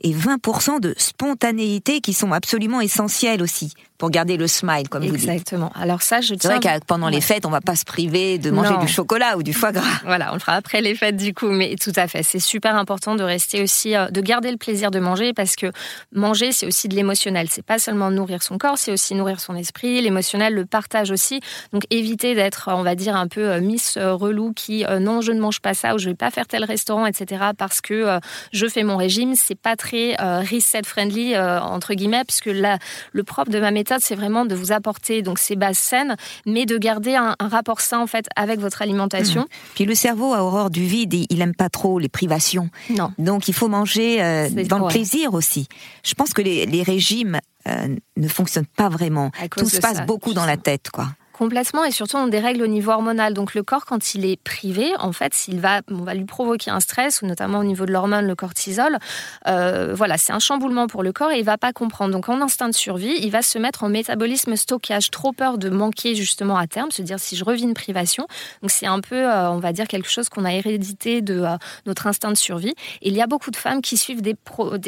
et 0.00 0.12
20% 0.12 0.80
de 0.80 0.94
spontanéité 0.96 2.00
qui 2.00 2.12
sont 2.12 2.32
absolument 2.32 2.80
essentiels 2.80 3.42
aussi 3.42 3.72
pour 3.98 4.10
garder 4.10 4.36
le 4.36 4.46
smile, 4.46 4.88
comme 4.88 5.04
vous 5.04 5.16
dites. 5.16 5.28
Exactement. 5.28 5.72
Alors 5.74 6.02
ça, 6.02 6.20
je 6.20 6.34
tiens... 6.34 6.50
C'est 6.60 6.68
vrai 6.68 6.78
que 6.78 6.84
pendant 6.86 7.08
les 7.08 7.20
fêtes, 7.20 7.44
on 7.44 7.50
va 7.50 7.60
pas 7.60 7.74
se 7.74 7.84
priver 7.84 8.38
de 8.38 8.50
manger 8.50 8.76
du 8.78 8.86
chocolat 8.86 9.36
ou 9.36 9.42
du 9.42 9.52
foie 9.52 9.72
gras. 9.72 9.82
Voilà, 10.04 10.30
on 10.30 10.34
le 10.34 10.40
fera 10.40 10.54
après 10.54 10.80
les 10.80 10.94
fêtes 10.94 11.16
du 11.16 11.34
coup, 11.34 11.50
mais 11.50 11.74
tout 11.74 11.92
à 11.96 12.06
fait. 12.06 12.22
C'est 12.22 12.38
super 12.38 12.76
important 12.76 13.16
de 13.16 13.24
rester 13.24 13.60
aussi, 13.60 13.96
euh, 13.96 14.06
de 14.08 14.20
garder 14.20 14.52
le 14.52 14.56
plaisir 14.56 14.92
de 14.92 15.00
manger 15.00 15.32
parce 15.32 15.56
que 15.56 15.66
manger, 16.14 16.52
c'est 16.52 16.66
aussi 16.66 16.86
de 16.86 16.94
l'émotionnel. 16.94 17.48
C'est 17.50 17.64
pas 17.64 17.80
seulement 17.80 18.12
nourrir 18.12 18.42
son 18.42 18.56
corps, 18.56 18.78
c'est 18.78 18.92
aussi 18.92 19.16
nourrir 19.16 19.40
son 19.40 19.56
esprit, 19.56 20.00
l'émotionnel, 20.00 20.54
le 20.54 20.64
partage 20.64 21.10
aussi. 21.10 21.40
Donc 21.72 21.82
éviter 21.90 22.36
d'être, 22.36 22.70
on 22.72 22.84
va 22.84 22.94
dire, 22.94 23.16
un 23.16 23.26
peu 23.26 23.50
euh, 23.50 23.60
Miss 23.60 23.96
euh, 23.96 24.14
relou 24.14 24.52
qui, 24.52 24.84
non, 25.00 25.20
je 25.22 25.32
ne 25.32 25.40
mange 25.40 25.60
pas 25.60 25.74
ça 25.74 25.96
ou 25.96 25.98
je 25.98 26.08
vais 26.08 26.14
pas 26.14 26.30
faire 26.30 26.46
tel 26.46 26.64
restaurant, 26.64 27.06
etc. 27.06 27.46
parce 27.56 27.80
que 27.80 28.18
je 28.52 28.66
fais 28.66 28.84
mon 28.84 28.96
régime. 28.96 29.34
C'est 29.34 29.58
pas 29.58 29.74
très 29.74 30.14
reset 30.16 30.82
friendly 30.84 31.36
entre 31.36 31.94
guillemets, 31.94 32.24
puisque 32.24 32.46
là, 32.46 32.78
le 33.12 33.24
propre 33.24 33.50
de 33.50 33.58
ma 33.58 33.70
méthode 33.70 33.87
c'est 33.98 34.14
vraiment 34.14 34.44
de 34.44 34.54
vous 34.54 34.72
apporter 34.72 35.22
donc 35.22 35.38
ces 35.38 35.56
bases 35.56 35.78
saines, 35.78 36.16
mais 36.46 36.66
de 36.66 36.76
garder 36.78 37.14
un, 37.14 37.34
rapport 37.40 37.80
sain 37.80 38.00
en 38.00 38.06
fait 38.06 38.26
avec 38.36 38.60
votre 38.60 38.82
alimentation. 38.82 39.42
Mmh. 39.42 39.74
Puis 39.74 39.84
le 39.84 39.94
cerveau, 39.94 40.34
à 40.34 40.42
horreur 40.42 40.70
du 40.70 40.84
vide, 40.84 41.14
il 41.28 41.40
aime 41.40 41.54
pas 41.54 41.68
trop 41.68 41.98
les 41.98 42.08
privations. 42.08 42.70
Non. 42.90 43.12
Donc 43.18 43.48
il 43.48 43.54
faut 43.54 43.68
manger 43.68 44.22
euh, 44.22 44.48
dans 44.64 44.78
le 44.78 44.88
plaisir 44.88 45.34
aussi. 45.34 45.68
Je 46.04 46.14
pense 46.14 46.32
que 46.32 46.42
les, 46.42 46.82
régimes 46.82 47.40
euh, 47.66 47.96
ne 48.16 48.28
fonctionnent 48.28 48.66
pas 48.66 48.88
vraiment. 48.88 49.30
Tout 49.56 49.68
se 49.68 49.80
passe 49.80 50.06
beaucoup 50.06 50.32
dans 50.32 50.46
la 50.46 50.56
tête, 50.56 50.90
quoi. 50.92 51.08
Complètement, 51.38 51.84
et 51.84 51.92
surtout 51.92 52.16
on 52.16 52.26
dérègle 52.26 52.64
au 52.64 52.66
niveau 52.66 52.90
hormonal. 52.90 53.32
Donc 53.32 53.54
le 53.54 53.62
corps, 53.62 53.84
quand 53.84 54.16
il 54.16 54.26
est 54.26 54.42
privé, 54.42 54.90
en 54.98 55.12
fait, 55.12 55.34
s'il 55.34 55.60
va, 55.60 55.82
on 55.88 56.02
va 56.02 56.14
lui 56.14 56.24
provoquer 56.24 56.72
un 56.72 56.80
stress, 56.80 57.22
ou 57.22 57.26
notamment 57.26 57.60
au 57.60 57.64
niveau 57.64 57.86
de 57.86 57.92
l'hormone, 57.92 58.26
le 58.26 58.34
cortisol. 58.34 58.98
Euh, 59.46 59.94
voilà, 59.94 60.18
c'est 60.18 60.32
un 60.32 60.40
chamboulement 60.40 60.88
pour 60.88 61.04
le 61.04 61.12
corps 61.12 61.30
et 61.30 61.38
il 61.38 61.44
va 61.44 61.56
pas 61.56 61.72
comprendre. 61.72 62.10
Donc 62.10 62.28
en 62.28 62.40
instinct 62.40 62.68
de 62.68 62.74
survie, 62.74 63.14
il 63.20 63.30
va 63.30 63.42
se 63.42 63.56
mettre 63.56 63.84
en 63.84 63.88
métabolisme 63.88 64.56
stockage, 64.56 65.12
trop 65.12 65.30
peur 65.30 65.58
de 65.58 65.68
manquer 65.68 66.16
justement 66.16 66.56
à 66.56 66.66
terme, 66.66 66.90
se 66.90 67.02
dire 67.02 67.20
si 67.20 67.36
je 67.36 67.44
revis 67.44 67.62
une 67.62 67.74
privation. 67.74 68.26
Donc 68.62 68.72
c'est 68.72 68.86
un 68.86 68.98
peu, 68.98 69.14
euh, 69.14 69.48
on 69.52 69.60
va 69.60 69.72
dire 69.72 69.86
quelque 69.86 70.10
chose 70.10 70.28
qu'on 70.28 70.44
a 70.44 70.52
hérédité 70.52 71.22
de 71.22 71.42
euh, 71.42 71.56
notre 71.86 72.08
instinct 72.08 72.32
de 72.32 72.36
survie. 72.36 72.74
Et 73.00 73.10
il 73.10 73.14
y 73.14 73.22
a 73.22 73.28
beaucoup 73.28 73.52
de 73.52 73.56
femmes 73.56 73.80
qui 73.80 73.96
suivent 73.96 74.22
des, 74.22 74.34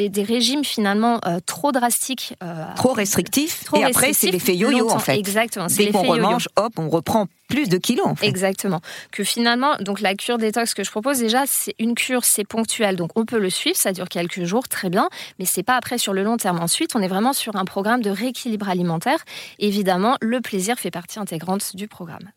des, 0.09 0.23
régimes 0.23 0.65
finalement 0.65 1.21
trop 1.45 1.71
drastiques, 1.71 2.35
trop 2.75 2.91
restrictifs. 2.91 3.63
et 3.73 3.85
après 3.85 4.11
c'est 4.11 4.31
l'effet 4.31 4.57
yo-yo 4.57 4.89
en 4.91 4.99
fait. 4.99 5.17
Exactement, 5.17 5.69
c'est 5.69 5.85
l'effet 5.85 6.07
yo-yo 6.07 6.40
hop, 6.55 6.73
on 6.77 6.89
reprend 6.89 7.27
plus 7.47 7.69
de 7.69 7.77
kilos. 7.77 8.07
En 8.07 8.15
fait. 8.15 8.27
Exactement. 8.27 8.81
Que 9.11 9.23
finalement, 9.23 9.75
donc 9.79 9.99
la 9.99 10.15
cure 10.15 10.37
détox 10.37 10.73
que 10.73 10.83
je 10.83 10.91
propose 10.91 11.19
déjà, 11.19 11.43
c'est 11.45 11.75
une 11.79 11.95
cure, 11.95 12.23
c'est 12.23 12.45
ponctuel, 12.45 12.95
donc 12.95 13.11
on 13.15 13.25
peut 13.25 13.39
le 13.39 13.49
suivre, 13.49 13.77
ça 13.77 13.91
dure 13.91 14.09
quelques 14.09 14.43
jours, 14.43 14.67
très 14.67 14.89
bien, 14.89 15.09
mais 15.39 15.45
c'est 15.45 15.63
pas 15.63 15.75
après 15.75 15.97
sur 15.97 16.13
le 16.13 16.23
long 16.23 16.37
terme. 16.37 16.59
Ensuite, 16.59 16.95
on 16.95 17.01
est 17.01 17.07
vraiment 17.07 17.33
sur 17.33 17.55
un 17.55 17.65
programme 17.65 18.01
de 18.01 18.09
rééquilibre 18.09 18.69
alimentaire. 18.69 19.19
Évidemment, 19.59 20.17
le 20.21 20.41
plaisir 20.41 20.77
fait 20.79 20.91
partie 20.91 21.19
intégrante 21.19 21.75
du 21.75 21.87
programme. 21.87 22.31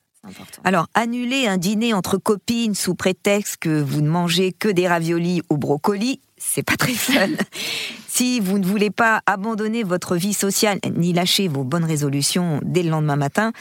Alors, 0.64 0.87
annuler 0.95 1.47
un 1.47 1.59
dîner 1.59 1.93
entre 1.93 2.17
copines 2.17 2.75
sous 2.75 2.95
prétexte 2.95 3.59
que 3.59 3.81
vous 3.81 4.01
ne 4.01 4.09
mangez 4.09 4.53
que 4.53 4.69
des 4.69 4.88
raviolis 4.88 5.43
au 5.49 5.57
brocoli, 5.57 6.21
c'est 6.38 6.62
pas 6.62 6.77
très 6.77 6.95
fun. 6.95 7.29
si 8.09 8.40
vous 8.40 8.59
ne 8.59 8.64
voulez 8.64 8.90
pas 8.90 9.23
abandonner 9.27 9.83
votre 9.83 10.17
vie 10.17 10.35
sociale 10.35 10.79
ni 10.97 11.12
lâcher 11.12 11.49
vos 11.49 11.64
bonnes 11.64 11.85
résolutions 11.85 12.61
dès 12.62 12.83
le 12.83 12.90
lendemain 12.90 13.17
matin, 13.17 13.53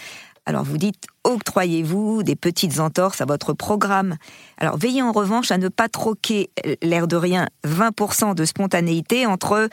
alors 0.46 0.64
vous 0.64 0.78
dites 0.78 1.06
octroyez-vous 1.24 2.24
des 2.24 2.36
petites 2.36 2.80
entorses 2.80 3.22
à 3.22 3.26
votre 3.26 3.54
programme? 3.54 4.18
Alors 4.58 4.78
veillez 4.78 5.02
en 5.02 5.12
revanche 5.12 5.52
à 5.52 5.58
ne 5.58 5.68
pas 5.68 5.90
troquer 5.90 6.50
euh, 6.66 6.76
l'air 6.82 7.08
de 7.08 7.16
rien 7.16 7.48
20% 7.66 8.36
de 8.36 8.46
spontanéité 8.46 9.26
entre 9.26 9.70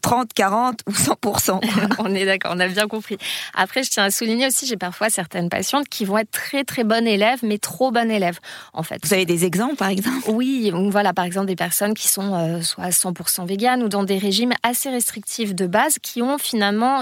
30, 0.00 0.24
euh, 0.24 0.26
40 0.34 0.80
ou 0.88 0.92
100%. 0.92 1.60
on 1.98 2.14
est 2.14 2.24
d'accord, 2.24 2.52
on 2.54 2.60
a 2.60 2.68
bien 2.68 2.86
compris. 2.86 3.18
Après, 3.54 3.82
je 3.82 3.90
tiens 3.90 4.04
à 4.04 4.10
souligner 4.10 4.46
aussi, 4.46 4.66
j'ai 4.66 4.76
parfois 4.76 5.10
certaines 5.10 5.48
patientes 5.48 5.88
qui 5.88 6.04
vont 6.04 6.18
être 6.18 6.30
très 6.30 6.64
très 6.64 6.84
bonnes 6.84 7.06
élèves, 7.06 7.40
mais 7.42 7.58
trop 7.58 7.90
bonnes 7.90 8.10
élèves, 8.10 8.38
en 8.72 8.82
fait. 8.82 9.00
Vous 9.04 9.12
avez 9.12 9.26
des 9.26 9.44
exemples, 9.44 9.76
par 9.76 9.88
exemple? 9.88 10.28
Oui, 10.28 10.72
voilà, 10.90 11.12
par 11.12 11.24
exemple 11.24 11.46
des 11.46 11.56
personnes 11.56 11.94
qui 11.94 12.08
sont 12.08 12.34
euh, 12.34 12.62
soit 12.62 12.88
100% 12.88 13.46
véganes 13.46 13.82
ou 13.82 13.88
dans 13.88 14.04
des 14.04 14.18
régimes 14.18 14.52
assez 14.62 14.90
restrictifs 14.90 15.54
de 15.54 15.66
base, 15.66 15.98
qui 16.00 16.22
ont 16.22 16.38
finalement 16.38 17.00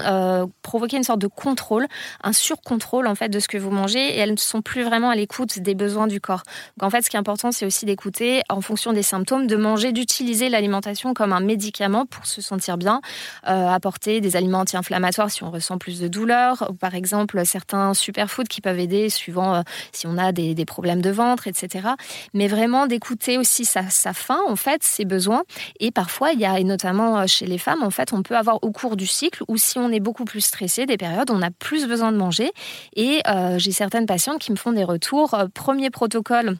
provoqué 0.62 0.96
une 0.96 1.04
sorte 1.04 1.20
de 1.20 1.26
contrôle, 1.26 1.86
un 2.22 2.32
surcontrôle 2.32 3.06
en 3.06 3.14
fait 3.14 3.28
de 3.28 3.40
ce 3.40 3.48
que 3.48 3.58
vous 3.58 3.70
mangez, 3.70 3.89
et 3.98 4.18
elles 4.18 4.32
ne 4.32 4.36
sont 4.36 4.62
plus 4.62 4.82
vraiment 4.82 5.10
à 5.10 5.16
l'écoute 5.16 5.58
des 5.58 5.74
besoins 5.74 6.06
du 6.06 6.20
corps. 6.20 6.42
Donc 6.76 6.86
en 6.86 6.90
fait, 6.90 7.02
ce 7.02 7.10
qui 7.10 7.16
est 7.16 7.18
important, 7.18 7.52
c'est 7.52 7.66
aussi 7.66 7.86
d'écouter 7.86 8.42
en 8.48 8.60
fonction 8.60 8.92
des 8.92 9.02
symptômes, 9.02 9.46
de 9.46 9.56
manger, 9.56 9.92
d'utiliser 9.92 10.48
l'alimentation 10.48 11.14
comme 11.14 11.32
un 11.32 11.40
médicament 11.40 12.06
pour 12.06 12.26
se 12.26 12.40
sentir 12.40 12.76
bien, 12.76 13.00
euh, 13.48 13.68
apporter 13.68 14.20
des 14.20 14.36
aliments 14.36 14.60
anti-inflammatoires 14.60 15.30
si 15.30 15.42
on 15.44 15.50
ressent 15.50 15.78
plus 15.78 16.00
de 16.00 16.08
douleur, 16.08 16.66
ou 16.70 16.74
par 16.74 16.94
exemple 16.94 17.44
certains 17.44 17.94
superfoods 17.94 18.48
qui 18.48 18.60
peuvent 18.60 18.78
aider 18.78 19.08
suivant 19.08 19.54
euh, 19.54 19.62
si 19.92 20.06
on 20.06 20.18
a 20.18 20.32
des, 20.32 20.54
problèmes 20.66 21.00
de 21.00 21.10
ventre, 21.10 21.48
etc. 21.48 21.88
Mais 22.34 22.46
vraiment 22.46 22.86
d'écouter 22.86 23.38
aussi 23.38 23.64
sa, 23.64 23.82
faim, 24.12 24.38
en 24.46 24.56
fait, 24.56 24.82
ses 24.82 25.04
besoins. 25.04 25.42
Et 25.80 25.90
parfois, 25.90 26.32
il 26.32 26.38
y 26.38 26.44
a, 26.44 26.60
et 26.60 26.64
notamment 26.64 27.18
euh, 27.18 27.26
chez 27.26 27.46
les 27.46 27.58
femmes, 27.58 27.82
en 27.82 27.90
fait, 27.90 28.12
on 28.12 28.22
peut 28.22 28.36
avoir 28.36 28.62
au 28.62 28.70
cours 28.70 28.96
du 28.96 29.06
cycle, 29.06 29.42
ou 29.48 29.56
si 29.56 29.78
on 29.78 29.90
est 29.90 30.00
beaucoup 30.00 30.24
plus 30.24 30.42
stressé, 30.42 30.86
des 30.86 30.96
périodes 30.96 31.30
où 31.30 31.34
on 31.34 31.42
a 31.42 31.50
plus 31.50 31.86
besoin 31.86 32.12
de 32.12 32.18
manger. 32.18 32.52
Et 32.94 33.22
j'ai 33.56 33.72
certaines 33.80 34.04
patientes 34.04 34.40
qui 34.40 34.52
me 34.52 34.56
font 34.56 34.72
des 34.72 34.84
retours. 34.84 35.34
premier 35.54 35.88
protocole 35.88 36.56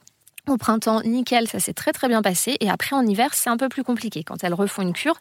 au 0.49 0.57
printemps, 0.57 1.03
nickel, 1.03 1.47
ça 1.49 1.61
s'est 1.61 1.75
très 1.75 1.93
très 1.93 2.09
bien 2.09 2.23
passé. 2.23 2.57
Et 2.61 2.71
après, 2.71 2.97
en 2.97 3.07
hiver, 3.07 3.35
c'est 3.35 3.51
un 3.51 3.59
peu 3.59 3.69
plus 3.69 3.85
compliqué 3.85 4.25
quand 4.25 4.43
elles 4.43 4.55
refont 4.55 4.81
une 4.81 4.95
cure 4.95 5.19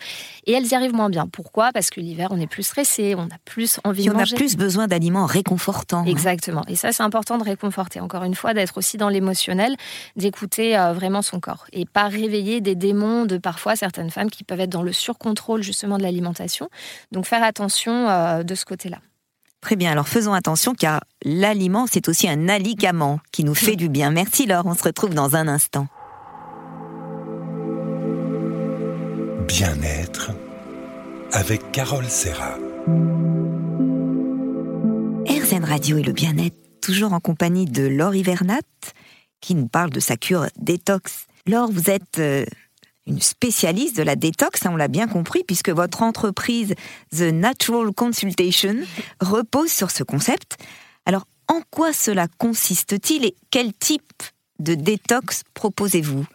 et 0.47 0.53
elles 0.53 0.67
y 0.67 0.75
arrivent 0.75 0.93
moins 0.93 1.09
bien. 1.09 1.27
Pourquoi? 1.27 1.71
Parce 1.73 1.89
que 1.89 1.99
l'hiver, 1.99 2.29
on 2.31 2.39
est 2.39 2.47
plus 2.47 2.63
stressé, 2.63 3.15
on 3.15 3.23
a 3.23 3.38
plus 3.43 3.81
envie 3.83 4.05
de 4.05 4.13
manger. 4.13 4.35
On 4.35 4.38
a 4.38 4.39
plus 4.39 4.55
besoin 4.55 4.88
d'aliments 4.88 5.25
réconfortants. 5.25 6.03
Hein. 6.03 6.05
Exactement. 6.05 6.63
Et 6.69 6.77
ça, 6.77 6.93
c'est 6.93 7.03
important 7.03 7.38
de 7.38 7.43
réconforter. 7.43 7.99
Encore 7.99 8.23
une 8.23 8.33
fois, 8.33 8.53
d'être 8.53 8.77
aussi 8.77 8.95
dans 8.95 9.09
l'émotionnel, 9.09 9.75
d'écouter 10.15 10.77
euh, 10.77 10.93
vraiment 10.93 11.21
son 11.21 11.41
corps 11.41 11.65
et 11.73 11.85
pas 11.85 12.07
réveiller 12.07 12.62
des 12.62 12.75
démons 12.75 13.25
de 13.25 13.38
parfois 13.38 13.75
certaines 13.75 14.09
femmes 14.09 14.29
qui 14.29 14.45
peuvent 14.45 14.62
être 14.62 14.69
dans 14.69 14.83
le 14.83 14.93
surcontrôle 14.93 15.63
justement 15.63 15.97
de 15.97 16.03
l'alimentation. 16.03 16.69
Donc 17.12 17.25
faire 17.25 17.43
attention 17.43 18.07
euh, 18.07 18.43
de 18.43 18.55
ce 18.55 18.63
côté-là. 18.63 18.99
Très 19.62 19.76
bien, 19.76 19.91
alors 19.91 20.08
faisons 20.08 20.34
attention 20.34 20.74
car 20.74 21.02
l'aliment, 21.24 21.86
c'est 21.89 22.08
aussi 22.08 22.30
un 22.30 22.48
aligament 22.48 23.19
qui 23.32 23.43
nous 23.43 23.56
fait 23.56 23.76
du 23.76 23.89
bien. 23.89 24.10
Merci 24.12 24.45
Laure, 24.45 24.65
on 24.65 24.74
se 24.74 24.84
retrouve 24.84 25.13
dans 25.13 25.36
un 25.36 25.48
instant. 25.48 25.88
Bien-être 29.48 30.32
avec 31.32 31.72
Carole 31.72 32.06
Serra. 32.06 32.58
RZN 35.28 35.63
Radio 35.63 35.98
et 35.98 36.04
le 36.04 36.13
bien-être, 36.13 36.58
toujours 36.82 37.13
en 37.13 37.19
compagnie 37.19 37.65
de 37.65 37.86
Laure 37.86 38.15
Hivernat, 38.15 38.62
qui 39.41 39.56
nous 39.56 39.67
parle 39.67 39.89
de 39.89 40.00
sa 40.00 40.15
cure 40.17 40.48
détox. 40.58 41.28
Laure, 41.45 41.72
vous 41.72 41.89
êtes 41.89 42.19
euh, 42.19 42.45
une 43.10 43.19
spécialiste 43.22 43.98
de 43.98 44.04
la 44.04 44.15
détox, 44.15 44.62
on 44.65 44.76
l'a 44.76 44.88
bien 44.88 45.08
compris, 45.08 45.43
puisque 45.43 45.69
votre 45.69 46.04
entreprise 46.04 46.76
The 47.12 47.34
Natural 47.34 47.91
Consultation 47.91 48.76
repose 49.19 49.72
sur 49.72 49.91
ce 49.91 50.04
concept. 50.04 50.58
Alors, 51.06 51.26
en 51.48 51.62
quoi 51.72 51.91
cela 51.91 52.28
consiste-t-il 52.38 53.26
et 53.26 53.36
quel 53.50 53.74
type 53.74 54.24
de 54.60 54.76
détox 54.76 55.43
proposez-vous? 55.56 56.26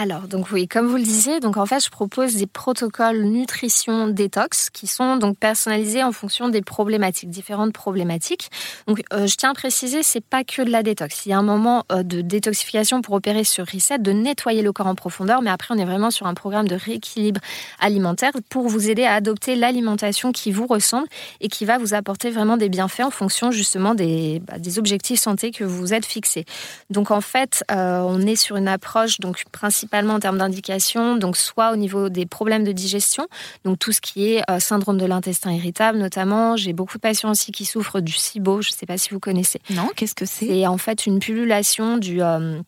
Alors, 0.00 0.28
donc 0.28 0.52
oui, 0.52 0.68
comme 0.68 0.86
vous 0.86 0.96
le 0.96 1.02
disiez, 1.02 1.40
donc 1.40 1.56
en 1.56 1.66
fait, 1.66 1.84
je 1.84 1.90
propose 1.90 2.36
des 2.36 2.46
protocoles 2.46 3.20
nutrition 3.24 4.06
détox 4.06 4.70
qui 4.70 4.86
sont 4.86 5.16
donc 5.16 5.36
personnalisés 5.38 6.04
en 6.04 6.12
fonction 6.12 6.48
des 6.48 6.62
problématiques, 6.62 7.30
différentes 7.30 7.72
problématiques. 7.72 8.48
Donc, 8.86 9.02
euh, 9.12 9.26
je 9.26 9.34
tiens 9.34 9.50
à 9.50 9.54
préciser, 9.54 10.04
c'est 10.04 10.22
pas 10.22 10.44
que 10.44 10.62
de 10.62 10.70
la 10.70 10.84
détox. 10.84 11.26
Il 11.26 11.30
y 11.30 11.32
a 11.32 11.38
un 11.38 11.42
moment 11.42 11.84
euh, 11.90 12.04
de 12.04 12.20
détoxification 12.20 13.02
pour 13.02 13.16
opérer 13.16 13.42
sur 13.42 13.66
reset, 13.66 13.98
de 13.98 14.12
nettoyer 14.12 14.62
le 14.62 14.72
corps 14.72 14.86
en 14.86 14.94
profondeur, 14.94 15.42
mais 15.42 15.50
après, 15.50 15.74
on 15.74 15.78
est 15.78 15.84
vraiment 15.84 16.12
sur 16.12 16.28
un 16.28 16.34
programme 16.34 16.68
de 16.68 16.76
rééquilibre 16.76 17.40
alimentaire 17.80 18.30
pour 18.50 18.68
vous 18.68 18.88
aider 18.88 19.02
à 19.02 19.14
adopter 19.14 19.56
l'alimentation 19.56 20.30
qui 20.30 20.52
vous 20.52 20.68
ressemble 20.68 21.08
et 21.40 21.48
qui 21.48 21.64
va 21.64 21.76
vous 21.76 21.94
apporter 21.94 22.30
vraiment 22.30 22.56
des 22.56 22.68
bienfaits 22.68 23.00
en 23.00 23.10
fonction 23.10 23.50
justement 23.50 23.96
des, 23.96 24.40
bah, 24.46 24.58
objectifs 24.76 25.18
santé 25.18 25.50
que 25.50 25.64
vous 25.64 25.76
vous 25.76 25.92
êtes 25.92 26.06
fixés. 26.06 26.44
Donc, 26.88 27.10
en 27.10 27.20
fait, 27.20 27.64
euh, 27.72 27.98
on 28.06 28.20
est 28.20 28.36
sur 28.36 28.54
une 28.54 28.68
approche 28.68 29.18
donc 29.18 29.42
principalement 29.50 29.87
principalement 29.88 30.14
en 30.14 30.20
termes 30.20 30.38
d'indication, 30.38 31.16
donc 31.16 31.36
soit 31.36 31.72
au 31.72 31.76
niveau 31.76 32.10
des 32.10 32.26
problèmes 32.26 32.62
de 32.62 32.72
digestion, 32.72 33.26
donc 33.64 33.78
tout 33.78 33.92
ce 33.92 34.02
qui 34.02 34.32
est 34.32 34.42
euh, 34.50 34.60
syndrome 34.60 34.98
de 34.98 35.06
l'intestin 35.06 35.50
irritable 35.50 35.98
notamment. 35.98 36.56
J'ai 36.56 36.74
beaucoup 36.74 36.98
de 36.98 37.00
patients 37.00 37.30
aussi 37.30 37.52
qui 37.52 37.64
souffrent 37.64 38.00
du 38.00 38.12
SIBO, 38.12 38.60
je 38.60 38.70
ne 38.70 38.74
sais 38.74 38.84
pas 38.84 38.98
si 38.98 39.10
vous 39.10 39.20
connaissez. 39.20 39.60
Non, 39.70 39.88
qu'est-ce 39.96 40.14
que 40.14 40.26
c'est? 40.26 40.46
C'est 40.46 40.66
en 40.66 40.76
fait 40.76 41.06
une 41.06 41.20
pullulation 41.20 41.96
du... 41.96 42.20
Euh, 42.22 42.60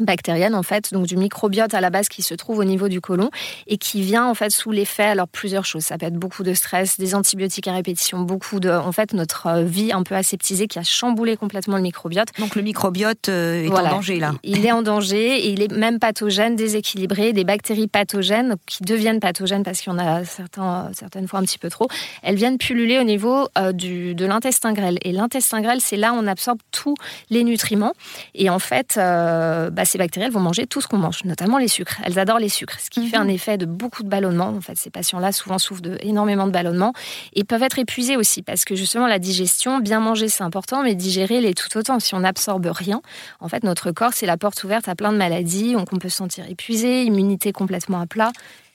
bactérienne 0.00 0.54
en 0.54 0.62
fait, 0.62 0.92
donc 0.92 1.06
du 1.06 1.16
microbiote 1.16 1.74
à 1.74 1.80
la 1.80 1.90
base 1.90 2.08
qui 2.08 2.22
se 2.22 2.34
trouve 2.34 2.58
au 2.58 2.64
niveau 2.64 2.88
du 2.88 3.00
côlon 3.00 3.30
et 3.66 3.78
qui 3.78 4.02
vient 4.02 4.26
en 4.26 4.34
fait 4.34 4.50
sous 4.50 4.72
l'effet 4.72 5.04
alors 5.04 5.28
plusieurs 5.28 5.64
choses. 5.64 5.84
Ça 5.84 5.98
peut 5.98 6.06
être 6.06 6.14
beaucoup 6.14 6.42
de 6.42 6.52
stress, 6.52 6.98
des 6.98 7.14
antibiotiques 7.14 7.68
à 7.68 7.72
répétition, 7.72 8.20
beaucoup 8.20 8.58
de 8.58 8.70
en 8.70 8.90
fait 8.92 9.12
notre 9.12 9.46
euh, 9.46 9.62
vie 9.62 9.92
un 9.92 10.02
peu 10.02 10.16
aseptisée 10.16 10.66
qui 10.66 10.78
a 10.78 10.82
chamboulé 10.82 11.36
complètement 11.36 11.76
le 11.76 11.82
microbiote. 11.82 12.28
Donc 12.38 12.56
le 12.56 12.62
microbiote 12.62 13.28
euh, 13.28 13.64
est 13.64 13.70
en 13.70 13.82
danger 13.82 14.18
là. 14.18 14.32
Il 14.42 14.66
est 14.66 14.72
en 14.72 14.82
danger 14.82 15.46
et 15.46 15.50
il 15.50 15.62
est 15.62 15.72
même 15.72 16.00
pathogène, 16.00 16.56
déséquilibré, 16.56 17.32
des 17.32 17.44
bactéries 17.44 17.86
pathogènes 17.86 18.56
qui 18.66 18.82
deviennent 18.82 19.20
pathogènes 19.20 19.62
parce 19.62 19.80
qu'il 19.80 19.92
y 19.92 19.94
en 19.94 19.98
a 19.98 20.24
certains, 20.24 20.90
certaines 20.92 21.28
fois 21.28 21.38
un 21.38 21.44
petit 21.44 21.58
peu 21.58 21.70
trop. 21.70 21.86
Elles 22.22 22.36
viennent 22.36 22.58
pulluler 22.58 22.98
au 22.98 23.04
niveau 23.04 23.48
euh, 23.58 23.72
du, 23.72 24.14
de 24.14 24.26
l'intestin 24.26 24.72
grêle 24.72 24.98
et 25.02 25.12
l'intestin 25.12 25.60
grêle 25.60 25.80
c'est 25.80 25.96
là 25.96 26.12
où 26.12 26.16
on 26.16 26.26
absorbe 26.26 26.58
tous 26.72 26.94
les 27.30 27.44
nutriments 27.44 27.92
et 28.34 28.50
en 28.50 28.58
fait 28.58 28.94
bah, 28.96 29.83
bah, 29.84 29.90
ces 29.90 29.98
bactéries, 29.98 30.30
vont 30.30 30.40
manger 30.40 30.66
tout 30.66 30.80
ce 30.80 30.88
qu'on 30.88 30.96
mange, 30.96 31.24
notamment 31.24 31.58
les 31.58 31.68
sucres. 31.68 32.00
Elles 32.04 32.18
adorent 32.18 32.38
les 32.38 32.48
sucres, 32.48 32.80
ce 32.80 32.88
qui 32.88 33.06
fait 33.06 33.18
un 33.18 33.24
mhm. 33.24 33.30
effet 33.30 33.58
de 33.58 33.66
beaucoup 33.66 34.02
de 34.02 34.08
ballonnement. 34.08 34.48
En 34.48 34.60
fait, 34.62 34.76
ces 34.78 34.88
patients-là 34.88 35.30
souvent 35.30 35.58
souffrent 35.58 35.82
de 35.82 35.98
énormément 36.00 36.46
de 36.46 36.52
ballonnement 36.52 36.94
et 37.34 37.44
peuvent 37.44 37.62
être 37.62 37.78
épuisés 37.78 38.16
aussi 38.16 38.42
parce 38.42 38.64
que 38.64 38.74
justement 38.74 39.06
la 39.06 39.18
digestion, 39.18 39.80
bien 39.80 40.00
manger 40.00 40.28
c'est 40.28 40.42
important, 40.42 40.82
mais 40.82 40.94
digérer 40.94 41.40
l'est 41.40 41.54
tout 41.54 41.76
autant. 41.76 42.00
Si 42.00 42.14
on 42.14 42.20
n'absorbe 42.20 42.66
rien, 42.66 43.02
en 43.40 43.48
fait, 43.48 43.62
notre 43.62 43.90
corps 43.92 44.14
c'est 44.14 44.26
la 44.26 44.38
porte 44.38 44.64
ouverte 44.64 44.88
à 44.88 44.94
plein 44.94 45.12
de 45.12 45.18
maladies. 45.18 45.74
Donc 45.74 45.92
on 45.92 45.98
peut 45.98 46.08
se 46.08 46.16
sentir 46.16 46.48
épuisé, 46.48 47.02
immunité 47.04 47.52
complètement 47.52 48.00
à 48.00 48.06
plat, 48.06 48.32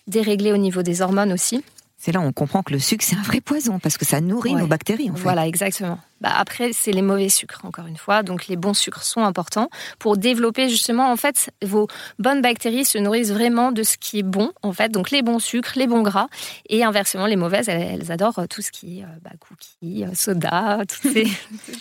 déréglé 0.08 0.52
au 0.52 0.58
niveau 0.58 0.84
des 0.84 1.02
hormones 1.02 1.34
aussi. 1.34 1.64
C'est 1.98 2.12
là 2.12 2.20
où 2.20 2.24
on 2.24 2.32
comprend 2.32 2.62
que 2.62 2.72
le 2.72 2.80
sucre, 2.80 3.04
c'est 3.04 3.18
un 3.18 3.24
vrai 3.24 3.42
poison 3.42 3.80
parce 3.80 3.98
que 3.98 4.06
ça 4.06 4.22
nourrit 4.22 4.54
nos 4.54 4.68
bactéries. 4.68 5.10
En 5.10 5.16
fait. 5.16 5.24
Voilà, 5.24 5.48
exactement. 5.48 6.00
Bah, 6.22 6.32
après, 6.36 6.72
c'est 6.74 6.92
les 6.92 7.02
mauvais 7.02 7.30
sucres, 7.30 7.62
encore 7.64 7.88
une 7.88 7.98
fois. 7.98 8.24
Donc, 8.24 8.48
les 8.48 8.56
bons 8.56 8.74
sucres 8.74 9.04
sont 9.04 9.24
importants 9.24 9.70
pour 10.00 10.18
développer 10.18 10.70
justement, 10.70 11.12
en 11.12 11.16
fait, 11.16 11.52
vos 11.64 11.88
bonnes 12.18 12.42
bactéries 12.42 12.86
se 12.86 12.98
nourrissent 12.98 13.32
vraiment 13.32 13.72
de 13.72 13.84
ce 13.84 13.98
qui 13.98 14.20
est 14.20 14.24
bon, 14.24 14.52
en 14.62 14.74
fait. 14.74 14.90
Donc, 14.90 15.12
les 15.12 15.22
bons 15.22 15.40
sucres, 15.40 15.74
les 15.76 15.88
bons 15.88 16.02
gras. 16.02 16.28
Et 16.68 16.84
inversement, 16.84 17.26
les 17.26 17.36
mauvaises, 17.36 17.70
elles, 17.70 18.12
adorent 18.12 18.48
tout 18.50 18.62
ce 18.62 18.72
qui 18.72 19.00
est 19.00 19.04
euh, 19.04 19.08
bah, 19.22 19.32
cookies, 19.40 20.04
euh, 20.04 20.14
soda, 20.14 20.80
toutes 20.88 21.14
ces 21.14 21.24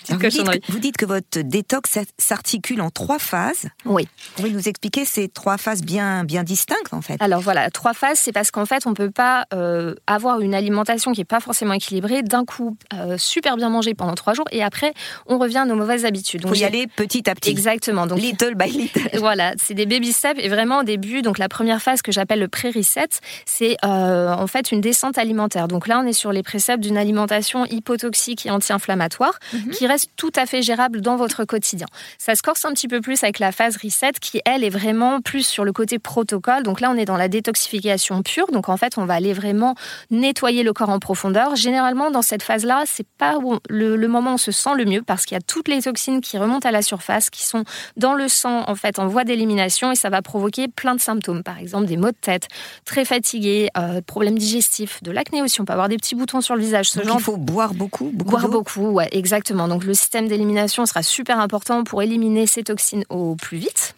vous, 0.09 0.19
dites 0.19 0.63
vous 0.69 0.79
dites 0.79 0.97
que 0.97 1.07
votre 1.07 1.41
détox 1.41 1.99
s'articule 2.19 2.81
en 2.81 2.91
trois 2.91 3.19
phases. 3.19 3.67
Oui. 3.85 4.07
Vous 4.37 4.43
pouvez 4.43 4.51
nous 4.51 4.69
expliquer 4.69 5.05
ces 5.05 5.29
trois 5.29 5.59
phases 5.59 5.83
bien, 5.83 6.25
bien 6.25 6.45
distinctes, 6.45 6.93
en 6.93 7.01
fait 7.01 7.17
Alors, 7.21 7.41
voilà, 7.41 7.71
trois 7.71 7.95
phases, 7.95 8.19
c'est 8.19 8.33
parce 8.33 8.51
qu'en 8.51 8.67
fait, 8.67 8.87
on 8.87 8.91
ne 8.91 8.95
peut 8.95 9.11
pas 9.11 9.47
euh, 9.53 9.95
avoir 10.07 10.41
une 10.41 10.55
alimentation 10.55 11.13
qui 11.13 11.21
n'est 11.21 11.25
pas 11.25 11.41
forcément 11.41 11.75
équilibrée, 11.75 12.23
d'un 12.23 12.45
coup, 12.45 12.77
super 13.17 13.57
bien 13.57 13.69
manger 13.69 13.95
pendant 13.95 14.15
trois 14.15 14.28
jours 14.35 14.47
et 14.51 14.63
après 14.63 14.93
on 15.27 15.39
revient 15.39 15.59
à 15.59 15.65
nos 15.65 15.77
mauvaises 15.77 16.05
habitudes. 16.05 16.43
Il 16.45 16.49
faut 16.49 16.55
y 16.55 16.65
aller 16.65 16.87
petit 16.87 17.29
à 17.29 17.35
petit. 17.35 17.51
Exactement. 17.51 18.07
Donc 18.07 18.19
little 18.19 18.55
by 18.55 18.71
little. 18.71 19.19
voilà, 19.19 19.53
c'est 19.57 19.75
des 19.75 19.87
baby 19.87 20.13
steps 20.13 20.41
et 20.43 20.49
vraiment 20.49 20.81
au 20.81 20.85
début, 20.85 21.23
donc 21.23 21.39
la 21.39 21.49
première 21.49 21.83
phase 21.83 22.03
que 22.03 22.13
j'appelle 22.13 22.41
le 22.41 22.49
pré-reset, 22.49 23.09
c'est 23.47 23.77
euh, 23.85 24.33
en 24.33 24.47
fait 24.47 24.73
une 24.73 24.81
descente 24.81 25.19
alimentaire. 25.19 25.69
Donc 25.69 25.87
là, 25.89 26.01
on 26.03 26.07
est 26.07 26.13
sur 26.13 26.33
les 26.33 26.43
préceptes 26.43 26.83
d'une 26.83 26.97
alimentation 26.97 27.65
hypotoxique 27.67 28.47
et 28.47 28.51
anti-inflammatoire 28.51 29.39
mhm. 29.53 29.71
qui 29.71 29.87
reste 29.87 30.11
tout 30.17 30.33
à 30.37 30.47
fait 30.47 30.63
gérable 30.63 31.01
dans 31.01 31.17
votre 31.17 31.45
quotidien. 31.45 31.87
Ça 32.19 32.35
se 32.35 32.43
corse 32.43 32.65
un 32.65 32.73
petit 32.73 32.89
peu 32.89 33.01
plus 33.01 33.23
avec 33.23 33.39
la 33.39 33.53
phase 33.53 33.77
reset 33.83 34.13
qui 34.21 34.41
elle 34.45 34.65
est 34.65 34.71
vraiment 34.71 35.21
plus 35.21 35.47
sur 35.47 35.65
le 35.65 35.73
côté 35.73 35.99
protocole. 35.99 36.63
Donc 36.63 36.81
là, 36.81 36.91
on 36.91 36.97
est 36.97 37.05
dans 37.05 37.17
la 37.17 37.29
détoxification 37.29 38.23
pure. 38.23 38.51
Donc 38.53 38.69
en 38.69 38.77
fait, 38.77 38.99
on 38.99 39.05
va 39.05 39.15
aller 39.15 39.33
vraiment 39.33 39.75
nettoyer 40.11 40.63
le 40.63 40.73
corps 40.73 40.91
en 40.91 40.99
profondeur. 40.99 41.57
Généralement, 41.57 42.11
dans 42.11 42.23
cette 42.23 42.43
phase-là, 42.43 42.85
c'est 42.87 43.07
pas 43.19 43.39
le, 43.69 43.97
le 43.97 44.09
moment 44.21 44.35
on 44.35 44.39
se 44.39 44.53
sent 44.53 44.75
le 44.77 44.85
mieux 44.85 45.03
parce 45.03 45.25
qu'il 45.25 45.35
y 45.35 45.39
a 45.39 45.43
toutes 45.43 45.69
les 45.69 45.83
toxines 45.83 46.21
qui 46.21 46.39
remontent 46.39 46.69
à 46.69 46.73
la 46.73 46.83
surface, 46.83 47.31
qui 47.31 47.45
sont 47.45 47.65
dans 47.97 48.15
le 48.15 48.29
sang 48.29 48.65
en 48.69 48.75
fait 48.75 48.99
en 48.99 49.07
voie 49.07 49.25
d'élimination 49.25 49.93
et 49.93 49.95
ça 49.95 50.11
va 50.11 50.23
provoquer 50.23 50.69
plein 50.69 50.95
de 50.95 51.01
symptômes, 51.01 51.43
par 51.43 51.59
exemple 51.59 51.87
des 51.87 51.97
maux 51.97 52.11
de 52.11 52.17
tête, 52.21 52.49
très 52.85 53.05
fatigué, 53.05 53.71
euh, 53.77 54.01
problèmes 54.03 54.39
digestifs, 54.39 55.03
de 55.03 55.11
l'acné 55.11 55.43
aussi. 55.43 55.61
On 55.61 55.65
peut 55.65 55.73
avoir 55.73 55.89
des 55.89 55.97
petits 55.97 56.15
boutons 56.15 56.41
sur 56.41 56.55
le 56.55 56.63
visage. 56.63 56.91
Ce 56.91 57.03
genre. 57.03 57.17
Il 57.19 57.23
faut 57.23 57.37
boire 57.37 57.75
beaucoup, 57.75 58.11
beaucoup 58.13 58.31
boire 58.31 58.49
beaucoup, 58.49 58.89
ouais, 58.89 59.09
exactement. 59.13 59.69
Donc 59.69 59.85
le 59.85 59.95
système 59.95 60.29
d'élimination 60.29 60.87
sera 60.87 61.03
super 61.03 61.39
important 61.39 61.85
pour 61.85 62.03
éliminer 62.03 62.47
ces 62.47 62.65
toxines 62.65 63.05
au 63.09 63.37
plus 63.37 63.59
vite. 63.59 63.95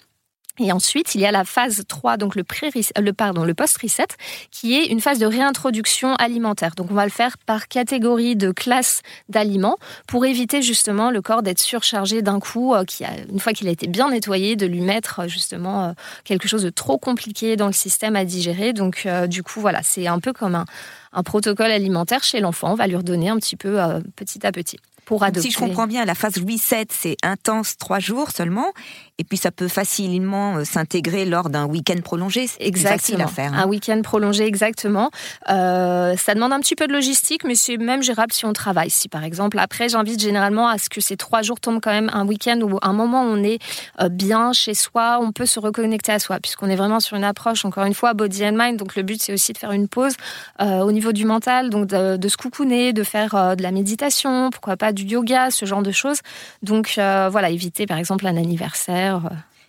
Et 0.63 0.73
ensuite, 0.73 1.15
il 1.15 1.23
y 1.23 1.27
a 1.27 1.33
la 1.33 1.45
phase 1.45 1.85
3, 1.89 2.19
donc 2.19 2.37
le, 2.37 2.45
le, 2.99 3.13
pardon, 3.13 3.45
le 3.45 3.55
post-reset, 3.55 4.09
qui 4.51 4.77
est 4.77 4.87
une 4.87 5.01
phase 5.01 5.19
de 5.19 5.25
réintroduction 5.25 6.15
alimentaire. 6.17 6.75
Donc, 6.77 6.91
on 6.91 6.95
va 6.95 7.05
le 7.05 7.11
faire 7.11 7.39
par 7.39 7.67
catégorie 7.67 8.37
de 8.37 8.51
classe 8.51 9.01
d'aliments 9.31 9.79
pour 10.07 10.27
éviter 10.27 10.61
justement 10.61 11.11
le 11.11 11.23
corps 11.23 11.43
d'être 11.43 11.61
surchargé 11.61 12.21
d'un 12.21 12.41
coup, 12.41 12.75
euh, 12.75 12.85
qui 12.85 13.05
a, 13.05 13.11
une 13.31 13.41
fois 13.41 13.55
qu'il 13.55 13.69
a 13.69 13.71
été 13.71 13.87
bien 13.87 14.11
nettoyé, 14.11 14.55
de 14.55 14.67
lui 14.67 14.83
mettre 14.83 15.21
euh, 15.21 15.29
justement 15.29 15.85
euh, 15.85 15.93
quelque 16.25 16.47
chose 16.47 16.63
de 16.63 16.71
trop 16.71 16.99
compliqué 16.99 17.57
dans 17.57 17.67
le 17.67 17.73
système 17.73 18.15
à 18.15 18.27
digérer. 18.27 18.75
Donc, 18.75 19.09
du 19.29 19.43
coup, 19.43 19.61
voilà, 19.61 19.83
c'est 19.83 20.07
un 20.07 20.19
peu 20.19 20.35
comme 20.35 20.55
un, 20.55 20.67
un 21.13 21.23
protocole 21.23 21.71
alimentaire 21.71 22.23
chez 22.23 22.41
l'enfant. 22.41 22.73
On 22.73 22.75
va 22.75 22.87
lui 22.87 22.97
redonner 22.97 23.31
un 23.31 23.37
petit 23.37 23.57
peu 23.57 23.79
petit 24.17 24.47
à 24.47 24.53
petit. 24.53 24.79
Si 25.41 25.51
je 25.51 25.59
comprends 25.59 25.89
bien, 25.89 26.05
la 26.05 26.15
phase 26.15 26.39
reset, 26.39 26.87
c'est 26.91 27.17
intense 27.25 27.77
trois 27.77 27.99
jours 27.99 28.31
seulement, 28.31 28.73
et 29.21 29.25
puis 29.25 29.37
ça 29.37 29.51
peut 29.51 29.69
facilement 29.69 30.57
euh, 30.57 30.65
s'intégrer 30.65 31.27
lors 31.27 31.51
d'un 31.51 31.67
week-end 31.67 32.01
prolongé. 32.03 32.47
C'est 32.47 32.75
facile 32.79 33.21
à 33.21 33.27
faire. 33.27 33.53
Hein. 33.53 33.65
Un 33.65 33.67
week-end 33.67 34.01
prolongé, 34.03 34.47
exactement. 34.47 35.11
Euh, 35.51 36.17
ça 36.17 36.35
demande 36.35 36.55
un 36.55 36.61
petit 36.61 36.75
peu 36.75 36.87
de 36.87 36.93
logistique, 36.95 37.45
mais 37.45 37.55
c'est 37.55 37.77
même 37.77 38.03
gérable 38.03 38.33
si 38.33 38.47
on 38.47 38.55
travaille. 38.55 38.89
Si 38.89 39.11
par 39.11 39.23
exemple, 39.23 39.59
après, 39.59 39.91
j'invite 39.91 40.21
généralement 40.21 40.69
à 40.69 40.79
ce 40.79 40.89
que 40.89 41.03
ces 41.03 41.19
trois 41.19 41.43
jours 41.43 41.61
tombent 41.61 41.81
quand 41.83 41.91
même 41.91 42.11
un 42.15 42.27
week-end 42.27 42.59
ou 42.63 42.79
un 42.81 42.95
moment 42.95 43.25
où 43.25 43.27
on 43.27 43.45
est 43.45 43.59
euh, 44.01 44.09
bien 44.09 44.55
chez 44.55 44.73
soi, 44.73 45.19
on 45.21 45.33
peut 45.33 45.45
se 45.45 45.61
reconnecter 45.61 46.13
à 46.13 46.19
soi, 46.19 46.39
puisqu'on 46.41 46.71
est 46.71 46.77
vraiment 46.77 47.01
sur 47.01 47.19
une 47.19 47.25
approche, 47.25 47.67
encore 47.67 47.85
une 47.85 47.95
fois, 47.95 48.15
body 48.15 48.47
and 48.47 48.57
mind. 48.57 48.79
Donc 48.79 48.97
le 48.97 49.03
but, 49.03 49.21
c'est 49.23 49.35
aussi 49.35 49.53
de 49.53 49.59
faire 49.59 49.73
une 49.73 49.89
pause 49.89 50.15
au 50.61 50.93
niveau 50.93 51.13
du 51.13 51.25
mental, 51.27 51.69
donc 51.69 51.87
de, 51.87 52.17
de 52.17 52.29
se 52.29 52.37
coucouner, 52.37 52.93
de 52.93 53.03
faire 53.03 53.57
de 53.57 53.63
la 53.63 53.71
méditation, 53.71 54.51
pourquoi 54.51 54.77
pas 54.77 54.93
du 54.93 55.05
yoga, 55.05 55.51
ce 55.51 55.67
genre 55.67 55.83
de 55.83 55.91
choses. 55.91 56.21
Donc 56.63 56.95
voilà, 56.97 57.51
éviter 57.51 57.87
par 57.87 57.99
exemple 57.99 58.27
un 58.27 58.37
anniversaire. 58.37 59.10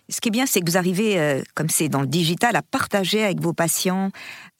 Ce 0.08 0.20
qui 0.20 0.28
est 0.28 0.32
bien, 0.32 0.46
c'est 0.46 0.60
que 0.60 0.70
vous 0.70 0.76
arrivez, 0.76 1.18
euh, 1.18 1.42
comme 1.54 1.70
c'est 1.70 1.88
dans 1.88 2.00
le 2.00 2.06
digital, 2.06 2.56
à 2.56 2.62
partager 2.62 3.24
avec 3.24 3.40
vos 3.40 3.52
patients, 3.52 4.10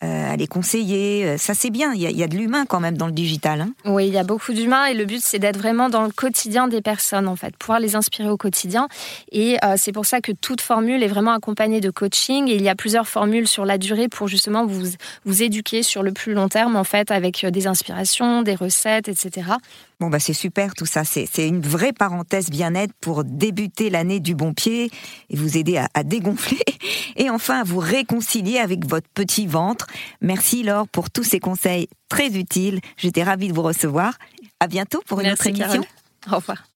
à 0.03 0.37
les 0.37 0.47
conseiller. 0.47 1.27
Euh, 1.27 1.37
ça, 1.39 1.55
c'est 1.55 1.71
bien. 1.71 1.93
Il 1.95 2.01
y, 2.01 2.23
a, 2.23 2.27
de 2.27 2.37
l'humain 2.37 2.67
quand 2.67 2.81
même 2.81 2.97
dans 2.97 3.07
le 3.07 3.13
digital. 3.13 3.61
Hein. 3.61 3.73
oui, 3.85 4.09
il 4.09 4.13
y 4.13 4.19
a 4.19 4.25
beaucoup 4.25 4.53
d'humain 4.53 4.87
et 4.87 4.95
le 4.95 5.05
but, 5.05 5.21
c'est 5.23 5.39
d'être 5.39 5.59
vraiment 5.59 5.89
dans 5.89 6.03
le 6.03 6.11
quotidien 6.11 6.69
des 6.69 6.83
personnes, 6.83 7.29
en 7.29 7.37
fait, 7.37 7.57
pouvoir 7.57 7.81
les 7.81 7.95
inspirer 7.95 8.29
au 8.29 8.37
quotidien. 8.37 8.89
Et 9.31 9.59
euh, 9.65 9.75
c'est 9.77 9.93
pour 9.93 10.07
ça 10.07 10.21
que 10.21 10.33
toute 10.33 10.61
formule 10.61 11.03
est 11.03 11.09
vraiment 11.09 11.33
accompagnée 11.33 11.81
de 11.81 11.91
coaching. 11.91 12.49
Et 12.49 12.57
il 12.57 12.63
y 12.63 12.69
a 12.69 12.75
plusieurs 12.75 13.09
formules 13.09 13.47
sur 13.47 13.65
la 13.65 13.79
durée 13.79 14.09
pour 14.09 14.29
justement 14.29 14.67
vous, 14.67 14.89
vous 15.25 15.43
éduquer 15.43 15.83
sur 15.83 16.03
le 16.03 16.13
plus 16.13 16.35
long 16.35 16.49
terme, 16.49 16.77
en 16.77 16.85
fait, 16.85 17.11
avec 17.11 17.47
des 17.47 17.67
inspirations, 17.67 18.43
des 18.43 18.55
recettes, 18.55 19.09
etc. 19.09 19.53
Bon, 20.01 20.11
bah 20.11 20.19
c'est 20.19 20.33
super 20.33 20.75
tout 20.75 20.87
ça. 20.87 21.05
C'est 21.05 21.47
une 21.47 21.61
vraie 21.61 21.93
parenthèse 21.93 22.51
bien-être 22.51 22.93
pour 23.01 23.23
débuter 23.23 23.89
l'année 23.89 24.19
du 24.19 24.35
bon 24.35 24.53
pied 24.53 24.91
et 25.31 25.37
vous 25.37 25.57
aider 25.57 25.77
à, 25.77 25.89
à 25.95 26.03
dégonfler 26.03 26.59
et 27.17 27.31
enfin 27.31 27.61
à 27.61 27.63
vous 27.63 27.79
réconcilier 27.79 28.59
avec 28.59 28.85
votre 28.85 29.07
petit 29.15 29.47
ventre 29.47 29.87
Merci 30.21 30.63
Laure 30.63 30.89
pour 30.89 31.11
tous 31.11 31.25
ces 31.25 31.41
conseils 31.41 31.89
très 32.09 32.29
utiles. 32.29 32.81
J'étais 32.97 33.23
ravie 33.23 33.49
de 33.49 33.55
vous 33.55 33.63
recevoir. 33.63 34.15
À 34.61 34.67
bientôt 34.67 35.03
pour 35.07 35.21
une 35.21 35.31
autre 35.31 35.47
émission. 35.47 35.85
Au 36.31 36.37
revoir. 36.37 36.72